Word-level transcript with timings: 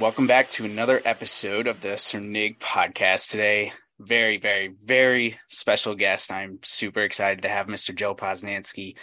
Welcome 0.00 0.28
back 0.28 0.48
to 0.50 0.64
another 0.64 1.02
episode 1.04 1.66
of 1.66 1.80
the 1.80 1.96
Cernig 1.96 2.58
podcast 2.58 3.30
today. 3.30 3.72
Very, 3.98 4.36
very, 4.36 4.68
very 4.68 5.40
special 5.48 5.96
guest. 5.96 6.30
I'm 6.30 6.60
super 6.62 7.00
excited 7.00 7.42
to 7.42 7.48
have 7.48 7.66
Mr. 7.66 7.92
Joe 7.92 8.14
Posnanski 8.14 8.94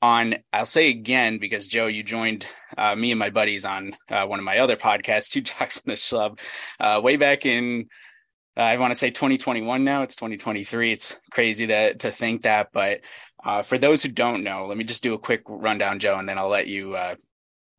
on. 0.00 0.36
I'll 0.52 0.64
say 0.64 0.88
again 0.88 1.38
because 1.38 1.68
Joe, 1.68 1.86
you 1.86 2.02
joined 2.02 2.46
uh, 2.78 2.96
me 2.96 3.10
and 3.10 3.18
my 3.18 3.28
buddies 3.28 3.66
on 3.66 3.92
uh, 4.08 4.26
one 4.26 4.38
of 4.38 4.44
my 4.44 4.58
other 4.58 4.76
podcasts, 4.76 5.28
Two 5.32 5.42
Jocks 5.42 5.80
in 5.80 5.90
the 5.90 5.96
Schlub, 5.96 6.38
uh, 6.80 7.00
way 7.04 7.16
back 7.16 7.44
in 7.44 7.88
uh, 8.56 8.62
I 8.62 8.76
want 8.78 8.90
to 8.90 8.98
say 8.98 9.10
2021 9.10 9.84
now. 9.84 10.02
It's 10.02 10.16
2023. 10.16 10.92
It's 10.92 11.16
crazy 11.30 11.66
to 11.68 11.94
to 11.94 12.10
think 12.10 12.42
that, 12.42 12.70
but 12.72 13.02
uh, 13.44 13.62
for 13.62 13.78
those 13.78 14.02
who 14.02 14.08
don't 14.08 14.42
know, 14.42 14.66
let 14.66 14.76
me 14.76 14.84
just 14.84 15.02
do 15.02 15.14
a 15.14 15.18
quick 15.18 15.42
rundown, 15.46 16.00
Joe, 16.00 16.16
and 16.16 16.28
then 16.28 16.38
I'll 16.38 16.48
let 16.48 16.66
you 16.66 16.94
uh, 16.94 17.14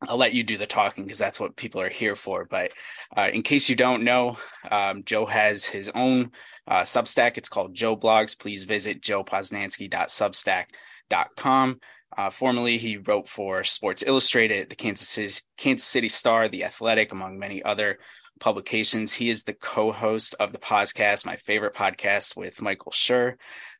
I'll 0.07 0.17
let 0.17 0.33
you 0.33 0.43
do 0.43 0.57
the 0.57 0.65
talking 0.65 1.03
because 1.03 1.19
that's 1.19 1.39
what 1.39 1.57
people 1.57 1.81
are 1.81 1.89
here 1.89 2.15
for. 2.15 2.45
But 2.45 2.71
uh, 3.17 3.29
in 3.33 3.43
case 3.43 3.69
you 3.69 3.75
don't 3.75 4.03
know, 4.03 4.37
um, 4.71 5.03
Joe 5.03 5.25
has 5.25 5.65
his 5.65 5.91
own 5.93 6.31
uh, 6.67 6.81
Substack. 6.81 7.37
It's 7.37 7.49
called 7.49 7.75
Joe 7.75 7.97
Blogs. 7.97 8.39
Please 8.39 8.63
visit 8.63 9.01
joeposnanski.substack.com. 9.01 11.79
Uh, 12.17 12.29
formerly, 12.29 12.77
he 12.77 12.97
wrote 12.97 13.27
for 13.27 13.63
Sports 13.63 14.03
Illustrated, 14.05 14.69
the 14.69 14.75
Kansas 14.75 15.07
City, 15.07 15.41
Kansas 15.57 15.87
City 15.87 16.09
Star, 16.09 16.47
The 16.47 16.63
Athletic, 16.63 17.11
among 17.11 17.37
many 17.37 17.61
other 17.61 17.99
publications. 18.39 19.13
He 19.13 19.29
is 19.29 19.43
the 19.43 19.53
co-host 19.53 20.33
of 20.39 20.53
the 20.53 20.59
podcast, 20.59 21.25
my 21.25 21.35
favorite 21.35 21.75
podcast 21.75 22.35
with 22.35 22.61
Michael 22.61 22.93
Schur, 22.93 23.35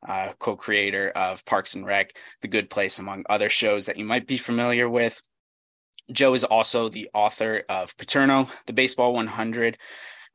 uh, 0.06 0.32
co-creator 0.38 1.10
of 1.10 1.44
Parks 1.44 1.74
and 1.74 1.84
Rec, 1.84 2.14
The 2.42 2.48
Good 2.48 2.70
Place, 2.70 2.98
among 2.98 3.24
other 3.28 3.48
shows 3.48 3.86
that 3.86 3.96
you 3.96 4.04
might 4.04 4.26
be 4.26 4.36
familiar 4.36 4.88
with. 4.88 5.20
Joe 6.12 6.34
is 6.34 6.44
also 6.44 6.88
the 6.88 7.08
author 7.14 7.62
of 7.68 7.96
Paterno, 7.96 8.48
the 8.66 8.72
Baseball 8.72 9.12
100, 9.12 9.78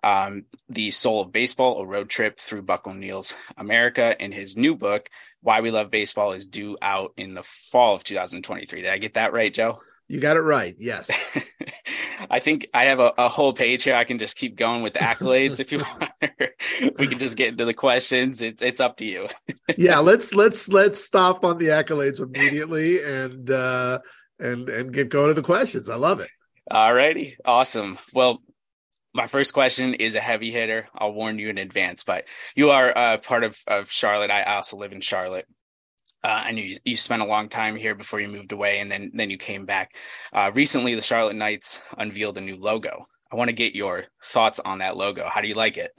um, 0.03 0.45
The 0.69 0.91
Soul 0.91 1.21
of 1.21 1.31
Baseball, 1.31 1.81
a 1.81 1.85
road 1.85 2.09
trip 2.09 2.39
through 2.39 2.61
Buck 2.61 2.87
O'Neil's 2.87 3.35
America, 3.57 4.15
and 4.19 4.33
his 4.33 4.55
new 4.55 4.75
book, 4.75 5.09
Why 5.41 5.61
We 5.61 5.71
Love 5.71 5.91
Baseball, 5.91 6.31
is 6.31 6.47
due 6.47 6.77
out 6.81 7.13
in 7.17 7.33
the 7.33 7.43
fall 7.43 7.95
of 7.95 8.03
2023. 8.03 8.81
Did 8.81 8.91
I 8.91 8.97
get 8.97 9.15
that 9.15 9.33
right, 9.33 9.53
Joe? 9.53 9.79
You 10.07 10.19
got 10.19 10.37
it 10.37 10.41
right. 10.41 10.75
Yes. 10.77 11.09
I 12.29 12.39
think 12.39 12.67
I 12.73 12.85
have 12.85 12.99
a, 12.99 13.11
a, 13.17 13.27
whole 13.27 13.53
page 13.53 13.83
here. 13.83 13.95
I 13.95 14.03
can 14.03 14.19
just 14.19 14.37
keep 14.37 14.55
going 14.55 14.83
with 14.83 14.93
the 14.93 14.99
accolades 14.99 15.59
if 15.59 15.71
you 15.71 15.79
want. 15.99 16.11
we 16.99 17.07
can 17.07 17.17
just 17.17 17.35
get 17.35 17.49
into 17.49 17.65
the 17.65 17.73
questions. 17.73 18.41
It's 18.41 18.61
it's 18.61 18.79
up 18.79 18.97
to 18.97 19.05
you. 19.05 19.27
yeah, 19.77 19.97
let's 19.97 20.33
let's 20.33 20.69
let's 20.69 21.03
stop 21.03 21.43
on 21.43 21.57
the 21.57 21.67
accolades 21.67 22.21
immediately 22.21 23.03
and 23.03 23.49
uh 23.49 23.99
and 24.39 24.69
and 24.69 24.93
get 24.93 25.09
going 25.09 25.27
to 25.29 25.33
the 25.33 25.41
questions. 25.41 25.89
I 25.89 25.95
love 25.95 26.19
it. 26.19 26.29
All 26.69 26.93
righty. 26.93 27.35
Awesome. 27.45 27.99
Well, 28.13 28.41
my 29.13 29.27
first 29.27 29.53
question 29.53 29.93
is 29.93 30.15
a 30.15 30.19
heavy 30.19 30.51
hitter. 30.51 30.87
I'll 30.93 31.13
warn 31.13 31.39
you 31.39 31.49
in 31.49 31.57
advance, 31.57 32.03
but 32.03 32.25
you 32.55 32.71
are 32.71 32.95
uh, 32.95 33.17
part 33.17 33.43
of, 33.43 33.57
of 33.67 33.91
Charlotte. 33.91 34.31
I 34.31 34.43
also 34.43 34.77
live 34.77 34.91
in 34.91 34.99
Charlotte. 34.99 35.47
Uh, 36.23 36.41
I 36.45 36.51
knew 36.51 36.63
you, 36.63 36.77
you, 36.83 36.97
spent 36.97 37.21
a 37.21 37.25
long 37.25 37.49
time 37.49 37.75
here 37.75 37.93
before 37.93 38.19
you 38.19 38.27
moved 38.27 38.51
away, 38.51 38.79
and 38.79 38.91
then 38.91 39.11
then 39.13 39.29
you 39.29 39.37
came 39.37 39.65
back. 39.65 39.91
Uh, 40.33 40.51
recently, 40.53 40.95
the 40.95 41.01
Charlotte 41.01 41.35
Knights 41.35 41.79
unveiled 41.97 42.37
a 42.37 42.41
new 42.41 42.55
logo. 42.55 43.05
I 43.31 43.35
want 43.35 43.49
to 43.49 43.53
get 43.53 43.75
your 43.75 44.05
thoughts 44.23 44.59
on 44.59 44.79
that 44.79 44.97
logo. 44.97 45.29
How 45.29 45.41
do 45.41 45.47
you 45.47 45.53
like 45.53 45.77
it? 45.77 45.91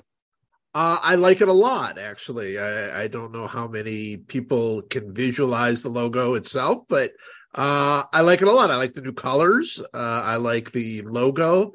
Uh, 0.74 0.98
I 1.02 1.14
like 1.14 1.40
it 1.40 1.48
a 1.48 1.52
lot, 1.54 1.98
actually. 1.98 2.58
I, 2.58 3.04
I, 3.04 3.08
don't 3.08 3.32
know 3.32 3.46
how 3.46 3.66
many 3.66 4.18
people 4.18 4.82
can 4.82 5.14
visualize 5.14 5.80
the 5.80 5.88
logo 5.88 6.34
itself, 6.34 6.80
but 6.86 7.12
uh, 7.56 8.04
I 8.12 8.20
like 8.20 8.42
it 8.42 8.48
a 8.48 8.52
lot. 8.52 8.70
I 8.70 8.76
like 8.76 8.92
the 8.92 9.00
new 9.00 9.12
colors. 9.12 9.80
Uh, 9.94 10.22
I 10.24 10.36
like 10.36 10.72
the 10.72 11.02
logo. 11.02 11.72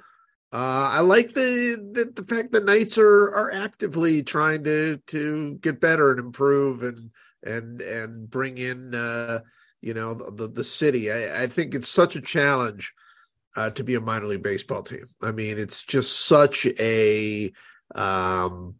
Uh, 0.54 0.92
I 0.92 1.00
like 1.00 1.34
the, 1.34 1.78
the, 1.94 2.22
the 2.22 2.28
fact 2.28 2.52
that 2.52 2.66
Knights 2.66 2.98
are 2.98 3.30
are 3.34 3.52
actively 3.52 4.22
trying 4.22 4.64
to 4.66 4.98
to 5.08 5.56
get 5.62 5.80
better 5.80 6.12
and 6.12 6.20
improve 6.20 6.84
and 6.84 7.10
and 7.44 7.82
and 7.82 8.30
bring 8.30 8.58
in 8.58 8.94
uh, 8.94 9.40
you 9.82 9.94
know 9.94 10.14
the 10.14 10.48
the 10.48 10.64
city. 10.64 11.12
I, 11.12 11.44
I 11.44 11.48
think 11.48 11.74
it's 11.74 11.90
such 11.90 12.16
a 12.16 12.22
challenge 12.22 12.94
uh, 13.56 13.70
to 13.72 13.84
be 13.84 13.96
a 13.96 14.02
minor 14.02 14.28
league 14.28 14.44
baseball 14.44 14.84
team. 14.84 15.06
I 15.22 15.32
mean, 15.32 15.58
it's 15.58 15.84
just 15.84 16.26
such 16.28 16.68
a 16.80 17.52
um, 17.96 18.76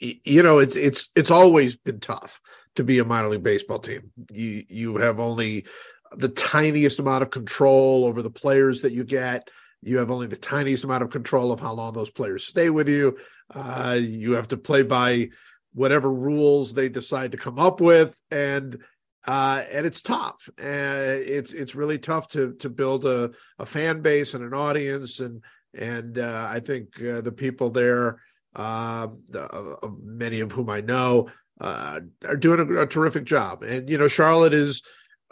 you 0.00 0.42
know 0.42 0.58
it's 0.58 0.74
it's 0.74 1.10
it's 1.14 1.30
always 1.30 1.76
been 1.76 2.00
tough 2.00 2.40
to 2.76 2.84
be 2.84 2.98
a 2.98 3.04
minor 3.04 3.28
league 3.28 3.42
baseball 3.42 3.78
team. 3.78 4.10
You 4.32 4.64
you 4.68 4.96
have 4.96 5.20
only 5.20 5.66
the 6.16 6.28
tiniest 6.28 6.98
amount 6.98 7.22
of 7.22 7.30
control 7.30 8.04
over 8.04 8.22
the 8.22 8.30
players 8.30 8.82
that 8.82 8.92
you 8.92 9.04
get. 9.04 9.48
You 9.82 9.98
have 9.98 10.10
only 10.10 10.26
the 10.26 10.36
tiniest 10.36 10.84
amount 10.84 11.02
of 11.02 11.10
control 11.10 11.52
of 11.52 11.60
how 11.60 11.72
long 11.72 11.94
those 11.94 12.10
players 12.10 12.46
stay 12.46 12.70
with 12.70 12.88
you. 12.88 13.16
Uh, 13.54 13.98
you 14.00 14.32
have 14.32 14.48
to 14.48 14.56
play 14.56 14.82
by 14.82 15.30
whatever 15.72 16.12
rules 16.12 16.74
they 16.74 16.88
decide 16.88 17.32
to 17.32 17.38
come 17.38 17.58
up 17.58 17.80
with 17.80 18.14
and 18.30 18.78
uh, 19.26 19.64
and 19.70 19.86
it's 19.86 20.00
tough. 20.00 20.48
Uh, 20.58 21.20
it's 21.20 21.52
it's 21.52 21.74
really 21.74 21.98
tough 21.98 22.28
to 22.28 22.54
to 22.54 22.70
build 22.70 23.04
a, 23.04 23.30
a 23.58 23.66
fan 23.66 24.00
base 24.00 24.34
and 24.34 24.42
an 24.42 24.54
audience, 24.54 25.20
and 25.20 25.42
and 25.74 26.18
uh, 26.18 26.48
I 26.50 26.60
think 26.60 27.00
uh, 27.02 27.20
the 27.20 27.32
people 27.32 27.70
there, 27.70 28.20
um, 28.56 29.22
the, 29.28 29.76
many 30.02 30.40
of 30.40 30.52
whom 30.52 30.70
I 30.70 30.80
know, 30.80 31.28
uh, 31.60 32.00
are 32.26 32.36
doing 32.36 32.60
a, 32.60 32.82
a, 32.82 32.86
terrific 32.86 33.24
job. 33.24 33.62
And 33.62 33.90
you 33.90 33.98
know, 33.98 34.08
Charlotte 34.08 34.54
is 34.54 34.82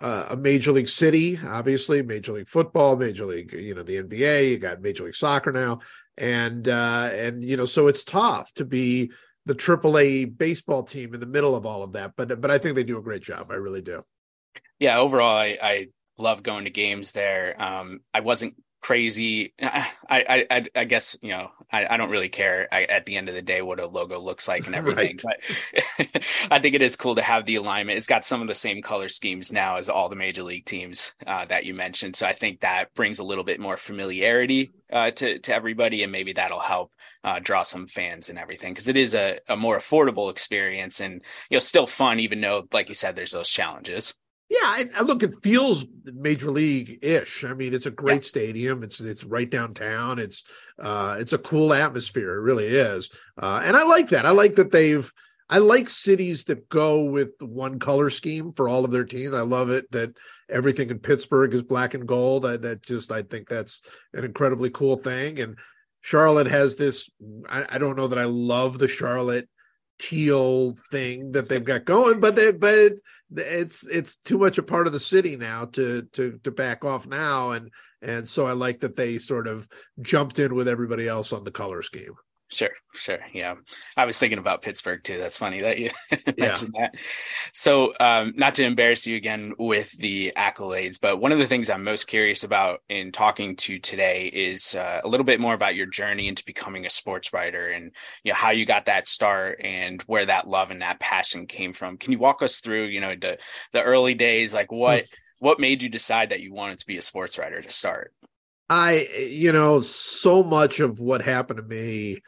uh, 0.01 0.27
a 0.31 0.37
major 0.37 0.73
league 0.73 0.89
city, 0.89 1.39
obviously, 1.45 2.03
Major 2.03 2.33
League 2.33 2.49
Football, 2.49 2.97
Major 2.97 3.27
League, 3.27 3.53
you 3.53 3.75
know, 3.75 3.83
the 3.83 4.03
NBA. 4.03 4.51
You 4.51 4.59
got 4.59 4.81
Major 4.81 5.05
League 5.05 5.17
Soccer 5.17 5.51
now, 5.51 5.81
and 6.17 6.69
uh, 6.69 7.11
and 7.13 7.43
you 7.43 7.57
know, 7.57 7.67
so 7.67 7.89
it's 7.89 8.05
tough 8.05 8.53
to 8.55 8.65
be 8.65 9.11
the 9.47 9.55
AAA 9.55 10.37
baseball 10.37 10.83
team 10.83 11.15
in 11.15 11.21
the 11.21 11.27
middle 11.27 11.57
of 11.57 11.67
all 11.67 11.83
of 11.83 11.95
that. 11.95 12.13
But 12.17 12.41
but 12.41 12.51
I 12.51 12.59
think 12.59 12.77
they 12.77 12.85
do 12.85 12.99
a 12.99 13.03
great 13.03 13.23
job. 13.23 13.51
I 13.51 13.55
really 13.55 13.83
do. 13.83 14.05
Yeah, 14.79 14.99
overall, 14.99 15.37
I, 15.37 15.59
I 15.61 15.87
love 16.19 16.43
going 16.43 16.65
to 16.65 16.71
games 16.71 17.13
there. 17.13 17.61
Um, 17.61 18.01
I 18.15 18.21
wasn't 18.21 18.55
crazy. 18.81 19.53
I, 19.61 20.47
I, 20.50 20.66
I, 20.75 20.84
guess 20.84 21.16
you 21.22 21.31
know 21.31 21.50
I, 21.71 21.87
I 21.87 21.97
don't 21.97 22.11
really 22.11 22.28
care 22.28 22.69
I, 22.72 22.84
at 22.84 23.06
the 23.06 23.16
end 23.16 23.28
of 23.28 23.34
the 23.34 23.43
day 23.43 23.62
what 23.62 23.81
a 23.81 23.87
logo 23.87 24.19
looks 24.21 24.49
like 24.49 24.66
and 24.66 24.75
everything. 24.75 25.19
But 25.22 25.41
I 26.50 26.59
think 26.59 26.75
it 26.75 26.83
is 26.83 26.97
cool 26.97 27.15
to 27.17 27.22
have 27.22 27.47
the 27.47 27.56
alignment. 27.56 27.99
It's 27.99 28.06
got 28.06 28.25
some 28.25 28.41
of 28.41 28.49
the 28.49 28.55
same 28.55 28.83
color 28.83 29.09
schemes 29.09 29.53
now 29.53 29.77
as 29.77 29.88
all 29.88 30.09
the 30.09 30.17
major 30.17 30.43
league 30.43 30.65
teams 30.65 31.12
uh, 31.27 31.44
that 31.47 31.65
you 31.65 31.75
mentioned. 31.75 32.17
So 32.17 32.27
I 32.27 32.33
think 32.33 32.61
that 32.61 32.94
brings 32.94 33.19
a 33.19 33.25
little 33.25 33.44
bit 33.44 33.61
more 33.61 33.77
familiarity 33.77 34.71
uh, 34.93 35.11
to 35.12 35.38
to 35.41 35.55
everybody, 35.55 36.03
and 36.03 36.12
maybe 36.12 36.33
that'll 36.33 36.61
help 36.61 36.93
uh, 37.25 37.41
draw 37.41 37.62
some 37.62 37.87
fans 37.87 38.31
and 38.31 38.38
everything 38.38 38.72
because 38.72 38.88
it 38.88 38.97
is 38.97 39.15
a, 39.15 39.38
a 39.49 39.56
more 39.56 39.78
affordable 39.78 40.31
experience 40.31 41.00
and 41.00 41.22
you 41.50 41.56
know 41.56 41.61
still 41.61 41.87
fun, 41.87 42.21
even 42.21 42.41
though 42.41 42.67
like 42.72 42.88
you 42.88 42.94
said, 42.94 43.17
there's 43.17 43.33
those 43.33 43.50
challenges. 43.50 44.15
Yeah, 44.51 44.59
I, 44.63 44.85
I 44.99 45.03
look, 45.03 45.23
it 45.23 45.43
feels 45.43 45.85
major 46.05 46.51
league 46.51 46.99
ish. 47.03 47.45
I 47.45 47.53
mean, 47.53 47.75
it's 47.75 47.87
a 47.87 47.91
great 47.91 48.23
yeah. 48.23 48.29
stadium. 48.29 48.83
It's 48.83 49.01
it's 49.01 49.25
right 49.25 49.51
downtown. 49.51 50.19
It's 50.19 50.45
uh, 50.81 51.17
it's 51.19 51.35
a 51.35 51.39
cool 51.39 51.75
atmosphere. 51.75 52.37
It 52.37 52.43
really 52.43 52.67
is, 52.67 53.11
uh, 53.41 53.61
and 53.63 53.77
I 53.77 53.83
like 53.83 54.09
that. 54.11 54.25
I 54.27 54.31
like 54.31 54.57
that 54.57 54.71
they've. 54.71 55.11
I 55.51 55.59
like 55.59 55.89
cities 55.89 56.45
that 56.45 56.69
go 56.69 57.05
with 57.05 57.31
one 57.41 57.79
color 57.79 58.11
scheme 58.11 58.53
for 58.53 58.69
all 58.69 58.85
of 58.85 58.91
their 58.91 59.06
teams. 59.06 59.35
I 59.35 59.41
love 59.41 59.71
it 59.71 59.91
that 59.93 60.15
everything 60.51 60.91
in 60.91 60.99
Pittsburgh 60.99 61.55
is 61.55 61.62
black 61.62 61.94
and 61.94 62.06
gold. 62.06 62.44
I, 62.44 62.59
that 62.59 62.83
just 62.83 63.11
I 63.11 63.23
think 63.23 63.49
that's 63.49 63.81
an 64.12 64.25
incredibly 64.25 64.69
cool 64.69 64.97
thing. 64.97 65.41
And 65.41 65.56
Charlotte 66.01 66.49
has 66.49 66.77
this. 66.77 67.11
I, 67.49 67.67
I 67.69 67.79
don't 67.79 67.97
know 67.97 68.09
that 68.09 68.19
I 68.19 68.25
love 68.25 68.79
the 68.79 68.89
Charlotte 68.89 69.49
teal 69.99 70.77
thing 70.91 71.33
that 71.33 71.49
they've 71.49 71.65
got 71.65 71.85
going, 71.85 72.21
but 72.21 72.37
they 72.37 72.53
but 72.53 72.93
it's 73.37 73.87
it's 73.87 74.17
too 74.17 74.39
much 74.39 74.59
a 74.59 74.62
part 74.62 74.87
of 74.87 74.93
the 74.93 75.00
city 75.00 75.37
now 75.37 75.67
to 75.67 76.03
to 76.12 76.39
to 76.45 76.50
back 76.50 76.85
off 76.85 77.06
now, 77.06 77.53
and 77.53 77.71
and 78.03 78.27
so 78.27 78.47
I 78.47 78.53
like 78.53 78.81
that 78.81 78.97
they 78.97 79.19
sort 79.19 79.47
of 79.47 79.69
jumped 80.00 80.39
in 80.39 80.55
with 80.55 80.69
everybody 80.69 81.09
else 81.09 81.33
on 81.33 81.45
the 81.45 81.50
color 81.50 81.83
scheme. 81.83 82.15
Sure, 82.50 82.71
sure. 82.95 83.19
Yeah. 83.35 83.56
I 83.95 84.06
was 84.06 84.19
thinking 84.19 84.39
about 84.39 84.62
Pittsburgh 84.62 85.03
too. 85.05 85.19
That's 85.19 85.37
funny 85.37 85.61
that 85.61 85.79
you 85.79 85.91
mentioned 86.39 86.75
yeah. 86.75 86.81
that. 86.81 86.95
So, 87.53 87.93
um, 88.00 88.33
not 88.37 88.55
to 88.55 88.65
embarrass 88.65 89.06
you 89.06 89.17
again 89.17 89.53
with 89.59 89.93
the 89.99 90.33
accolades, 90.35 90.99
but 91.00 91.21
one 91.21 91.31
of 91.31 91.39
the 91.39 91.47
things 91.47 91.69
I'm 91.69 91.85
most 91.85 92.06
curious 92.06 92.45
about 92.45 92.81
in 92.89 93.12
talking 93.12 93.55
to 93.56 93.79
today 93.79 94.29
is 94.29 94.75
uh, 94.75 95.03
a 95.05 95.09
little 95.09 95.25
bit 95.25 95.41
more 95.41 95.53
about 95.53 95.75
your 95.75 95.87
journey 95.87 96.27
into 96.27 96.43
becoming 96.47 96.87
a 96.87 96.91
sports 96.91 97.35
writer 97.35 97.69
and 97.69 97.93
you 98.25 98.33
know 98.33 98.37
how 98.37 98.51
you 98.51 98.65
got 98.65 98.87
that 98.87 99.09
start 99.09 99.61
and 99.62 100.01
where 100.03 100.25
that 100.25 100.49
love 100.49 100.71
and 100.71 100.81
that 100.81 101.01
passion 101.01 101.47
came 101.47 101.75
from. 101.75 101.99
Can 101.99 102.12
you 102.12 102.19
walk 102.19 102.43
us 102.43 102.61
through, 102.61 102.85
you 102.87 103.03
know, 103.03 103.15
the 103.15 103.37
the 103.73 103.83
early 103.83 104.15
days, 104.15 104.55
like 104.55 104.73
what 104.73 105.05
mm. 105.05 105.09
what 105.39 105.61
made 105.61 105.83
you 105.83 105.91
decide 105.91 106.31
that 106.31 106.41
you 106.41 106.55
wanted 106.55 106.79
to 106.79 106.87
be 106.87 106.97
a 106.97 107.03
sports 107.03 107.37
writer 107.37 107.61
to 107.61 107.71
start? 107.71 108.15
I, 108.71 109.06
you 109.31 109.53
know, 109.53 109.81
so 109.81 110.43
much 110.43 110.81
of 110.81 110.99
what 111.01 111.23
happened 111.23 111.59
to 111.59 111.62
me 111.62 112.19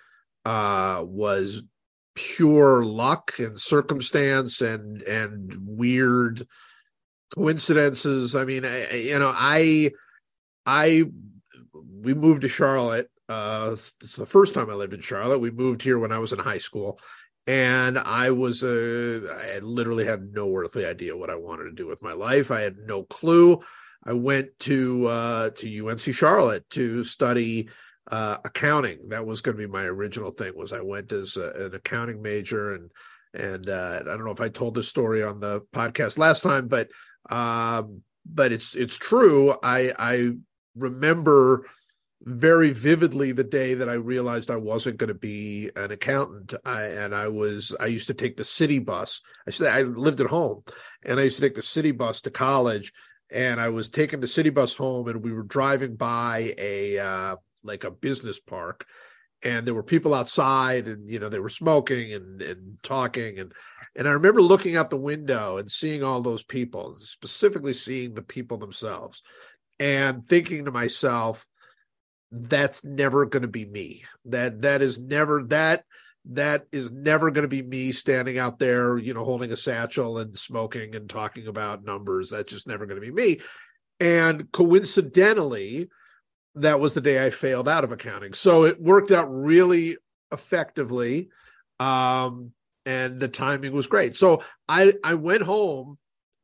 uh, 0.45 1.05
was 1.07 1.67
pure 2.15 2.85
luck 2.85 3.39
and 3.39 3.59
circumstance 3.59 4.61
and 4.61 5.03
and 5.03 5.57
weird 5.61 6.47
coincidences. 7.35 8.35
I 8.35 8.45
mean, 8.45 8.65
I, 8.65 8.93
you 8.95 9.19
know, 9.19 9.33
I 9.35 9.91
I 10.67 11.05
we 12.03 12.15
moved 12.15 12.43
to 12.43 12.49
Charlotte 12.49 13.11
Uh, 13.29 13.71
it's 13.73 14.17
the 14.17 14.27
first 14.27 14.55
time 14.55 14.69
I 14.71 14.75
lived 14.75 14.93
in 14.95 15.01
Charlotte. 15.01 15.39
We 15.41 15.53
moved 15.53 15.83
here 15.83 15.99
when 16.01 16.13
I 16.13 16.19
was 16.19 16.33
in 16.33 16.41
high 16.41 16.59
school, 16.59 16.99
and 17.47 17.97
I 17.99 18.31
was 18.31 18.65
uh, 18.65 19.21
I 19.55 19.61
literally 19.61 20.05
had 20.05 20.33
no 20.33 20.53
earthly 20.57 20.85
idea 20.85 21.17
what 21.17 21.31
I 21.31 21.37
wanted 21.37 21.65
to 21.65 21.73
do 21.73 21.87
with 21.87 22.03
my 22.03 22.13
life. 22.13 22.51
I 22.51 22.61
had 22.63 22.77
no 22.79 23.05
clue. 23.05 23.61
I 24.05 24.15
went 24.15 24.49
to 24.61 25.07
uh, 25.07 25.51
to 25.51 25.89
UNC 25.89 26.01
Charlotte 26.01 26.69
to 26.71 27.05
study 27.05 27.69
uh, 28.11 28.39
accounting. 28.45 29.09
That 29.09 29.27
was 29.27 29.41
going 29.41 29.57
to 29.57 29.63
be 29.63 29.71
my 29.71 29.85
original 29.85 30.31
thing. 30.31 30.53
Was 30.57 30.73
I 30.73 30.81
went 30.81 31.13
as 31.13 31.37
a, 31.37 31.67
an 31.67 31.75
accounting 31.75 32.23
major, 32.23 32.75
and 32.75 32.91
and 33.35 33.69
uh, 33.69 34.01
I 34.03 34.05
don't 34.05 34.25
know 34.25 34.33
if 34.33 34.41
I 34.41 34.49
told 34.49 34.75
this 34.75 34.89
story 34.89 35.23
on 35.23 35.41
the 35.41 35.63
podcast 35.73 36.19
last 36.19 36.43
time, 36.43 36.69
but 36.69 36.89
um, 37.31 38.03
but 38.27 38.53
it's 38.53 38.75
it's 38.75 38.97
true. 38.97 39.55
I 39.63 39.93
I 39.99 40.33
remember 40.77 41.65
very 42.23 42.71
vividly 42.71 43.33
the 43.33 43.45
day 43.45 43.75
that 43.75 43.89
I 43.89 43.95
realized 43.95 44.51
I 44.51 44.57
wasn't 44.57 44.99
going 44.99 45.09
to 45.09 45.15
be 45.15 45.71
an 45.77 45.91
accountant. 45.91 46.55
I, 46.65 46.83
and 46.83 47.15
I 47.15 47.29
was, 47.29 47.75
I 47.81 47.87
used 47.87 48.09
to 48.09 48.15
take 48.15 48.37
the 48.37 48.45
city 48.45 48.79
bus. 48.79 49.23
I 49.49 49.53
said, 49.53 49.73
I 49.73 49.83
lived 49.83 50.21
at 50.21 50.27
home 50.27 50.63
and 51.05 51.19
I 51.19 51.25
used 51.25 51.37
to 51.37 51.43
take 51.43 51.55
the 51.55 51.63
city 51.63 51.93
bus 51.93 52.21
to 52.23 52.31
college 52.31 52.93
and 53.33 53.61
I 53.61 53.71
was 53.71 53.89
taking 53.89 54.21
the 54.21 54.29
city 54.29 54.51
bus 54.51 54.77
home 54.77 55.09
and 55.09 55.23
we 55.23 55.33
were 55.33 55.45
driving 55.45 55.97
by 55.97 56.55
a, 56.59 56.99
uh, 56.99 57.37
like 57.63 57.85
a 57.85 57.91
business 57.91 58.41
park 58.41 58.87
and 59.43 59.67
there 59.67 59.75
were 59.75 59.83
people 59.83 60.15
outside 60.15 60.87
and, 60.87 61.09
you 61.09 61.19
know, 61.19 61.29
they 61.29 61.39
were 61.39 61.49
smoking 61.49 62.13
and, 62.13 62.43
and 62.43 62.79
talking. 62.83 63.39
And, 63.39 63.53
and 63.97 64.07
I 64.07 64.13
remember 64.13 64.43
looking 64.43 64.77
out 64.77 64.91
the 64.91 64.97
window 64.97 65.57
and 65.57 65.71
seeing 65.71 66.03
all 66.03 66.21
those 66.21 66.43
people, 66.43 66.97
specifically 66.99 67.73
seeing 67.73 68.15
the 68.15 68.23
people 68.23 68.59
themselves 68.59 69.23
and 69.79 70.29
thinking 70.29 70.67
to 70.67 70.71
myself, 70.71 71.47
that's 72.31 72.85
never 72.85 73.27
going 73.27 73.43
to 73.43 73.49
be 73.49 73.65
me. 73.65 74.05
That 74.27 74.63
that 74.63 74.83
is 74.83 75.01
never 75.01 75.43
that 75.45 75.85
that 76.27 76.67
is 76.71 76.93
never 76.93 77.31
going 77.33 77.43
to 77.43 77.49
be 77.49 77.63
me 77.63 77.91
standing 77.91 78.39
out 78.39 78.59
there, 78.59 78.99
you 78.99 79.15
know, 79.15 79.25
holding 79.25 79.51
a 79.51 79.57
satchel 79.57 80.19
and 80.19 80.37
smoking 80.37 80.95
and 80.95 81.09
talking 81.11 81.49
about 81.49 81.83
numbers. 81.83 82.31
That's 82.31 82.53
just 82.53 82.69
never 82.69 82.87
going 82.87 83.01
to 83.01 83.07
be 83.07 83.13
me. 83.13 83.41
And 83.99 84.53
coincidentally, 84.53 85.89
that 86.57 86.81
was 86.81 86.95
the 86.95 87.01
day 87.01 87.25
I 87.25 87.31
failed 87.31 87.69
out 87.69 87.85
of 87.85 87.93
accounting. 87.93 88.35
So 88.35 88.65
it 88.65 88.81
worked 88.81 89.13
out 89.13 89.29
really 89.29 89.97
effectively. 90.33 91.29
Um, 91.79 92.53
and 92.87 93.21
the 93.21 93.29
timing 93.29 93.73
was 93.73 93.87
great. 93.87 94.17
So 94.17 94.43
I 94.69 94.93
I 95.05 95.15
went 95.15 95.43
home 95.43 95.99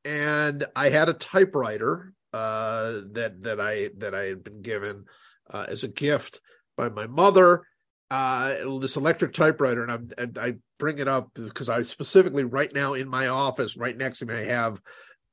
and 0.05 0.65
I 0.77 0.91
had 0.91 1.09
a 1.09 1.15
typewriter 1.15 2.13
uh, 2.33 3.01
that 3.13 3.43
that 3.43 3.61
I 3.61 3.91
that 3.99 4.15
I 4.15 4.25
had 4.25 4.45
been 4.45 4.63
given 4.63 5.05
uh, 5.51 5.67
as 5.69 5.85
a 5.85 5.89
gift 5.89 6.41
by 6.77 6.89
my 6.89 7.07
mother. 7.07 7.63
Uh, 8.09 8.79
this 8.79 8.97
electric 8.97 9.33
typewriter, 9.33 9.83
and, 9.83 9.91
I'm, 9.91 10.09
and 10.17 10.39
I 10.39 10.55
bring 10.79 11.01
it 11.01 11.09
up 11.09 11.29
because 11.35 11.69
I 11.69 11.83
specifically 11.83 12.45
right 12.45 12.73
now 12.73 12.95
in 12.95 13.09
my 13.09 13.27
office, 13.27 13.77
right 13.77 13.97
next 13.97 14.21
to 14.21 14.27
me, 14.27 14.35
I 14.35 14.45
have 14.45 14.81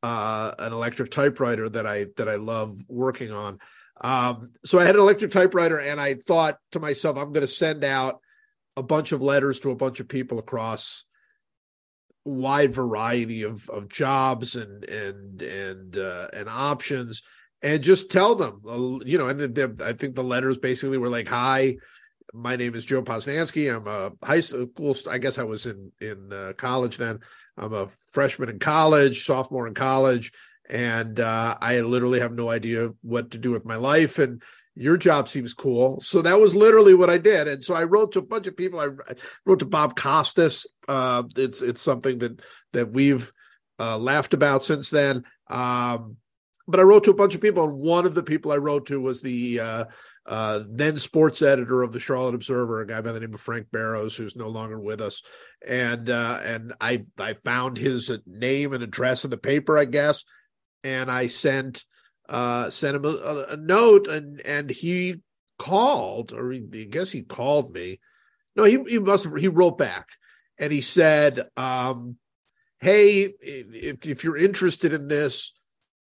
uh, 0.01 0.55
an 0.57 0.73
electric 0.73 1.11
typewriter 1.11 1.69
that 1.69 1.85
I 1.85 2.07
that 2.17 2.27
I 2.27 2.35
love 2.35 2.75
working 2.87 3.31
on. 3.31 3.59
Um, 4.03 4.51
so 4.65 4.79
I 4.79 4.85
had 4.85 4.95
an 4.95 5.01
electric 5.01 5.31
typewriter, 5.31 5.79
and 5.79 5.99
I 5.99 6.15
thought 6.15 6.57
to 6.73 6.79
myself, 6.79 7.17
I'm 7.17 7.31
going 7.31 7.41
to 7.41 7.47
send 7.47 7.83
out 7.83 8.19
a 8.75 8.83
bunch 8.83 9.11
of 9.11 9.21
letters 9.21 9.59
to 9.61 9.71
a 9.71 9.75
bunch 9.75 9.99
of 9.99 10.07
people 10.07 10.39
across 10.39 11.05
wide 12.25 12.73
variety 12.73 13.43
of 13.43 13.69
of 13.69 13.89
jobs 13.89 14.55
and 14.55 14.83
and 14.85 15.41
and 15.41 15.97
uh, 15.97 16.27
and 16.33 16.49
options 16.49 17.21
and 17.63 17.81
just 17.81 18.11
tell 18.11 18.35
them, 18.35 18.61
uh, 18.67 19.03
you 19.05 19.17
know, 19.17 19.27
and 19.27 19.81
I 19.81 19.93
think 19.93 20.15
the 20.15 20.23
letters 20.23 20.57
basically 20.57 20.97
were 20.97 21.09
like, 21.09 21.29
"Hi, 21.29 21.77
my 22.33 22.57
name 22.57 22.75
is 22.75 22.83
Joe 22.83 23.01
Posnanski. 23.01 23.73
I'm 23.73 23.87
a 23.87 24.11
high 24.25 24.41
school. 24.41 24.95
I 25.09 25.17
guess 25.17 25.37
I 25.37 25.43
was 25.43 25.65
in 25.65 25.91
in 26.01 26.31
uh, 26.31 26.51
college 26.57 26.97
then. 26.97 27.19
I'm 27.57 27.73
a 27.73 27.87
freshman 28.11 28.49
in 28.49 28.59
college, 28.59 29.25
sophomore 29.25 29.67
in 29.67 29.73
college, 29.73 30.31
and 30.69 31.19
uh, 31.19 31.57
I 31.61 31.81
literally 31.81 32.19
have 32.19 32.33
no 32.33 32.49
idea 32.49 32.91
what 33.01 33.31
to 33.31 33.37
do 33.37 33.51
with 33.51 33.65
my 33.65 33.75
life. 33.75 34.19
And 34.19 34.41
your 34.75 34.97
job 34.97 35.27
seems 35.27 35.53
cool. 35.53 35.99
So 35.99 36.21
that 36.21 36.39
was 36.39 36.55
literally 36.55 36.95
what 36.95 37.09
I 37.09 37.17
did. 37.17 37.47
And 37.47 37.63
so 37.63 37.75
I 37.75 37.83
wrote 37.83 38.13
to 38.13 38.19
a 38.19 38.23
bunch 38.23 38.47
of 38.47 38.57
people. 38.57 38.79
I 38.79 38.87
wrote 39.45 39.59
to 39.59 39.65
Bob 39.65 39.95
Costas. 39.95 40.65
Uh, 40.87 41.23
it's 41.35 41.61
it's 41.61 41.81
something 41.81 42.17
that 42.19 42.41
that 42.71 42.91
we've 42.91 43.31
uh, 43.79 43.97
laughed 43.97 44.33
about 44.33 44.63
since 44.63 44.89
then. 44.89 45.23
Um, 45.49 46.17
but 46.67 46.79
I 46.79 46.83
wrote 46.83 47.03
to 47.03 47.11
a 47.11 47.15
bunch 47.15 47.35
of 47.35 47.41
people, 47.41 47.65
and 47.65 47.77
one 47.77 48.05
of 48.05 48.15
the 48.15 48.23
people 48.23 48.51
I 48.51 48.57
wrote 48.57 48.85
to 48.87 48.99
was 48.99 49.21
the 49.21 49.59
uh, 49.59 49.85
uh, 50.25 50.61
then 50.69 50.97
sports 50.97 51.41
editor 51.41 51.83
of 51.83 51.91
the 51.91 51.99
Charlotte 51.99 52.35
Observer, 52.35 52.81
a 52.81 52.87
guy 52.87 53.01
by 53.01 53.11
the 53.11 53.19
name 53.19 53.33
of 53.33 53.41
Frank 53.41 53.67
Barrows, 53.71 54.15
who's 54.15 54.37
no 54.37 54.47
longer 54.47 54.79
with 54.79 55.01
us. 55.01 55.21
And 55.67 56.09
uh, 56.09 56.39
and 56.43 56.73
I 56.79 57.03
I 57.19 57.33
found 57.45 57.77
his 57.77 58.11
name 58.25 58.73
and 58.73 58.81
address 58.81 59.25
in 59.25 59.29
the 59.29 59.37
paper, 59.37 59.77
I 59.77 59.85
guess, 59.85 60.23
and 60.83 61.09
I 61.11 61.27
sent 61.27 61.85
uh, 62.29 62.69
sent 62.69 62.95
him 62.95 63.05
a, 63.05 63.45
a 63.49 63.57
note, 63.57 64.07
and 64.07 64.39
and 64.41 64.69
he 64.69 65.21
called, 65.59 66.33
or 66.33 66.51
he, 66.51 66.65
I 66.73 66.85
guess 66.85 67.11
he 67.11 67.21
called 67.21 67.73
me. 67.73 67.99
No, 68.55 68.63
he 68.63 68.83
he 68.87 68.99
must 68.99 69.25
have, 69.25 69.35
he 69.35 69.47
wrote 69.47 69.77
back, 69.77 70.07
and 70.57 70.71
he 70.71 70.81
said, 70.81 71.47
um, 71.57 72.17
"Hey, 72.79 73.33
if 73.41 74.05
if 74.05 74.23
you're 74.23 74.37
interested 74.37 74.93
in 74.93 75.07
this." 75.07 75.53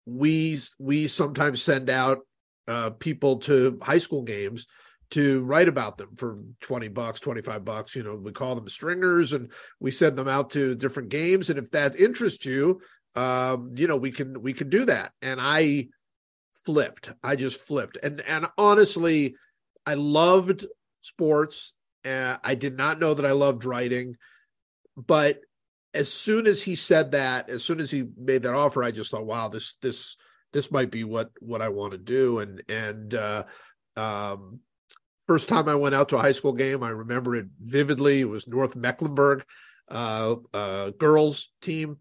we 0.08 0.58
we 0.78 1.06
sometimes 1.06 1.62
send 1.62 1.90
out 1.90 2.18
uh, 2.66 2.90
people 2.90 3.38
to 3.38 3.78
high 3.82 3.98
school 3.98 4.22
games 4.22 4.66
to 5.10 5.42
write 5.44 5.68
about 5.68 5.96
them 5.96 6.10
for 6.16 6.38
20 6.60 6.88
bucks 6.88 7.20
25 7.20 7.64
bucks 7.64 7.94
you 7.94 8.02
know 8.02 8.16
we 8.16 8.32
call 8.32 8.54
them 8.54 8.68
stringers 8.68 9.32
and 9.32 9.52
we 9.80 9.90
send 9.90 10.16
them 10.16 10.28
out 10.28 10.50
to 10.50 10.74
different 10.74 11.08
games 11.08 11.50
and 11.50 11.58
if 11.58 11.70
that 11.70 11.96
interests 11.96 12.44
you 12.44 12.80
um, 13.14 13.70
you 13.74 13.86
know 13.86 13.96
we 13.96 14.10
can 14.10 14.40
we 14.42 14.52
can 14.52 14.68
do 14.68 14.84
that. 14.86 15.12
And 15.22 15.40
i 15.40 15.88
flipped. 16.64 17.12
I 17.22 17.36
just 17.36 17.60
flipped. 17.60 17.98
And 18.02 18.20
and 18.22 18.46
honestly 18.56 19.36
i 19.86 19.94
loved 19.94 20.66
sports. 21.00 21.72
Uh, 22.06 22.36
i 22.44 22.54
did 22.54 22.76
not 22.76 23.00
know 23.00 23.14
that 23.14 23.26
i 23.26 23.32
loved 23.32 23.64
writing. 23.64 24.16
But 24.96 25.40
as 25.94 26.12
soon 26.12 26.46
as 26.46 26.62
he 26.62 26.74
said 26.74 27.12
that, 27.12 27.48
as 27.48 27.64
soon 27.64 27.80
as 27.80 27.90
he 27.90 28.04
made 28.16 28.42
that 28.42 28.54
offer, 28.54 28.82
I 28.82 28.90
just 28.90 29.10
thought, 29.10 29.26
wow, 29.26 29.48
this 29.48 29.76
this 29.80 30.16
this 30.52 30.70
might 30.70 30.90
be 30.90 31.04
what 31.04 31.30
what 31.40 31.62
I 31.62 31.68
want 31.68 31.92
to 31.92 31.98
do. 31.98 32.40
And 32.40 32.62
and 32.68 33.14
uh, 33.14 33.44
um, 33.96 34.60
first 35.26 35.48
time 35.48 35.68
I 35.68 35.74
went 35.74 35.94
out 35.94 36.10
to 36.10 36.16
a 36.16 36.20
high 36.22 36.32
school 36.32 36.52
game, 36.52 36.82
I 36.82 36.90
remember 36.90 37.36
it 37.36 37.46
vividly. 37.60 38.20
It 38.20 38.28
was 38.28 38.48
North 38.48 38.76
Mecklenburg 38.76 39.44
uh, 39.88 40.36
uh, 40.52 40.90
girls 40.90 41.50
team, 41.62 41.98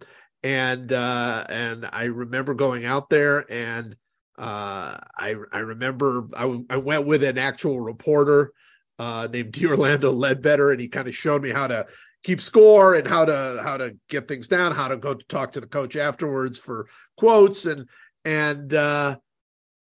and 0.47 0.93
uh, 0.93 1.45
and 1.49 1.89
I 1.91 2.05
remember 2.05 2.53
going 2.53 2.85
out 2.85 3.09
there 3.09 3.45
and. 3.51 3.95
Uh, 4.39 4.95
I 5.17 5.33
I 5.51 5.59
remember 5.61 6.27
I, 6.37 6.61
I 6.69 6.77
went 6.77 7.07
with 7.07 7.23
an 7.23 7.39
actual 7.39 7.81
reporter 7.81 8.53
uh, 8.99 9.27
named 9.33 9.57
Orlando 9.65 10.11
Ledbetter, 10.11 10.69
and 10.69 10.79
he 10.79 10.87
kind 10.87 11.07
of 11.07 11.15
showed 11.15 11.41
me 11.41 11.49
how 11.49 11.65
to 11.65 11.87
keep 12.23 12.39
score 12.39 12.93
and 12.93 13.07
how 13.07 13.25
to 13.25 13.59
how 13.63 13.77
to 13.77 13.97
get 14.09 14.27
things 14.27 14.47
down, 14.47 14.73
how 14.73 14.89
to 14.89 14.97
go 14.97 15.15
to 15.15 15.25
talk 15.25 15.53
to 15.53 15.59
the 15.59 15.65
coach 15.65 15.95
afterwards 15.95 16.59
for 16.59 16.87
quotes 17.17 17.65
and 17.65 17.89
and 18.25 18.75
uh 18.75 19.15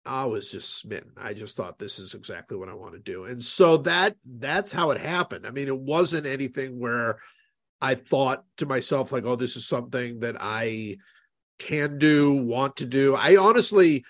I 0.04 0.24
was 0.24 0.50
just 0.50 0.78
smitten. 0.78 1.12
I 1.16 1.32
just 1.34 1.56
thought 1.56 1.78
this 1.78 2.00
is 2.00 2.14
exactly 2.14 2.56
what 2.56 2.68
I 2.68 2.74
want 2.74 2.94
to 2.94 2.98
do. 2.98 3.24
And 3.24 3.40
so 3.40 3.76
that 3.78 4.16
that's 4.24 4.72
how 4.72 4.90
it 4.90 5.00
happened. 5.00 5.46
I 5.46 5.50
mean, 5.50 5.68
it 5.68 5.78
wasn't 5.78 6.26
anything 6.26 6.80
where 6.80 7.20
I 7.82 7.96
thought 7.96 8.44
to 8.58 8.66
myself 8.66 9.12
like, 9.12 9.24
"Oh, 9.26 9.36
this 9.36 9.56
is 9.56 9.66
something 9.66 10.20
that 10.20 10.36
I 10.40 10.96
can 11.58 11.98
do, 11.98 12.32
want 12.32 12.76
to 12.76 12.86
do." 12.86 13.14
I 13.14 13.36
honestly 13.36 14.04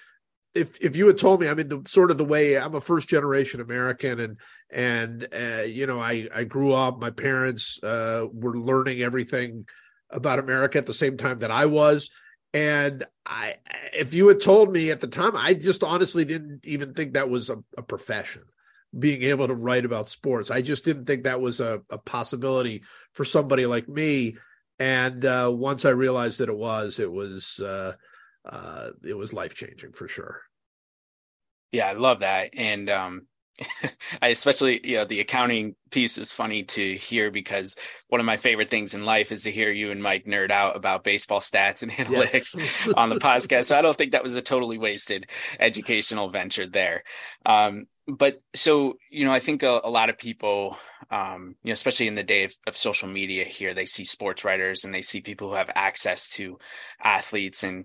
if 0.55 0.83
if 0.83 0.97
you 0.97 1.07
had 1.07 1.19
told 1.19 1.41
me, 1.41 1.49
I 1.49 1.55
mean, 1.55 1.69
the 1.69 1.83
sort 1.87 2.11
of 2.11 2.19
the 2.19 2.25
way 2.25 2.59
I'm 2.59 2.75
a 2.75 2.81
first 2.81 3.09
generation 3.09 3.61
American, 3.61 4.21
and 4.21 4.37
and 4.71 5.29
uh, 5.35 5.63
you 5.63 5.87
know, 5.87 6.01
I 6.01 6.29
I 6.35 6.45
grew 6.45 6.73
up. 6.73 7.01
My 7.01 7.11
parents 7.11 7.83
uh, 7.83 8.27
were 8.33 8.57
learning 8.57 9.03
everything 9.03 9.67
about 10.11 10.39
America 10.39 10.79
at 10.79 10.87
the 10.87 10.93
same 10.93 11.17
time 11.17 11.39
that 11.39 11.51
I 11.51 11.67
was, 11.67 12.11
and 12.53 13.05
I 13.25 13.57
if 13.95 14.13
you 14.13 14.29
had 14.29 14.41
told 14.41 14.73
me 14.73 14.91
at 14.91 15.01
the 15.01 15.09
time, 15.09 15.37
I 15.37 15.55
just 15.55 15.83
honestly 15.83 16.25
didn't 16.25 16.61
even 16.65 16.93
think 16.93 17.15
that 17.15 17.31
was 17.31 17.49
a, 17.49 17.63
a 17.79 17.83
profession. 17.83 18.43
Being 18.99 19.23
able 19.23 19.49
to 19.49 19.55
write 19.55 19.85
about 19.85 20.09
sports, 20.09 20.51
I 20.51 20.61
just 20.61 20.85
didn't 20.85 21.07
think 21.07 21.25
that 21.25 21.41
was 21.41 21.61
a, 21.61 21.81
a 21.89 21.99
possibility 21.99 22.83
for 23.15 23.25
somebody 23.25 23.65
like 23.65 23.89
me. 23.89 24.37
And 24.79 25.25
uh, 25.25 25.51
once 25.53 25.85
I 25.85 25.91
realized 25.91 26.41
that 26.41 26.49
it 26.49 26.57
was, 26.57 26.99
it 26.99 27.11
was. 27.11 27.61
Uh, 27.61 27.95
uh, 28.45 28.91
it 29.05 29.15
was 29.15 29.33
life 29.33 29.55
changing 29.55 29.93
for 29.93 30.09
sure. 30.09 30.43
Yeah, 31.71 31.87
I 31.87 31.93
love 31.93 32.21
that, 32.21 32.51
and 32.55 32.91
um, 32.91 33.27
I 34.23 34.29
especially 34.29 34.81
you 34.85 34.97
know 34.97 35.05
the 35.05 35.21
accounting 35.21 35.75
piece 35.91 36.19
is 36.19 36.33
funny 36.33 36.65
to 36.65 36.97
hear 36.97 37.31
because 37.31 37.77
one 38.09 38.21
of 38.21 38.27
my 38.27 38.37
favorite 38.37 38.71
things 38.71 38.95
in 38.95 39.05
life 39.05 39.33
is 39.33 39.45
to 39.45 39.51
hear 39.51 39.71
you 39.71 39.91
and 39.91 40.03
Mike 40.03 40.27
nerd 40.27 40.51
out 40.51 40.77
about 40.77 41.05
baseball 41.05 41.41
stats 41.41 41.83
and 41.83 41.93
analytics 41.93 42.57
yes. 42.57 42.89
on 42.95 43.09
the 43.09 43.17
podcast. 43.17 43.67
So 43.67 43.79
I 43.79 43.83
don't 43.83 43.97
think 43.97 44.13
that 44.13 44.23
was 44.23 44.37
a 44.37 44.43
totally 44.43 44.79
wasted 44.79 45.29
educational 45.59 46.29
venture 46.29 46.67
there. 46.67 47.05
Um, 47.47 47.87
but 48.07 48.41
so 48.55 48.97
you 49.11 49.25
know 49.25 49.33
i 49.33 49.41
think 49.41 49.63
a, 49.63 49.81
a 49.85 49.91
lot 49.91 50.11
of 50.11 50.19
people 50.19 50.77
um, 51.11 51.57
you 51.63 51.69
know 51.69 51.75
especially 51.75 52.09
in 52.09 52.15
the 52.15 52.23
day 52.23 52.45
of, 52.45 52.55
of, 52.67 52.77
social 52.77 53.09
media 53.09 53.45
here 53.45 53.75
they 53.75 53.85
see 53.85 54.05
sports 54.05 54.45
writers 54.45 54.85
and 54.85 54.95
they 54.95 55.03
see 55.03 55.21
people 55.21 55.49
who 55.49 55.55
have 55.55 55.71
access 55.75 56.29
to 56.31 56.59
athletes 57.03 57.63
and 57.63 57.85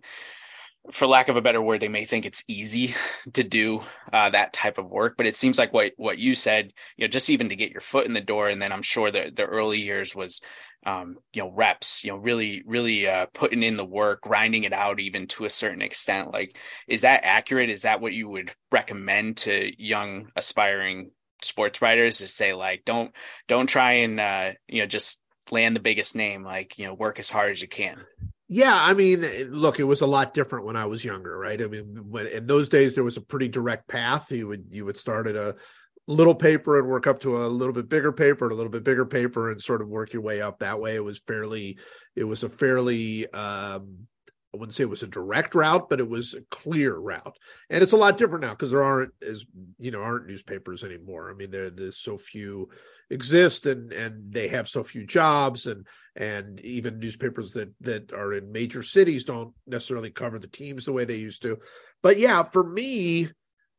for 0.91 1.05
lack 1.05 1.27
of 1.27 1.35
a 1.35 1.41
better 1.41 1.61
word 1.61 1.81
they 1.81 1.87
may 1.89 2.05
think 2.05 2.25
it's 2.25 2.43
easy 2.47 2.95
to 3.33 3.43
do 3.43 3.81
uh, 4.13 4.29
that 4.29 4.53
type 4.53 4.77
of 4.77 4.89
work. 4.89 5.15
But 5.17 5.25
it 5.25 5.35
seems 5.35 5.59
like 5.59 5.73
what 5.73 5.91
what 5.97 6.17
you 6.17 6.35
said 6.35 6.71
you 6.95 7.03
know 7.03 7.09
just 7.09 7.29
even 7.29 7.49
to 7.49 7.55
get 7.55 7.71
your 7.71 7.81
foot 7.81 8.05
in 8.05 8.13
the 8.13 8.21
door 8.21 8.47
and 8.47 8.61
then 8.61 8.71
i'm 8.71 8.81
sure 8.81 9.11
that 9.11 9.35
the 9.35 9.45
early 9.45 9.79
years 9.79 10.15
was 10.15 10.41
um, 10.87 11.17
you 11.33 11.43
know 11.43 11.51
reps 11.51 12.05
you 12.05 12.11
know 12.11 12.17
really 12.17 12.63
really 12.65 13.07
uh, 13.07 13.25
putting 13.33 13.61
in 13.61 13.75
the 13.75 13.85
work 13.85 14.21
grinding 14.21 14.63
it 14.63 14.71
out 14.71 15.01
even 15.01 15.27
to 15.27 15.43
a 15.43 15.49
certain 15.49 15.81
extent 15.81 16.31
like 16.31 16.57
is 16.87 17.01
that 17.01 17.25
accurate 17.25 17.69
is 17.69 17.81
that 17.81 17.99
what 17.99 18.13
you 18.13 18.29
would 18.29 18.53
recommend 18.71 19.35
to 19.35 19.71
young 19.77 20.29
aspiring 20.37 21.11
sports 21.43 21.81
writers 21.81 22.19
to 22.19 22.27
say 22.27 22.53
like 22.53 22.83
don't 22.85 23.11
don't 23.49 23.67
try 23.67 23.91
and 23.93 24.19
uh, 24.19 24.53
you 24.67 24.81
know 24.81 24.87
just 24.87 25.21
land 25.51 25.75
the 25.75 25.81
biggest 25.81 26.15
name 26.15 26.43
like 26.43 26.77
you 26.79 26.85
know 26.85 26.93
work 26.93 27.19
as 27.19 27.29
hard 27.29 27.51
as 27.51 27.61
you 27.61 27.67
can 27.67 28.05
yeah, 28.49 28.77
I 28.79 28.93
mean, 28.93 29.25
look, 29.49 29.77
it 29.77 29.83
was 29.83 29.99
a 29.99 30.07
lot 30.07 30.33
different 30.33 30.65
when 30.65 30.77
I 30.77 30.85
was 30.85 31.03
younger, 31.03 31.37
right? 31.37 31.61
I 31.61 31.67
mean, 31.67 32.05
when 32.09 32.27
in 32.27 32.47
those 32.47 32.69
days 32.69 32.95
there 32.95 33.03
was 33.03 33.17
a 33.17 33.21
pretty 33.21 33.49
direct 33.49 33.89
path. 33.89 34.31
You 34.31 34.47
would 34.47 34.67
you 34.69 34.85
would 34.85 34.95
start 34.95 35.27
at 35.27 35.35
a 35.35 35.57
little 36.07 36.35
paper 36.35 36.79
and 36.79 36.87
work 36.87 37.05
up 37.05 37.19
to 37.19 37.37
a 37.37 37.47
little 37.47 37.73
bit 37.73 37.89
bigger 37.89 38.11
paper 38.11 38.45
and 38.45 38.53
a 38.53 38.55
little 38.55 38.71
bit 38.71 38.83
bigger 38.83 39.05
paper 39.05 39.51
and 39.51 39.61
sort 39.61 39.81
of 39.81 39.89
work 39.89 40.13
your 40.13 40.21
way 40.21 40.41
up 40.41 40.59
that 40.59 40.79
way 40.79 40.95
it 40.95 41.03
was 41.03 41.19
fairly 41.19 41.77
it 42.15 42.23
was 42.23 42.43
a 42.43 42.49
fairly 42.49 43.31
um 43.33 44.07
I 44.53 44.57
wouldn't 44.57 44.73
say 44.73 44.83
it 44.83 44.89
was 44.89 45.03
a 45.03 45.07
direct 45.07 45.55
route, 45.55 45.89
but 45.89 45.99
it 45.99 46.07
was 46.07 46.33
a 46.33 46.41
clear 46.49 46.95
route. 46.95 47.37
And 47.69 47.83
it's 47.83 47.91
a 47.91 47.97
lot 47.97 48.17
different 48.17 48.43
now 48.43 48.51
because 48.51 48.71
there 48.71 48.83
aren't 48.83 49.11
as 49.21 49.45
you 49.77 49.91
know 49.91 50.01
aren't 50.01 50.25
newspapers 50.25 50.83
anymore. 50.83 51.29
I 51.29 51.33
mean, 51.33 51.51
there 51.51 51.69
there's 51.69 51.99
so 51.99 52.17
few 52.17 52.69
exist 53.09 53.65
and 53.65 53.91
and 53.91 54.31
they 54.33 54.47
have 54.47 54.67
so 54.67 54.83
few 54.83 55.05
jobs 55.05 55.67
and 55.67 55.85
and 56.15 56.59
even 56.61 56.97
newspapers 56.97 57.53
that 57.53 57.73
that 57.81 58.13
are 58.13 58.33
in 58.33 58.51
major 58.51 58.83
cities 58.83 59.25
don't 59.25 59.53
necessarily 59.67 60.09
cover 60.09 60.39
the 60.39 60.47
teams 60.47 60.85
the 60.85 60.93
way 60.93 61.05
they 61.05 61.17
used 61.17 61.41
to. 61.41 61.57
But 62.01 62.17
yeah, 62.17 62.43
for 62.43 62.63
me, 62.63 63.29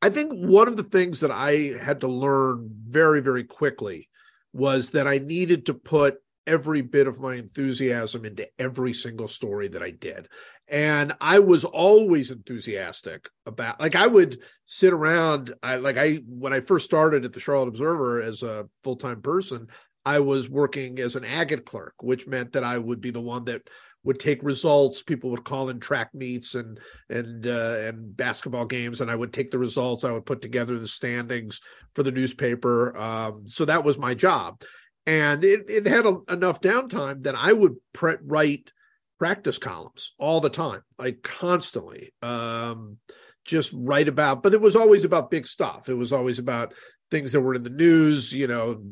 I 0.01 0.11
think 0.11 0.33
one 0.33 0.69
of 0.69 0.77
the 0.77 0.85
things 0.85 1.21
that 1.21 1.31
I 1.31 1.73
had 1.81 2.01
to 2.01 2.09
learn 2.09 2.71
very, 2.89 3.21
very 3.21 3.45
quickly 3.45 4.09
was 4.53 4.91
that 4.91 5.07
I 5.07 5.19
needed 5.19 5.67
to 5.67 5.75
put 5.75 6.19
every 6.47 6.81
bit 6.81 7.07
of 7.07 7.21
my 7.21 7.35
enthusiasm 7.35 8.25
into 8.25 8.49
every 8.59 8.95
single 8.95 9.29
story 9.29 9.69
that 9.69 9.83
I 9.83 9.91
did. 9.91 10.29
And 10.67 11.13
I 11.21 11.39
was 11.39 11.65
always 11.65 12.31
enthusiastic 12.31 13.29
about 13.45 13.81
like 13.81 13.97
I 13.97 14.07
would 14.07 14.39
sit 14.67 14.93
around 14.93 15.53
I 15.63 15.77
like 15.77 15.99
I 15.99 16.17
when 16.27 16.53
I 16.53 16.61
first 16.61 16.87
started 16.87 17.25
at 17.25 17.33
the 17.33 17.41
Charlotte 17.41 17.69
Observer 17.69 18.23
as 18.23 18.43
a 18.43 18.67
full-time 18.83 19.21
person, 19.21 19.69
I 20.07 20.21
was 20.21 20.49
working 20.49 21.01
as 21.01 21.17
an 21.17 21.25
agate 21.25 21.67
clerk, 21.67 21.95
which 22.01 22.27
meant 22.27 22.53
that 22.53 22.65
I 22.65 22.79
would 22.79 23.01
be 23.01 23.11
the 23.11 23.21
one 23.21 23.45
that 23.45 23.69
would 24.05 24.19
take 24.19 24.43
results. 24.43 25.03
People 25.03 25.31
would 25.31 25.45
call 25.45 25.69
in 25.69 25.81
track 25.81 26.15
meets 26.15 26.55
and 26.55 26.79
and 27.11 27.47
uh, 27.47 27.77
and 27.81 28.17
basketball 28.17 28.65
games, 28.65 29.01
and 29.01 29.11
I 29.11 29.17
would 29.17 29.33
take 29.33 29.51
the 29.51 29.59
results. 29.59 30.05
I 30.05 30.13
would 30.13 30.27
put 30.27 30.41
together 30.41 30.79
the 30.79 30.89
standings 30.89 31.61
for 31.95 32.03
the 32.03 32.13
newspaper. 32.13 32.97
Um, 32.97 33.47
so 33.47 33.65
that 33.65 33.85
was 33.85 33.99
my 33.99 34.15
job, 34.15 34.63
and 35.07 35.45
it, 35.45 35.69
it 35.69 35.87
had 35.87 36.07
a, 36.07 36.19
enough 36.31 36.61
downtime 36.61 37.23
that 37.23 37.35
I 37.35 37.53
would 37.53 37.77
pre- 37.93 38.17
write 38.25 38.73
practice 39.19 39.59
columns 39.59 40.15
all 40.19 40.41
the 40.41 40.51
time, 40.51 40.83
like 40.99 41.23
constantly. 41.23 42.13
Um, 42.23 42.99
just 43.45 43.73
write 43.75 44.09
about, 44.09 44.43
but 44.43 44.53
it 44.53 44.61
was 44.61 44.77
always 44.77 45.05
about 45.05 45.31
big 45.31 45.47
stuff. 45.47 45.89
It 45.89 45.95
was 45.95 46.13
always 46.13 46.39
about 46.39 46.75
things 47.11 47.33
that 47.33 47.41
were 47.41 47.55
in 47.55 47.63
the 47.63 47.71
news, 47.71 48.33
you 48.33 48.47
know, 48.47 48.83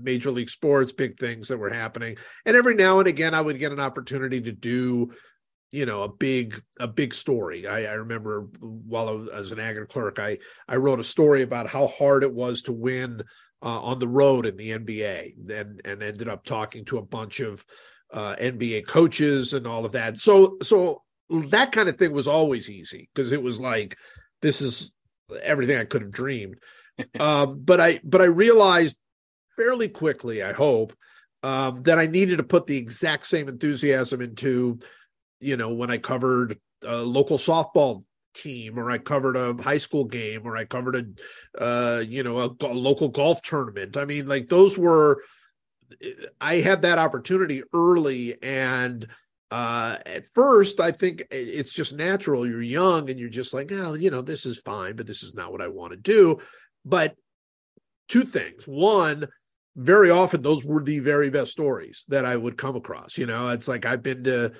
major 0.00 0.30
league 0.30 0.50
sports, 0.50 0.92
big 0.92 1.18
things 1.18 1.48
that 1.48 1.58
were 1.58 1.70
happening. 1.70 2.16
And 2.44 2.56
every 2.56 2.74
now 2.74 2.98
and 2.98 3.08
again, 3.08 3.34
I 3.34 3.40
would 3.40 3.58
get 3.58 3.72
an 3.72 3.80
opportunity 3.80 4.40
to 4.42 4.52
do, 4.52 5.12
you 5.70 5.86
know, 5.86 6.02
a 6.02 6.08
big, 6.08 6.62
a 6.78 6.86
big 6.86 7.14
story. 7.14 7.66
I, 7.66 7.84
I 7.84 7.94
remember 7.94 8.48
while 8.60 9.08
I 9.08 9.12
was 9.12 9.28
as 9.30 9.52
an 9.52 9.60
agate 9.60 9.88
clerk, 9.88 10.18
I, 10.18 10.38
I 10.68 10.76
wrote 10.76 11.00
a 11.00 11.04
story 11.04 11.42
about 11.42 11.68
how 11.68 11.86
hard 11.86 12.22
it 12.24 12.32
was 12.32 12.62
to 12.62 12.72
win 12.72 13.22
uh, 13.62 13.80
on 13.80 13.98
the 13.98 14.08
road 14.08 14.44
in 14.46 14.56
the 14.56 14.70
NBA 14.70 15.50
and, 15.50 15.80
and 15.84 16.02
ended 16.02 16.28
up 16.28 16.44
talking 16.44 16.84
to 16.86 16.98
a 16.98 17.02
bunch 17.02 17.40
of 17.40 17.64
uh, 18.12 18.36
NBA 18.36 18.86
coaches 18.86 19.54
and 19.54 19.66
all 19.66 19.86
of 19.86 19.92
that. 19.92 20.20
So, 20.20 20.58
so 20.62 21.02
that 21.48 21.72
kind 21.72 21.88
of 21.88 21.96
thing 21.96 22.12
was 22.12 22.28
always 22.28 22.68
easy 22.68 23.08
because 23.14 23.32
it 23.32 23.42
was 23.42 23.60
like, 23.60 23.96
this 24.42 24.60
is 24.60 24.92
everything 25.42 25.78
I 25.78 25.84
could 25.84 26.02
have 26.02 26.10
dreamed 26.10 26.56
um, 27.20 27.60
but 27.64 27.80
I 27.80 28.00
but 28.04 28.20
I 28.20 28.26
realized 28.26 28.96
fairly 29.56 29.88
quickly, 29.88 30.42
I 30.42 30.52
hope, 30.52 30.94
um, 31.42 31.82
that 31.82 31.98
I 31.98 32.06
needed 32.06 32.38
to 32.38 32.42
put 32.42 32.66
the 32.66 32.76
exact 32.76 33.26
same 33.26 33.48
enthusiasm 33.48 34.20
into, 34.20 34.78
you 35.40 35.56
know, 35.56 35.74
when 35.74 35.90
I 35.90 35.98
covered 35.98 36.58
a 36.84 36.96
local 37.02 37.38
softball 37.38 38.04
team 38.34 38.78
or 38.78 38.90
I 38.90 38.98
covered 38.98 39.36
a 39.36 39.60
high 39.62 39.78
school 39.78 40.04
game 40.04 40.42
or 40.44 40.56
I 40.56 40.64
covered 40.64 40.96
a 40.96 41.62
uh, 41.62 42.00
you 42.00 42.22
know, 42.22 42.38
a, 42.38 42.66
a 42.66 42.72
local 42.72 43.08
golf 43.08 43.42
tournament. 43.42 43.96
I 43.96 44.04
mean, 44.04 44.26
like 44.26 44.48
those 44.48 44.78
were 44.78 45.22
I 46.40 46.56
had 46.56 46.82
that 46.82 46.98
opportunity 46.98 47.62
early 47.74 48.42
and 48.42 49.06
uh, 49.50 49.98
at 50.06 50.24
first, 50.34 50.80
I 50.80 50.90
think 50.90 51.26
it's 51.30 51.72
just 51.72 51.92
natural. 51.92 52.46
You're 52.46 52.62
young 52.62 53.10
and 53.10 53.20
you're 53.20 53.28
just 53.28 53.52
like, 53.52 53.70
oh, 53.70 53.92
you 53.92 54.10
know, 54.10 54.22
this 54.22 54.46
is 54.46 54.58
fine, 54.58 54.96
but 54.96 55.06
this 55.06 55.22
is 55.22 55.34
not 55.34 55.52
what 55.52 55.60
I 55.60 55.68
want 55.68 55.90
to 55.92 55.98
do. 55.98 56.38
But 56.84 57.16
two 58.08 58.24
things. 58.24 58.66
One, 58.66 59.28
very 59.76 60.10
often 60.10 60.42
those 60.42 60.64
were 60.64 60.82
the 60.82 60.98
very 60.98 61.30
best 61.30 61.52
stories 61.52 62.04
that 62.08 62.24
I 62.24 62.36
would 62.36 62.58
come 62.58 62.76
across. 62.76 63.16
You 63.16 63.26
know, 63.26 63.48
it's 63.48 63.68
like 63.68 63.86
I've 63.86 64.02
been 64.02 64.24
to 64.24 64.52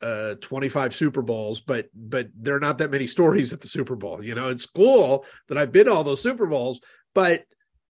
uh 0.00 0.34
25 0.40 0.94
Super 0.94 1.22
Bowls, 1.22 1.60
but 1.60 1.86
but 1.94 2.28
there 2.34 2.56
are 2.56 2.60
not 2.60 2.78
that 2.78 2.90
many 2.90 3.06
stories 3.16 3.52
at 3.52 3.60
the 3.60 3.68
Super 3.68 3.96
Bowl. 3.96 4.24
You 4.24 4.34
know, 4.34 4.48
it's 4.48 4.66
cool 4.66 5.24
that 5.48 5.58
I've 5.58 5.72
been 5.72 5.86
to 5.86 5.92
all 5.92 6.04
those 6.04 6.22
Super 6.22 6.46
Bowls, 6.46 6.80
but 7.14 7.44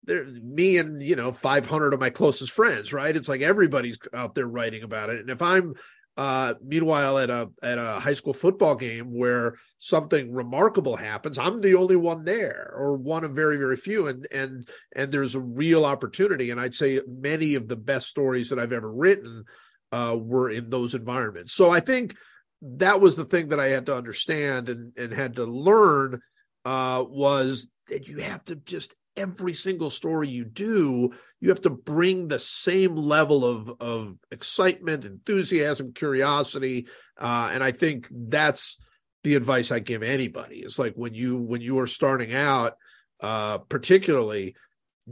there 0.05 0.25
me 0.25 0.79
and 0.79 1.03
you 1.03 1.17
know 1.17 1.33
500 1.33 1.95
of 1.95 2.01
my 2.01 2.11
closest 2.11 2.53
friends, 2.53 2.93
right? 2.93 3.17
It's 3.17 3.29
like 3.29 3.41
everybody's 3.41 3.99
out 4.15 4.35
there 4.35 4.47
writing 4.47 4.83
about 4.83 5.11
it. 5.11 5.21
And 5.21 5.31
if 5.31 5.43
I'm 5.43 5.75
uh, 6.19 6.55
meanwhile, 6.61 7.17
at 7.17 7.31
a 7.31 7.49
at 7.63 7.79
a 7.79 8.01
high 8.01 8.13
school 8.13 8.33
football 8.33 8.75
game 8.75 9.17
where 9.17 9.55
something 9.79 10.35
remarkable 10.35 10.97
happens, 10.97 11.39
I'm 11.39 11.61
the 11.61 11.77
only 11.77 11.95
one 11.95 12.25
there, 12.25 12.75
or 12.77 12.97
one 12.97 13.23
of 13.23 13.37
very 13.37 13.57
very 13.57 13.77
few, 13.77 14.09
and 14.09 14.27
and 14.33 14.69
and 14.97 15.13
there's 15.13 15.37
a 15.37 15.41
real 15.41 15.85
opportunity. 15.85 16.51
And 16.51 16.61
I'd 16.61 16.75
say 16.75 17.01
many 17.07 17.55
of 17.55 17.69
the 17.69 17.77
best 17.77 18.09
stories 18.09 18.51
that 18.51 18.59
I've 18.59 18.73
ever 18.73 18.91
written 18.91 19.45
uh, 19.93 20.17
were 20.21 20.51
in 20.51 20.71
those 20.71 20.97
environments. 20.97 21.53
So 21.53 21.71
I 21.71 21.79
think 21.79 22.17
that 22.63 23.01
was 23.01 23.15
the 23.15 23.25
thing 23.25 23.51
that 23.51 23.61
I 23.61 23.69
had 23.69 23.87
to 23.87 23.97
understand 23.97 24.71
and 24.71 24.93
and 24.99 25.13
had 25.15 25.37
to 25.37 25.45
learn 25.45 26.21
uh, 26.65 27.05
was 27.09 27.71
that 27.91 28.09
you 28.09 28.19
have 28.19 28.43
to 28.47 28.57
just 28.57 28.97
every 29.19 29.53
single 29.53 29.91
story 29.91 30.29
you 30.29 30.45
do, 30.45 31.11
you 31.41 31.49
have 31.49 31.61
to 31.63 31.71
bring 31.71 32.29
the 32.29 32.39
same 32.39 32.95
level 32.95 33.45
of 33.45 33.73
of 33.81 34.17
excitement, 34.31 35.05
enthusiasm, 35.05 35.93
curiosity, 35.93 36.87
uh, 37.21 37.51
and 37.53 37.63
I 37.63 37.73
think 37.73 38.09
that's 38.11 38.79
the 39.25 39.35
advice 39.35 39.71
I 39.71 39.81
give 39.81 40.03
anybody. 40.03 40.61
It's 40.61 40.79
like 40.79 40.95
when 40.95 41.15
you 41.15 41.37
when 41.37 41.61
you 41.61 41.79
are 41.81 41.87
starting 41.87 42.35
out, 42.35 42.75
uh, 43.21 43.59
particularly, 43.59 44.55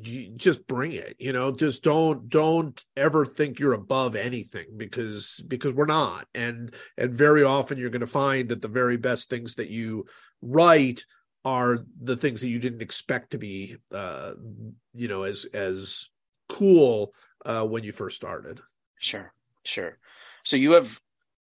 you 0.00 0.30
just 0.36 0.66
bring 0.66 0.92
it. 0.92 1.16
You 1.18 1.32
know, 1.32 1.52
just 1.52 1.82
don't 1.82 2.28
don't 2.28 2.82
ever 2.96 3.24
think 3.24 3.58
you're 3.58 3.72
above 3.72 4.16
anything 4.16 4.66
because 4.76 5.42
because 5.46 5.72
we're 5.72 5.86
not, 5.86 6.26
and 6.34 6.74
and 6.96 7.14
very 7.14 7.42
often 7.42 7.78
you're 7.78 7.90
going 7.90 8.00
to 8.00 8.06
find 8.06 8.48
that 8.48 8.62
the 8.62 8.68
very 8.68 8.96
best 8.96 9.28
things 9.28 9.56
that 9.56 9.70
you 9.70 10.06
write 10.42 11.04
are 11.46 11.86
the 12.02 12.16
things 12.16 12.40
that 12.40 12.48
you 12.48 12.58
didn't 12.58 12.82
expect 12.82 13.30
to 13.30 13.38
be 13.38 13.76
uh 13.92 14.32
you 14.92 15.06
know 15.06 15.22
as 15.22 15.46
as 15.54 16.10
cool 16.48 17.14
uh 17.46 17.64
when 17.64 17.84
you 17.84 17.92
first 17.92 18.16
started. 18.16 18.60
Sure 18.98 19.32
sure. 19.64 19.96
So 20.44 20.56
you 20.56 20.72
have 20.72 21.00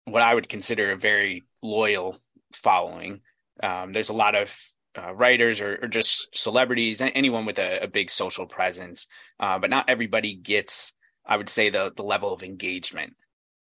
what 0.04 0.22
i 0.22 0.34
would 0.34 0.48
consider 0.48 0.92
a 0.92 0.96
very 0.96 1.42
loyal 1.60 2.18
following. 2.52 3.20
Um 3.62 3.92
there's 3.92 4.10
a 4.10 4.14
lot 4.14 4.34
of 4.34 4.56
uh, 4.98 5.12
writers 5.14 5.60
or, 5.60 5.78
or, 5.82 5.86
just 5.86 6.36
celebrities 6.36 7.00
anyone 7.00 7.46
with 7.46 7.60
a, 7.60 7.84
a 7.84 7.86
big 7.86 8.10
social 8.10 8.44
presence. 8.44 9.06
Uh, 9.38 9.56
but 9.56 9.70
not 9.70 9.88
everybody 9.88 10.34
gets 10.34 10.92
i 11.26 11.36
would 11.36 11.48
say 11.48 11.68
the 11.68 11.92
the 11.96 12.02
level 12.04 12.32
of 12.32 12.44
engagement 12.44 13.14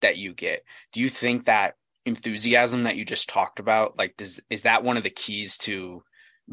that 0.00 0.16
you 0.16 0.33
get. 0.33 0.64
Do 0.93 1.02
you 1.02 1.11
think 1.11 1.45
that 1.45 1.75
enthusiasm 2.07 2.85
that 2.85 2.97
you 2.97 3.04
just 3.04 3.28
talked 3.28 3.59
about 3.59 3.99
like 3.99 4.16
does 4.16 4.40
is 4.49 4.62
that 4.62 4.83
one 4.83 4.97
of 4.97 5.02
the 5.02 5.11
keys 5.11 5.59
to 5.59 6.02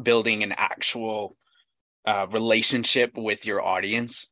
building 0.00 0.42
an 0.42 0.52
actual 0.56 1.36
uh, 2.06 2.26
relationship 2.30 3.12
with 3.16 3.46
your 3.46 3.62
audience? 3.62 4.28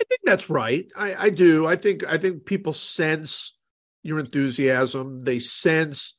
I 0.00 0.04
think 0.04 0.20
that's 0.24 0.50
right. 0.50 0.86
I, 0.96 1.14
I 1.14 1.30
do. 1.30 1.66
I 1.66 1.76
think 1.76 2.04
I 2.06 2.18
think 2.18 2.44
people 2.46 2.72
sense 2.72 3.54
your 4.02 4.18
enthusiasm. 4.18 5.24
They 5.24 5.38
sense. 5.38 6.16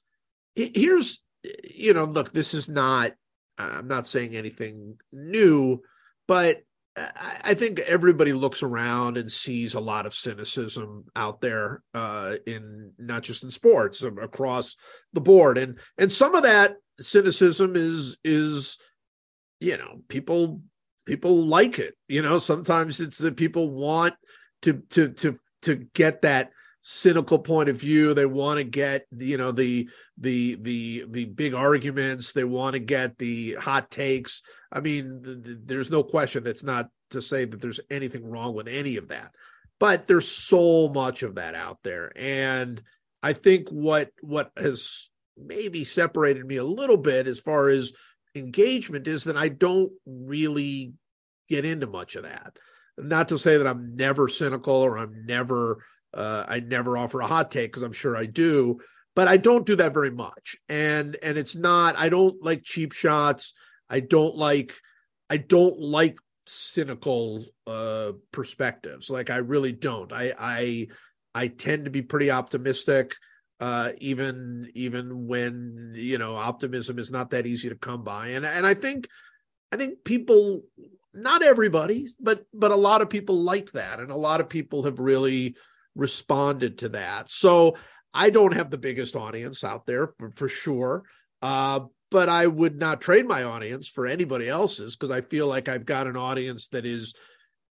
Here's, 0.56 1.24
you 1.64 1.94
know, 1.94 2.06
look. 2.06 2.32
This 2.32 2.54
is 2.54 2.70
not 2.70 3.14
I'm 3.58 3.88
not 3.88 4.08
saying 4.08 4.36
anything 4.36 4.98
new, 5.12 5.82
but 6.28 6.64
I 6.96 7.56
think 7.56 7.80
everybody 7.80 8.34
looks 8.34 8.62
around 8.62 9.18
and 9.18 9.32
sees 9.32 9.74
a 9.74 9.80
lot 9.80 10.06
of 10.06 10.14
cynicism 10.14 11.06
out 11.16 11.42
there 11.42 11.82
uh, 11.96 12.36
in 12.46 12.92
not 13.00 13.24
just 13.24 13.44
in 13.44 13.50
sports 13.50 14.04
across 14.04 14.76
the 15.12 15.22
board, 15.22 15.58
and 15.58 15.80
and 15.98 16.12
some 16.12 16.36
of 16.36 16.44
that 16.44 16.76
cynicism 17.00 17.76
is 17.76 18.18
is 18.24 18.78
you 19.60 19.78
know 19.78 20.02
people 20.08 20.62
people 21.06 21.46
like 21.46 21.80
it. 21.80 21.96
You 22.08 22.22
know, 22.22 22.38
sometimes 22.38 23.00
it's 23.00 23.18
that 23.20 23.38
people 23.38 23.72
want 23.72 24.14
to 24.62 24.84
to 24.92 25.10
to 25.14 25.38
to 25.64 25.76
get 25.96 26.22
that 26.22 26.52
cynical 26.84 27.40
point 27.40 27.70
of 27.70 27.78
view. 27.78 28.14
They 28.14 28.26
want 28.26 28.60
to 28.60 28.64
get 28.64 29.08
you 29.18 29.38
know 29.38 29.52
the 29.52 29.90
the 30.18 30.56
the 30.62 31.06
the 31.10 31.26
big 31.26 31.54
arguments. 31.54 32.34
They 32.34 32.44
want 32.44 32.74
to 32.74 32.80
get 32.80 33.18
the 33.18 33.56
hot 33.56 33.90
takes. 33.90 34.42
I 34.72 34.80
mean 34.80 35.22
the, 35.22 35.36
the, 35.36 35.62
there's 35.66 35.90
no 35.90 36.04
question 36.04 36.44
that's 36.44 36.64
not 36.64 36.90
to 37.10 37.22
say 37.22 37.46
that 37.46 37.62
there's 37.62 37.80
anything 37.90 38.26
wrong 38.30 38.54
with 38.54 38.68
any 38.68 38.98
of 38.98 39.08
that 39.10 39.32
but 39.84 40.08
there's 40.08 40.30
so 40.30 40.88
much 40.88 41.24
of 41.24 41.36
that 41.36 41.56
out 41.56 41.80
there. 41.84 42.12
And 42.16 42.82
i 43.22 43.34
think 43.34 43.68
what 43.70 44.12
what 44.22 44.52
has 44.58 45.10
maybe 45.38 45.84
separated 45.84 46.46
me 46.46 46.56
a 46.56 46.64
little 46.64 46.98
bit 46.98 47.28
as 47.28 47.40
far 47.40 47.68
as 47.68 47.92
engagement 48.36 49.08
is 49.08 49.26
that 49.26 49.36
i 49.38 49.48
don't 49.50 49.92
really 50.06 50.94
get 51.50 51.66
into 51.66 51.88
much 51.88 52.16
of 52.16 52.24
that. 52.24 52.58
Not 52.98 53.28
to 53.30 53.38
say 53.38 53.58
that 53.58 53.68
i'm 53.68 53.96
never 53.96 54.30
cynical 54.30 54.76
or 54.76 54.98
i'm 54.98 55.26
never 55.26 55.84
uh, 56.14 56.46
I 56.48 56.60
never 56.60 56.98
offer 56.98 57.22
a 57.22 57.28
hot 57.28 57.52
take 57.52 57.72
because 57.72 57.84
I'm 57.84 57.94
sure 57.94 58.16
I 58.16 58.26
do, 58.26 58.80
but 59.16 59.28
I 59.28 59.38
don't 59.38 59.66
do 59.66 59.76
that 59.78 59.94
very 59.94 60.12
much. 60.12 60.56
And 60.70 61.18
and 61.24 61.38
it's 61.38 61.56
not. 61.56 61.98
I 61.98 62.10
don't 62.10 62.42
like 62.44 62.64
cheap 62.64 62.94
shots. 62.94 63.54
I 63.90 64.00
don't 64.00 64.36
like. 64.36 64.74
I 65.30 65.38
don't 65.38 65.80
like 65.80 66.18
cynical 66.46 67.46
uh 67.66 68.12
perspectives. 68.32 69.10
Like 69.10 69.30
I 69.30 69.38
really 69.38 69.72
don't. 69.72 70.12
I 70.12 70.34
I 70.38 70.88
I 71.36 71.48
tend 71.48 71.86
to 71.86 71.92
be 71.92 72.02
pretty 72.02 72.32
optimistic. 72.32 73.16
Uh, 73.60 73.94
even 74.00 74.70
even 74.74 75.28
when 75.28 75.94
you 75.96 76.18
know 76.18 76.36
optimism 76.36 77.00
is 77.00 77.12
not 77.12 77.30
that 77.30 77.48
easy 77.48 77.70
to 77.70 77.76
come 77.76 78.04
by, 78.04 78.30
and 78.30 78.46
and 78.46 78.68
I 78.68 78.74
think 78.74 79.08
I 79.72 79.78
think 79.78 80.04
people, 80.04 80.64
not 81.14 81.44
everybody, 81.44 82.08
but 82.20 82.46
but 82.54 82.72
a 82.72 82.76
lot 82.76 83.02
of 83.02 83.10
people 83.10 83.42
like 83.42 83.72
that, 83.72 84.00
and 84.00 84.12
a 84.12 84.16
lot 84.16 84.42
of 84.42 84.50
people 84.50 84.84
have 84.84 85.00
really 85.00 85.56
responded 85.96 86.80
to 86.80 86.90
that. 86.90 87.30
So 87.30 87.76
I 88.14 88.30
don't 88.30 88.54
have 88.54 88.70
the 88.70 88.78
biggest 88.78 89.16
audience 89.16 89.64
out 89.64 89.86
there 89.86 90.14
for, 90.18 90.32
for 90.36 90.48
sure. 90.48 91.04
Uh, 91.42 91.82
but 92.12 92.30
I 92.30 92.46
would 92.46 92.80
not 92.80 93.02
trade 93.02 93.28
my 93.28 93.44
audience 93.44 93.88
for 93.88 94.06
anybody 94.06 94.48
else's 94.48 94.96
because 94.96 95.10
I 95.10 95.22
feel 95.22 95.48
like 95.48 95.68
I've 95.68 95.86
got 95.86 96.06
an 96.06 96.16
audience 96.16 96.68
that 96.70 96.86
is 96.86 97.16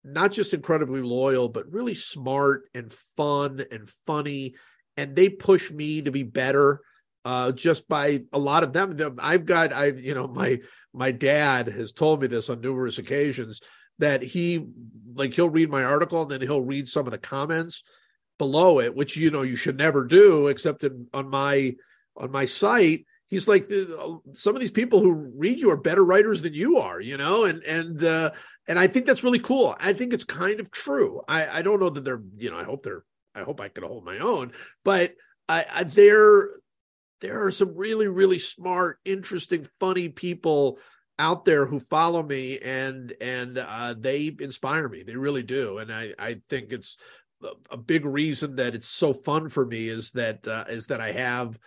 not 0.04 0.32
just 0.32 0.52
incredibly 0.52 1.00
loyal, 1.00 1.48
but 1.48 1.72
really 1.72 1.94
smart 1.94 2.64
and 2.74 2.92
fun 3.16 3.64
and 3.70 3.88
funny. 4.04 4.56
And 4.96 5.14
they 5.14 5.28
push 5.28 5.70
me 5.70 6.02
to 6.02 6.10
be 6.10 6.24
better 6.24 6.80
uh, 7.24 7.52
just 7.52 7.88
by 7.88 8.24
a 8.32 8.38
lot 8.38 8.64
of 8.64 8.72
them. 8.72 9.16
I've 9.20 9.46
got, 9.46 9.72
I've, 9.72 10.00
you 10.00 10.14
know, 10.14 10.26
my, 10.26 10.58
my 10.92 11.12
dad 11.12 11.68
has 11.68 11.92
told 11.92 12.20
me 12.20 12.26
this 12.26 12.50
on 12.50 12.60
numerous 12.60 12.98
occasions 12.98 13.60
that 14.00 14.24
he, 14.24 14.66
like, 15.14 15.32
he'll 15.34 15.48
read 15.48 15.70
my 15.70 15.84
article 15.84 16.22
and 16.22 16.30
then 16.32 16.40
he'll 16.40 16.62
read 16.64 16.88
some 16.88 17.06
of 17.06 17.12
the 17.12 17.18
comments 17.18 17.84
below 18.42 18.80
it, 18.80 18.92
which 18.92 19.16
you 19.16 19.30
know 19.30 19.42
you 19.42 19.54
should 19.54 19.78
never 19.78 20.04
do, 20.04 20.48
except 20.48 20.82
in, 20.82 21.06
on 21.14 21.30
my 21.30 21.72
on 22.16 22.32
my 22.32 22.44
site. 22.44 23.06
He's 23.28 23.46
like 23.46 23.70
some 24.32 24.56
of 24.56 24.60
these 24.60 24.72
people 24.72 24.98
who 24.98 25.30
read 25.36 25.60
you 25.60 25.70
are 25.70 25.76
better 25.76 26.04
writers 26.04 26.42
than 26.42 26.52
you 26.52 26.78
are, 26.78 27.00
you 27.00 27.16
know, 27.16 27.44
and 27.44 27.62
and 27.62 28.02
uh, 28.02 28.32
and 28.66 28.80
I 28.80 28.88
think 28.88 29.06
that's 29.06 29.22
really 29.22 29.38
cool. 29.38 29.76
I 29.78 29.92
think 29.92 30.12
it's 30.12 30.24
kind 30.24 30.58
of 30.58 30.72
true. 30.72 31.20
I 31.28 31.58
I 31.58 31.62
don't 31.62 31.78
know 31.78 31.88
that 31.90 32.04
they're 32.04 32.24
you 32.36 32.50
know 32.50 32.56
I 32.58 32.64
hope 32.64 32.82
they're 32.82 33.04
I 33.32 33.42
hope 33.42 33.60
I 33.60 33.68
can 33.68 33.84
hold 33.84 34.04
my 34.04 34.18
own, 34.18 34.50
but 34.84 35.12
I, 35.48 35.64
I 35.72 35.84
there 35.84 36.48
there 37.20 37.46
are 37.46 37.52
some 37.52 37.76
really 37.76 38.08
really 38.08 38.40
smart, 38.40 38.98
interesting, 39.04 39.68
funny 39.78 40.08
people 40.08 40.78
out 41.20 41.44
there 41.44 41.64
who 41.64 41.78
follow 41.78 42.24
me 42.24 42.58
and 42.58 43.14
and 43.20 43.56
uh, 43.56 43.94
they 43.96 44.34
inspire 44.40 44.88
me 44.88 45.02
they 45.02 45.14
really 45.14 45.42
do 45.42 45.78
and 45.78 45.92
i 45.92 46.12
i 46.18 46.40
think 46.48 46.72
it's 46.72 46.96
a 47.70 47.76
big 47.76 48.04
reason 48.04 48.56
that 48.56 48.74
it's 48.74 48.88
so 48.88 49.12
fun 49.12 49.48
for 49.48 49.66
me 49.66 49.88
is 49.88 50.10
that 50.12 50.46
uh, 50.46 50.64
is 50.68 50.86
that 50.88 51.00
I 51.00 51.12
have 51.12 51.58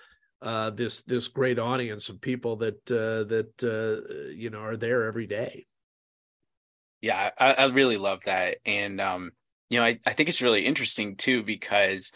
uh, 0.41 0.69
this 0.71 1.01
this 1.03 1.27
great 1.27 1.59
audience 1.59 2.09
of 2.09 2.21
people 2.21 2.57
that 2.57 2.91
uh, 2.91 3.23
that 3.25 3.63
uh, 3.63 4.31
you 4.33 4.49
know 4.49 4.59
are 4.59 4.77
there 4.77 5.05
every 5.05 5.27
day. 5.27 5.65
Yeah, 7.01 7.29
I, 7.38 7.53
I 7.53 7.65
really 7.65 7.97
love 7.97 8.21
that, 8.25 8.57
and 8.65 8.99
um, 8.99 9.31
you 9.69 9.79
know, 9.79 9.85
I, 9.85 9.99
I 10.05 10.13
think 10.13 10.29
it's 10.29 10.41
really 10.41 10.65
interesting 10.65 11.15
too 11.15 11.43
because 11.43 12.11